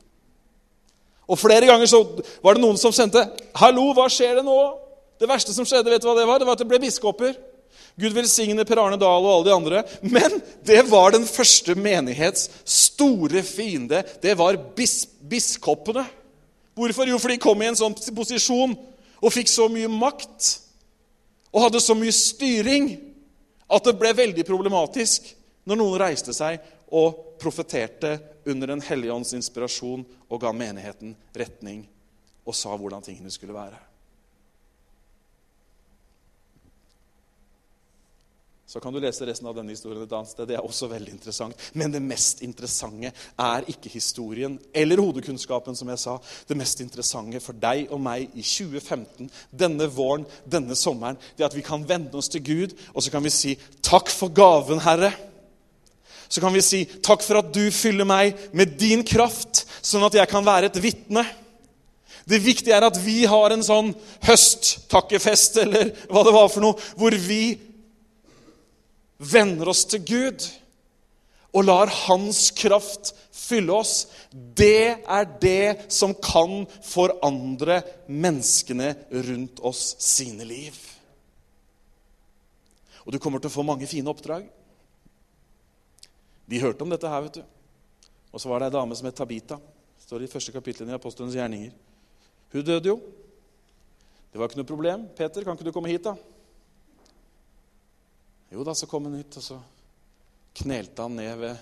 Og 1.31 1.39
Flere 1.39 1.69
ganger 1.69 1.87
så 1.87 2.03
var 2.43 2.57
det 2.57 2.65
noen 2.65 2.79
som 2.79 2.93
sendte 2.93 3.23
'Hallo, 3.55 3.93
hva 3.95 4.09
skjer 4.11 4.41
det 4.41 4.45
nå?' 4.45 4.79
Det 5.21 5.29
verste 5.29 5.53
som 5.53 5.67
skjedde, 5.69 5.91
vet 5.91 6.01
du 6.01 6.09
hva 6.09 6.17
det 6.17 6.27
var? 6.27 6.39
Det 6.39 6.47
var 6.49 6.57
at 6.57 6.63
det 6.63 6.69
ble 6.69 6.79
biskoper. 6.81 7.35
Gud 8.01 8.15
velsigne 8.17 8.65
Per 8.65 8.81
Arne 8.81 8.97
Dahl 8.97 9.21
og 9.21 9.35
alle 9.35 9.45
de 9.45 9.55
andre. 9.55 9.83
Men 10.01 10.43
det 10.65 10.81
var 10.89 11.13
den 11.13 11.27
første 11.29 11.75
menighets 11.75 12.49
store 12.65 13.43
fiende. 13.45 14.03
Det 14.23 14.39
var 14.39 14.57
bis 14.57 15.05
biskopene. 15.29 16.07
Hvorfor? 16.75 17.05
Jo, 17.05 17.19
for 17.19 17.29
de 17.29 17.37
kom 17.37 17.63
i 17.63 17.69
en 17.69 17.77
sånn 17.77 17.95
posisjon 18.17 18.73
og 19.21 19.35
fikk 19.35 19.51
så 19.53 19.69
mye 19.69 19.91
makt 19.93 20.49
og 21.53 21.67
hadde 21.67 21.83
så 21.83 21.97
mye 21.99 22.15
styring 22.15 22.95
at 23.71 23.85
det 23.85 23.99
ble 24.01 24.15
veldig 24.17 24.45
problematisk 24.49 25.27
når 25.69 25.77
noen 25.77 26.01
reiste 26.01 26.33
seg 26.33 26.63
og 26.91 27.39
profeterte 27.41 28.19
under 28.47 28.67
Den 28.67 28.83
hellige 28.83 29.15
ånds 29.15 29.35
inspirasjon 29.37 30.05
og 30.29 30.41
ga 30.41 30.53
menigheten 30.53 31.15
retning 31.37 31.85
og 32.47 32.57
sa 32.57 32.75
hvordan 32.77 33.05
tingene 33.05 33.31
skulle 33.31 33.55
være. 33.55 33.79
Så 38.71 38.79
kan 38.79 38.95
du 38.95 39.01
lese 39.03 39.27
resten 39.27 39.49
av 39.51 39.57
denne 39.57 39.75
historien 39.75 40.05
et 40.05 40.13
annet 40.15 40.31
sted. 40.31 40.47
Det 40.47 40.55
er 40.55 40.63
også 40.63 40.87
veldig 40.93 41.11
interessant. 41.11 41.63
Men 41.75 41.91
det 41.91 41.99
mest 42.05 42.39
interessante 42.47 43.11
er 43.35 43.65
ikke 43.73 43.91
historien 43.91 44.61
eller 44.71 45.03
hodekunnskapen, 45.03 45.75
som 45.75 45.91
jeg 45.91 45.99
sa. 45.99 46.15
Det 46.47 46.55
mest 46.55 46.79
interessante 46.85 47.41
for 47.43 47.59
deg 47.59 47.91
og 47.91 47.99
meg 48.05 48.29
i 48.31 48.45
2015, 48.47 49.27
denne 49.51 49.91
våren, 49.91 50.29
denne 50.47 50.79
sommeren, 50.79 51.19
det 51.35 51.43
er 51.43 51.49
at 51.51 51.59
vi 51.59 51.67
kan 51.67 51.83
vende 51.89 52.15
oss 52.15 52.31
til 52.31 52.45
Gud, 52.47 52.77
og 52.95 53.03
så 53.03 53.11
kan 53.11 53.27
vi 53.27 53.35
si 53.35 53.57
'Takk 53.83 54.07
for 54.07 54.31
gaven, 54.31 54.79
Herre'. 54.79 55.30
Så 56.31 56.41
kan 56.41 56.55
vi 56.55 56.63
si 56.63 56.85
'Takk 56.85 57.23
for 57.27 57.39
at 57.39 57.53
du 57.53 57.71
fyller 57.75 58.07
meg 58.07 58.37
med 58.53 58.79
din 58.79 59.03
kraft', 59.03 59.65
sånn 59.83 60.05
at 60.07 60.15
jeg 60.15 60.29
kan 60.29 60.45
være 60.47 60.71
et 60.71 60.83
vitne'. 60.83 61.27
Det 62.29 62.39
viktige 62.39 62.77
er 62.77 62.87
at 62.87 62.99
vi 63.03 63.25
har 63.27 63.51
en 63.51 63.63
sånn 63.63 63.95
høsttakkefest, 64.23 65.57
eller 65.57 65.91
hva 66.07 66.23
det 66.23 66.33
var 66.33 66.49
for 66.49 66.61
noe, 66.61 66.79
hvor 66.97 67.11
vi 67.11 67.59
vender 69.19 69.69
oss 69.69 69.85
til 69.85 70.05
Gud 70.07 70.47
og 71.53 71.65
lar 71.67 71.91
Hans 72.07 72.51
kraft 72.55 73.13
fylle 73.35 73.75
oss, 73.75 74.07
det 74.31 75.03
er 75.03 75.27
det 75.43 75.91
som 75.93 76.15
kan 76.15 76.63
forandre 76.87 77.81
menneskene 78.07 78.95
rundt 79.11 79.59
oss 79.67 79.97
sine 79.99 80.47
liv. 80.47 80.77
Og 83.05 83.15
du 83.15 83.19
kommer 83.19 83.43
til 83.43 83.51
å 83.51 83.57
få 83.59 83.67
mange 83.67 83.89
fine 83.91 84.13
oppdrag. 84.13 84.47
Vi 86.51 86.59
hørte 86.59 86.83
om 86.83 86.91
dette 86.91 87.09
her, 87.09 87.23
vet 87.23 87.39
du. 87.39 87.43
Og 88.35 88.43
så 88.43 88.51
var 88.51 88.59
det 88.61 88.71
ei 88.71 88.75
dame 88.75 88.97
som 88.99 89.07
het 89.07 89.19
Tabita. 89.19 89.59
Det 89.61 90.03
står 90.03 90.25
i 90.25 90.31
første 90.31 90.55
kapittel 90.55 90.89
i 90.91 90.97
Apostelens 90.97 91.37
gjerninger. 91.39 91.73
Hun 92.51 92.67
døde 92.67 92.91
jo. 92.91 92.97
Det 94.31 94.39
var 94.39 94.51
ikke 94.51 94.59
noe 94.59 94.67
problem. 94.67 95.09
'Peter, 95.15 95.45
kan 95.45 95.55
ikke 95.55 95.69
du 95.69 95.73
komme 95.73 95.91
hit, 95.91 96.05
da?' 96.05 96.17
Jo 98.51 98.65
da, 98.67 98.75
så 98.75 98.87
kom 98.87 99.05
hun 99.07 99.15
hit, 99.15 99.37
og 99.37 99.43
så 99.43 99.59
knelte 100.55 101.03
han 101.03 101.15
ned 101.15 101.37
ved 101.39 101.57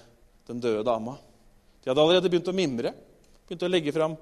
den 0.49 0.61
døde 0.61 0.85
dama. 0.85 1.17
De 1.85 1.91
hadde 1.91 2.01
allerede 2.01 2.31
begynt 2.31 2.49
å 2.49 2.57
mimre, 2.57 2.95
Begynte 3.49 3.65
å 3.65 3.73
legge 3.73 3.93
fram 3.97 4.13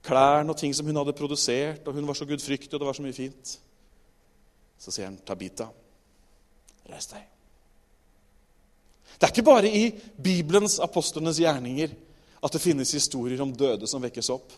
klærne 0.00 0.52
og 0.52 0.56
ting 0.56 0.72
som 0.72 0.86
hun 0.88 0.96
hadde 0.96 1.12
produsert, 1.12 1.84
og 1.84 1.96
hun 1.96 2.06
var 2.08 2.16
så 2.16 2.24
gudfryktig, 2.24 2.72
og 2.72 2.80
det 2.80 2.88
var 2.88 2.96
så 2.96 3.04
mye 3.04 3.16
fint. 3.16 3.58
Så 4.78 4.90
sier 4.90 5.10
han, 5.10 5.18
'Tabita, 5.20 5.68
reis 6.88 7.12
deg'. 7.12 7.35
Det 9.16 9.24
er 9.24 9.32
ikke 9.32 9.46
bare 9.46 9.70
i 9.70 9.88
Bibelens 10.22 10.78
apostlenes 10.82 11.40
gjerninger 11.40 11.92
at 12.44 12.52
det 12.52 12.62
finnes 12.62 12.92
historier 12.92 13.40
om 13.42 13.54
døde 13.56 13.88
som 13.88 14.02
vekkes 14.04 14.30
opp. 14.34 14.52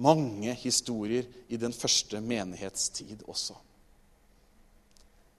Mange 0.00 0.54
historier 0.58 1.26
i 1.48 1.58
den 1.60 1.72
første 1.76 2.20
menighetstid 2.20 3.22
også. 3.28 3.54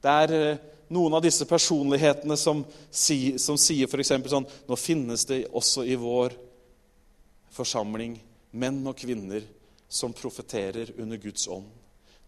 Det 0.01 0.13
er 0.23 0.35
eh, 0.37 0.61
noen 0.93 1.15
av 1.17 1.23
disse 1.23 1.45
personlighetene 1.49 2.37
som, 2.39 2.63
som 2.91 3.59
sier 3.59 3.87
f.eks. 3.87 4.13
sånn 4.31 4.47
Nå 4.67 4.77
finnes 4.79 5.25
det 5.29 5.43
også 5.51 5.85
i 5.85 5.97
vår 5.99 6.35
forsamling 7.51 8.15
menn 8.51 8.81
og 8.87 8.97
kvinner 8.99 9.43
som 9.91 10.15
profeterer 10.15 10.93
under 10.97 11.19
Guds 11.21 11.47
ånd. 11.51 11.67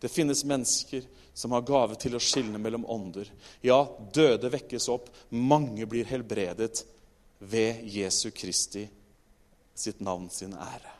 Det 0.03 0.09
finnes 0.11 0.41
mennesker 0.43 1.05
som 1.33 1.53
har 1.55 1.61
gave 1.63 1.95
til 1.95 2.17
å 2.17 2.19
skilne 2.19 2.59
mellom 2.59 2.83
ånder. 2.91 3.29
Ja, 3.63 3.77
døde 4.11 4.49
vekkes 4.51 4.89
opp. 4.91 5.05
Mange 5.31 5.85
blir 5.87 6.03
helbredet 6.09 6.81
ved 7.39 7.85
Jesu 7.87 8.27
Kristi 8.35 8.83
sitt 9.71 10.01
navn 10.03 10.27
sin 10.27 10.51
ære. 10.59 10.91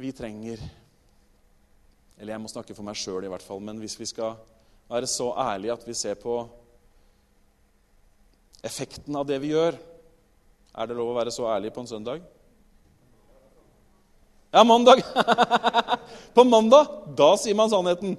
Vi 0.00 0.12
trenger 0.16 0.64
eller 2.16 2.32
jeg 2.32 2.40
må 2.40 2.48
snakke 2.48 2.72
for 2.72 2.88
meg 2.88 2.96
sjøl, 2.96 3.26
i 3.26 3.28
hvert 3.28 3.44
fall. 3.44 3.60
Men 3.60 3.76
hvis 3.82 3.98
vi 4.00 4.08
skal 4.08 4.38
være 4.88 5.08
så 5.10 5.34
ærlige 5.36 5.76
at 5.76 5.84
vi 5.84 5.96
ser 6.00 6.16
på 6.16 6.38
effekten 8.64 9.20
av 9.20 9.28
det 9.28 9.36
vi 9.42 9.52
gjør 9.52 9.76
Er 10.76 10.88
det 10.88 10.96
lov 10.96 11.12
å 11.12 11.18
være 11.18 11.32
så 11.32 11.44
ærlig 11.52 11.74
på 11.76 11.84
en 11.84 11.92
søndag? 11.92 12.24
Ja, 14.56 14.64
mandag! 14.64 15.02
på 16.34 16.44
mandag, 16.44 16.86
da 17.16 17.36
sier 17.36 17.54
man 17.54 17.68
sannheten. 17.70 18.16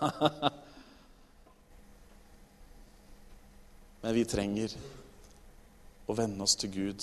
Men 4.02 4.12
vi 4.12 4.24
trenger 4.28 4.74
å 6.04 6.12
venne 6.18 6.44
oss 6.44 6.52
til 6.60 6.68
Gud 6.74 7.00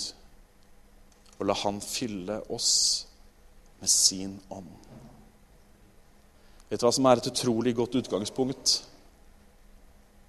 og 1.40 1.42
la 1.50 1.58
Han 1.64 1.82
fylle 1.82 2.38
oss 2.54 2.70
med 3.82 3.90
sin 3.90 4.38
ånd. 4.46 4.70
Vet 6.70 6.78
du 6.78 6.86
hva 6.86 6.94
som 6.94 7.10
er 7.10 7.18
et 7.18 7.32
utrolig 7.32 7.74
godt 7.74 7.98
utgangspunkt 7.98 8.76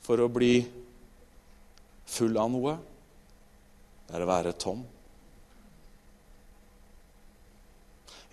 for 0.09 0.17
å 0.25 0.33
bli 0.41 0.65
full 2.17 2.33
av 2.41 2.49
noe? 2.57 2.73
Det 4.09 4.17
er 4.17 4.25
å 4.25 4.33
være 4.33 4.57
tom. 4.57 4.81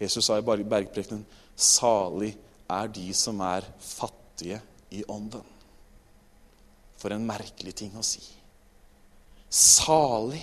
Jesus 0.01 0.27
sa 0.27 0.39
i 0.39 0.45
bergprekenen 0.45 1.25
salig 1.57 2.33
er 2.73 2.91
de 2.93 3.09
som 3.17 3.41
er 3.45 3.67
fattige 3.79 4.61
i 4.93 5.03
ånden. 5.09 5.45
For 6.99 7.15
en 7.15 7.27
merkelig 7.27 7.75
ting 7.83 7.95
å 7.99 8.05
si. 8.07 8.23
Salig 9.53 10.43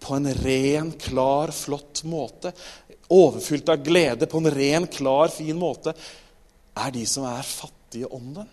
på 0.00 0.16
en 0.16 0.30
ren, 0.34 0.92
klar, 0.98 1.52
flott 1.52 2.02
måte. 2.08 2.52
Overfylt 3.12 3.68
av 3.68 3.84
glede 3.84 4.28
på 4.30 4.40
en 4.40 4.50
ren, 4.54 4.86
klar, 4.90 5.28
fin 5.34 5.58
måte 5.58 5.94
er 6.80 6.94
de 6.94 7.04
som 7.06 7.26
er 7.28 7.46
fattige 7.46 8.06
i 8.06 8.10
ånden. 8.16 8.48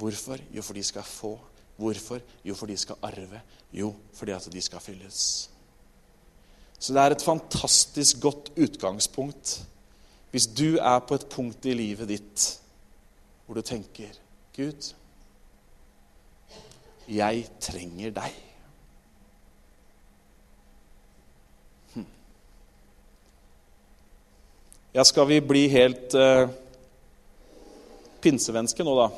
Hvorfor? 0.00 0.40
Jo, 0.54 0.62
for 0.64 0.78
de 0.78 0.84
skal 0.86 1.04
få. 1.04 1.34
Hvorfor? 1.80 2.20
Jo, 2.44 2.54
for 2.56 2.70
de 2.70 2.76
skal 2.78 3.00
arve. 3.04 3.40
Jo, 3.74 3.92
fordi 4.16 4.36
at 4.36 4.46
de 4.52 4.62
skal 4.62 4.82
fylles. 4.84 5.50
Så 6.80 6.94
det 6.96 7.02
er 7.02 7.14
et 7.14 7.24
fantastisk 7.24 8.22
godt 8.24 8.52
utgangspunkt 8.56 9.58
hvis 10.30 10.46
du 10.46 10.78
er 10.78 10.98
på 11.02 11.18
et 11.18 11.26
punkt 11.28 11.66
i 11.66 11.74
livet 11.74 12.08
ditt 12.08 12.46
hvor 13.44 13.58
du 13.58 13.66
tenker 13.66 14.14
Gud, 14.54 14.92
jeg 17.10 17.42
trenger 17.60 18.12
deg. 18.14 18.36
Hm. 21.94 22.06
Ja, 24.94 25.04
skal 25.08 25.26
vi 25.32 25.40
bli 25.42 25.64
helt 25.72 26.14
uh, 26.14 26.46
pinsevenske 28.22 28.86
nå, 28.86 28.94
da. 29.00 29.08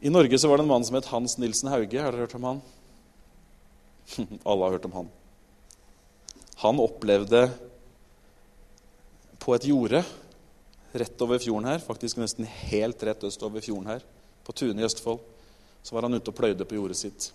I 0.00 0.10
Norge 0.10 0.38
så 0.38 0.48
var 0.48 0.60
det 0.60 0.66
en 0.66 0.70
mann 0.70 0.84
som 0.86 0.94
het 0.94 1.08
Hans 1.10 1.38
Nilsen 1.38 1.70
Hauge. 1.72 2.02
Har 2.02 2.12
dere 2.14 2.26
hørt 2.26 2.36
om 2.38 2.44
han? 2.46 2.60
Alle 4.48 4.64
har 4.64 4.76
hørt 4.76 4.86
om 4.86 4.94
han. 5.00 5.08
Han 6.62 6.82
opplevde 6.82 7.48
på 9.38 9.54
et 9.54 9.66
jorde 9.66 10.02
rett 10.98 11.22
over 11.22 11.38
fjorden 11.38 11.68
her, 11.68 11.82
faktisk 11.82 12.18
nesten 12.18 12.46
helt 12.46 13.02
rett 13.06 13.26
øst 13.26 13.42
over 13.46 13.62
fjorden 13.62 13.90
her, 13.90 14.04
på 14.44 14.54
Tune 14.56 14.80
i 14.80 14.86
Østfold, 14.86 15.20
så 15.82 15.94
var 15.94 16.06
han 16.06 16.16
ute 16.16 16.32
og 16.32 16.36
pløyde 16.36 16.66
på 16.66 16.78
jordet 16.78 16.96
sitt. 16.98 17.28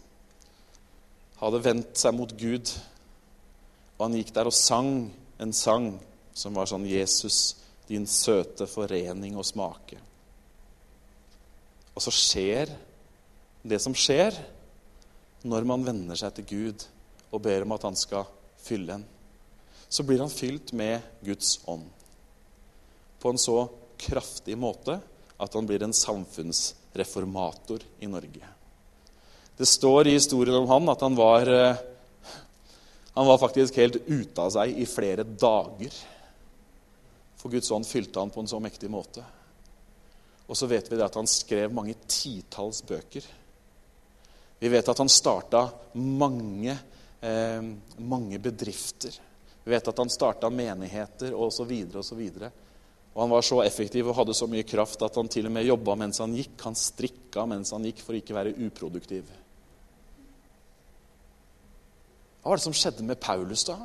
Hadde 1.39 1.61
vendt 1.63 1.99
seg 1.99 2.15
mot 2.17 2.31
Gud, 2.39 2.71
og 3.97 4.07
han 4.07 4.17
gikk 4.17 4.33
der 4.35 4.49
og 4.49 4.57
sang 4.57 5.11
en 5.41 5.53
sang 5.55 5.93
som 6.33 6.55
var 6.57 6.67
sånn 6.69 6.87
Jesus, 6.89 7.55
din 7.87 8.07
søte 8.09 8.67
forening 8.67 9.37
og 9.37 9.45
smake. 9.47 9.99
Og 11.93 12.01
så 12.01 12.13
skjer 12.13 12.71
det 13.63 13.79
som 13.81 13.95
skjer 13.95 14.35
når 15.47 15.67
man 15.67 15.85
venner 15.85 16.19
seg 16.19 16.33
til 16.37 16.47
Gud 16.49 16.85
og 17.33 17.43
ber 17.45 17.65
om 17.65 17.75
at 17.75 17.85
han 17.87 17.97
skal 17.97 18.27
fylle 18.63 18.97
en. 18.97 19.05
Så 19.89 20.05
blir 20.05 20.21
han 20.23 20.31
fylt 20.31 20.73
med 20.73 21.03
Guds 21.25 21.59
ånd 21.69 21.85
på 23.21 23.31
en 23.31 23.39
så 23.39 23.67
kraftig 24.01 24.57
måte 24.59 24.97
at 25.39 25.53
han 25.55 25.67
blir 25.67 25.83
en 25.85 25.95
samfunnsreformator 25.95 27.85
i 28.03 28.09
Norge. 28.09 28.49
Det 29.57 29.67
står 29.69 30.09
i 30.09 30.15
historien 30.17 30.57
om 30.57 30.67
han 30.67 30.89
at 30.91 31.01
han 31.05 31.15
var, 31.15 31.47
eh, 31.47 31.77
han 33.13 33.27
var 33.27 33.37
faktisk 33.37 33.77
helt 33.77 34.01
ute 34.07 34.41
av 34.41 34.49
seg 34.55 34.73
i 34.75 34.87
flere 34.89 35.23
dager. 35.23 35.93
For 37.37 37.53
Guds 37.53 37.71
ånd 37.71 37.87
fylte 37.87 38.19
han 38.19 38.33
på 38.33 38.41
en 38.41 38.49
så 38.49 38.59
mektig 38.63 38.89
måte. 38.91 39.23
Og 40.47 40.57
så 40.57 40.67
vet 40.67 40.89
vi 40.91 40.97
det 40.99 41.05
at 41.05 41.15
han 41.15 41.29
skrev 41.29 41.73
mange 41.73 41.95
titalls 42.07 42.81
bøker. 42.85 43.25
Vi 44.59 44.71
vet 44.71 44.89
at 44.89 44.99
han 44.99 45.11
starta 45.11 45.65
mange, 45.99 46.75
eh, 47.21 47.61
mange 47.97 48.39
bedrifter. 48.39 49.15
Vi 49.63 49.71
vet 49.71 49.87
at 49.87 49.97
han 49.97 50.11
starta 50.11 50.49
menigheter 50.49 51.33
osv. 51.35 51.71
osv. 51.95 52.21
Og 53.13 53.21
han 53.21 53.29
var 53.29 53.41
så 53.41 53.61
effektiv 53.63 54.07
og 54.09 54.15
hadde 54.17 54.35
så 54.35 54.47
mye 54.49 54.65
kraft 54.67 55.01
at 55.05 55.15
han 55.15 55.27
til 55.27 55.47
og 55.47 55.55
med 55.55 55.67
jobba 55.67 55.95
mens 55.95 56.19
han 56.23 56.35
gikk. 56.35 56.55
Han 56.65 56.75
strikka 56.75 57.45
mens 57.45 57.71
han 57.71 57.85
gikk 57.85 58.01
for 58.03 58.15
å 58.15 58.21
ikke 58.21 58.35
være 58.35 58.55
uproduktiv. 58.67 59.27
Hva 62.43 62.51
var 62.51 62.59
det 62.59 62.65
som 62.65 62.75
skjedde 62.75 63.05
med 63.07 63.21
Paulus 63.23 63.63
da? 63.63 63.77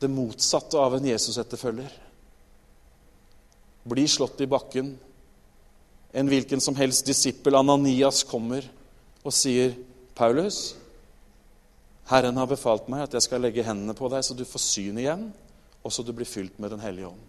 Det 0.00 0.08
motsatte 0.08 0.80
av 0.80 0.96
en 0.96 1.10
Jesus-etterfølger 1.10 2.09
blir 3.84 4.08
slått 4.10 4.40
i 4.40 4.48
bakken. 4.50 4.98
En 6.12 6.28
hvilken 6.28 6.60
som 6.60 6.76
helst 6.76 7.06
disippel, 7.06 7.54
Ananias, 7.54 8.22
kommer 8.24 8.66
og 9.24 9.32
sier, 9.32 9.74
'Paulus, 10.14 10.74
Herren 12.10 12.36
har 12.36 12.46
befalt 12.46 12.88
meg 12.88 13.02
at 13.02 13.12
jeg 13.14 13.22
skal 13.22 13.40
legge 13.40 13.62
hendene 13.62 13.94
på 13.94 14.08
deg, 14.10 14.24
så 14.24 14.34
du 14.34 14.44
får 14.44 14.60
syn 14.60 14.98
igjen, 14.98 15.32
og 15.84 15.92
så 15.92 16.02
du 16.02 16.12
blir 16.12 16.26
fylt 16.26 16.58
med 16.58 16.70
Den 16.70 16.80
hellige 16.80 17.06
ånd.' 17.06 17.28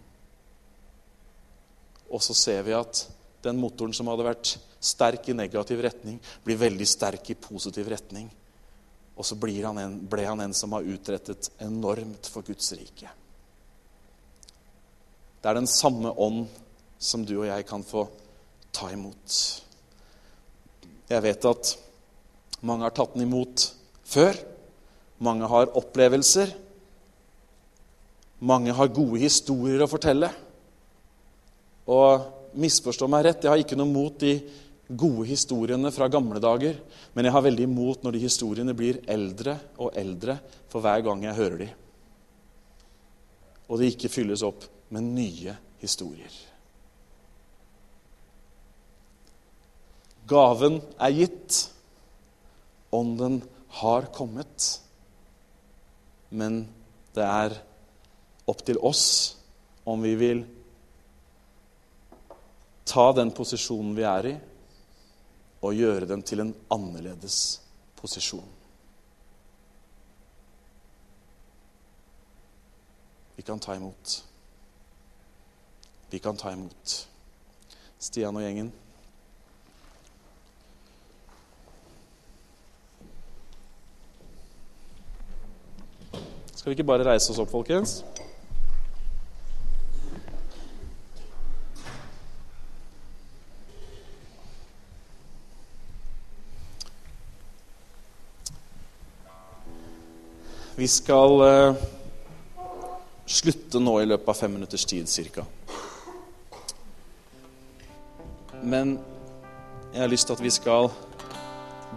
Og 2.11 2.21
så 2.21 2.33
ser 2.33 2.63
vi 2.63 2.73
at 2.73 3.07
den 3.41 3.57
motoren 3.57 3.93
som 3.93 4.07
hadde 4.07 4.25
vært 4.25 4.57
sterk 4.81 5.29
i 5.29 5.33
negativ 5.37 5.79
retning, 5.81 6.19
blir 6.43 6.57
veldig 6.57 6.87
sterk 6.87 7.29
i 7.29 7.37
positiv 7.37 7.87
retning. 7.87 8.29
Og 9.15 9.25
så 9.25 9.37
han 9.37 9.77
en, 9.77 9.97
ble 10.09 10.25
han 10.25 10.41
en 10.41 10.53
som 10.53 10.71
har 10.73 10.81
utrettet 10.81 11.51
enormt 11.59 12.25
for 12.25 12.41
Guds 12.41 12.71
rike. 12.73 13.09
Det 15.41 15.49
er 15.49 15.57
den 15.57 15.69
samme 15.69 16.13
ånd 16.21 16.45
som 17.01 17.23
du 17.25 17.39
og 17.39 17.47
jeg 17.49 17.65
kan 17.65 17.81
få 17.85 18.05
ta 18.73 18.91
imot. 18.93 19.37
Jeg 21.09 21.23
vet 21.25 21.47
at 21.49 21.71
mange 22.61 22.85
har 22.85 22.93
tatt 22.93 23.15
den 23.15 23.25
imot 23.25 23.65
før. 24.05 24.37
Mange 25.25 25.49
har 25.49 25.73
opplevelser. 25.77 26.53
Mange 28.45 28.73
har 28.77 28.93
gode 28.93 29.21
historier 29.21 29.81
å 29.81 29.89
fortelle. 29.89 30.29
Og 31.89 32.57
misforstå 32.61 33.09
meg 33.09 33.25
rett, 33.25 33.45
jeg 33.45 33.51
har 33.51 33.63
ikke 33.63 33.79
noe 33.79 33.89
mot 33.89 34.17
de 34.21 34.35
gode 34.91 35.25
historiene 35.29 35.89
fra 35.95 36.09
gamle 36.11 36.41
dager, 36.43 36.75
men 37.15 37.25
jeg 37.25 37.33
har 37.33 37.45
veldig 37.45 37.63
imot 37.63 38.03
når 38.03 38.15
de 38.15 38.23
historiene 38.25 38.75
blir 38.77 38.99
eldre 39.09 39.55
og 39.79 39.95
eldre 39.97 40.35
for 40.69 40.83
hver 40.83 41.01
gang 41.05 41.23
jeg 41.25 41.37
hører 41.37 41.57
de. 41.63 41.69
Og 43.71 43.79
de 43.79 43.89
ikke 43.89 44.11
fylles 44.11 44.43
opp 44.45 44.67
med 44.91 45.03
nye 45.15 45.55
historier. 45.79 46.33
Gaven 50.27 50.79
er 50.99 51.15
gitt. 51.15 51.59
Ånden 52.91 53.41
har 53.81 54.07
kommet. 54.15 54.67
Men 56.29 56.65
det 57.15 57.27
er 57.27 57.55
opp 58.51 58.63
til 58.67 58.79
oss 58.83 59.05
om 59.87 60.03
vi 60.03 60.13
vil 60.19 60.43
ta 62.87 63.11
den 63.15 63.31
posisjonen 63.35 63.93
vi 63.95 64.03
er 64.07 64.27
i, 64.27 64.33
og 65.63 65.77
gjøre 65.77 66.07
den 66.09 66.23
til 66.27 66.43
en 66.43 66.51
annerledes 66.73 67.37
posisjon. 67.95 68.49
Vi 73.37 73.45
kan 73.47 73.61
ta 73.63 73.77
imot 73.79 74.19
vi 76.11 76.19
kan 76.19 76.37
ta 76.37 76.51
imot. 76.51 77.07
Stian 77.99 78.35
og 78.35 78.43
gjengen. 78.43 78.71
Skal 86.55 86.69
vi 86.69 86.75
ikke 86.75 86.83
bare 86.83 87.05
reise 87.07 87.31
oss 87.31 87.39
opp, 87.39 87.49
folkens? 87.49 88.03
Vi 100.75 100.87
skal 100.87 101.41
uh, 101.41 101.81
slutte 103.25 103.79
nå 103.79 103.99
i 104.01 104.07
løpet 104.11 104.29
av 104.29 104.37
fem 104.43 104.53
minutters 104.59 104.85
tid 104.85 105.09
ca. 105.33 105.47
Men 108.71 108.95
jeg 109.91 109.99
har 109.99 110.11
lyst 110.11 110.29
til 110.29 110.37
at 110.37 110.43
vi 110.43 110.51
skal 110.53 110.87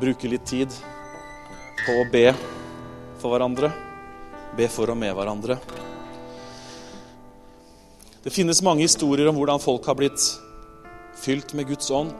bruke 0.00 0.30
litt 0.30 0.46
tid 0.48 0.72
på 1.84 1.94
å 2.00 2.06
be 2.10 2.26
for 3.20 3.30
hverandre. 3.30 3.70
Be 4.58 4.66
for 4.70 4.90
og 4.90 4.98
med 4.98 5.14
hverandre. 5.14 5.58
Det 8.24 8.32
finnes 8.32 8.62
mange 8.64 8.86
historier 8.86 9.28
om 9.30 9.38
hvordan 9.38 9.62
folk 9.62 9.86
har 9.86 9.98
blitt 10.00 10.26
fylt 11.20 11.54
med 11.54 11.68
Guds 11.70 11.92
ånd. 11.94 12.10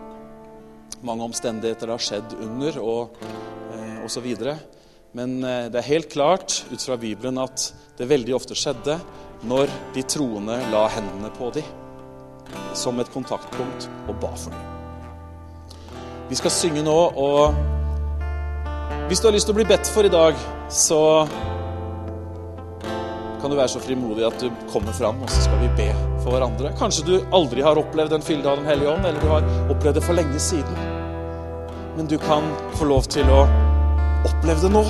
Mange 1.05 1.26
omstendigheter 1.26 1.88
det 1.88 1.96
har 1.96 2.07
skjedd 2.07 2.38
under, 2.44 2.78
og 2.78 3.18
eh, 3.74 4.02
osv. 4.07 4.28
Men 5.16 5.38
eh, 5.42 5.70
det 5.72 5.80
er 5.80 5.92
helt 5.96 6.12
klart 6.12 6.61
ut 6.70 6.82
fra 6.82 7.00
Bibelen 7.00 7.42
at 7.42 7.72
det 7.98 8.11
veldig 8.11 8.36
ofte 8.36 8.59
skjedde 8.59 9.00
når 9.48 9.72
de 9.96 10.05
troende 10.07 10.61
la 10.70 10.86
hendene 10.94 11.32
på 11.34 11.50
dem 11.57 11.84
som 12.79 13.01
et 13.01 13.11
kontaktpunkt 13.14 13.89
og 14.09 14.18
ba 14.22 14.33
for 14.37 14.55
dem. 14.55 14.70
Vi 16.29 16.39
skal 16.39 16.53
synge 16.55 16.83
nå, 16.85 16.99
og 17.14 17.55
hvis 19.09 19.20
du 19.20 19.29
har 19.29 19.35
lyst 19.37 19.49
til 19.49 19.55
å 19.55 19.59
bli 19.59 19.66
bedt 19.68 19.91
for 19.93 20.07
i 20.07 20.12
dag, 20.12 20.39
så 20.72 21.01
kan 23.43 23.53
du 23.53 23.59
være 23.59 23.68
så 23.75 23.83
frimodig 23.85 24.25
at 24.25 24.41
du 24.41 24.49
kommer 24.72 24.95
fram, 24.97 25.20
og 25.20 25.29
så 25.29 25.43
skal 25.45 25.61
vi 25.61 25.68
be 25.77 25.91
for 26.22 26.33
hverandre. 26.33 26.72
Kanskje 26.81 27.05
du 27.05 27.14
aldri 27.37 27.61
har 27.64 27.77
opplevd 27.77 28.16
en 28.16 28.25
fylde 28.25 28.49
av 28.49 28.62
Den 28.62 28.70
hellige 28.70 28.95
ånd, 28.95 29.05
eller 29.05 29.20
du 29.20 29.29
har 29.29 29.51
opplevd 29.75 30.01
det 30.01 30.05
for 30.07 30.16
lenge 30.16 30.41
siden. 30.41 30.79
Men 31.99 32.09
du 32.09 32.16
kan 32.18 32.49
få 32.79 32.89
lov 32.89 33.05
til 33.12 33.29
å 33.29 33.45
oppleve 34.25 34.64
det 34.64 34.72
nå. 34.72 34.85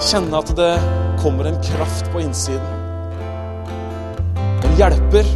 Kjenne 0.00 0.38
at 0.38 0.54
det 0.56 0.70
kommer 1.20 1.50
en 1.50 1.58
kraft 1.66 2.06
på 2.14 2.22
innsiden. 2.22 2.78
En 4.38 4.78
hjelper 4.78 5.26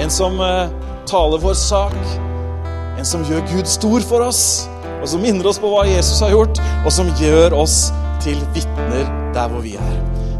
en 0.00 0.10
som 0.12 0.40
uh, 0.40 0.70
taler 1.08 1.42
vår 1.42 1.56
sak. 1.58 1.96
En 2.98 3.06
som 3.06 3.24
gjør 3.28 3.44
Gud 3.52 3.68
stor 3.68 4.04
for 4.04 4.24
oss, 4.24 4.42
og 5.00 5.08
som 5.12 5.22
minner 5.24 5.46
oss 5.48 5.60
på 5.60 5.68
hva 5.72 5.86
Jesus 5.88 6.20
har 6.24 6.32
gjort, 6.34 6.60
og 6.84 6.92
som 6.92 7.08
gjør 7.20 7.56
oss 7.60 7.90
til 8.24 8.40
vitner 8.56 9.08
der 9.36 9.52
hvor 9.52 9.64
vi 9.64 9.76
er. 9.80 9.96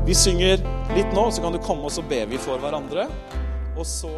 Vi 0.08 0.16
synger 0.16 0.61
litt 0.96 1.12
nå, 1.16 1.28
så 1.30 1.44
kan 1.44 1.56
du 1.56 1.61
komme, 1.64 1.88
og 1.88 1.94
så 1.94 2.04
ber 2.08 2.28
vi 2.30 2.40
for 2.40 2.61
hverandre. 2.61 3.06
Og 3.76 3.86
så 3.86 4.11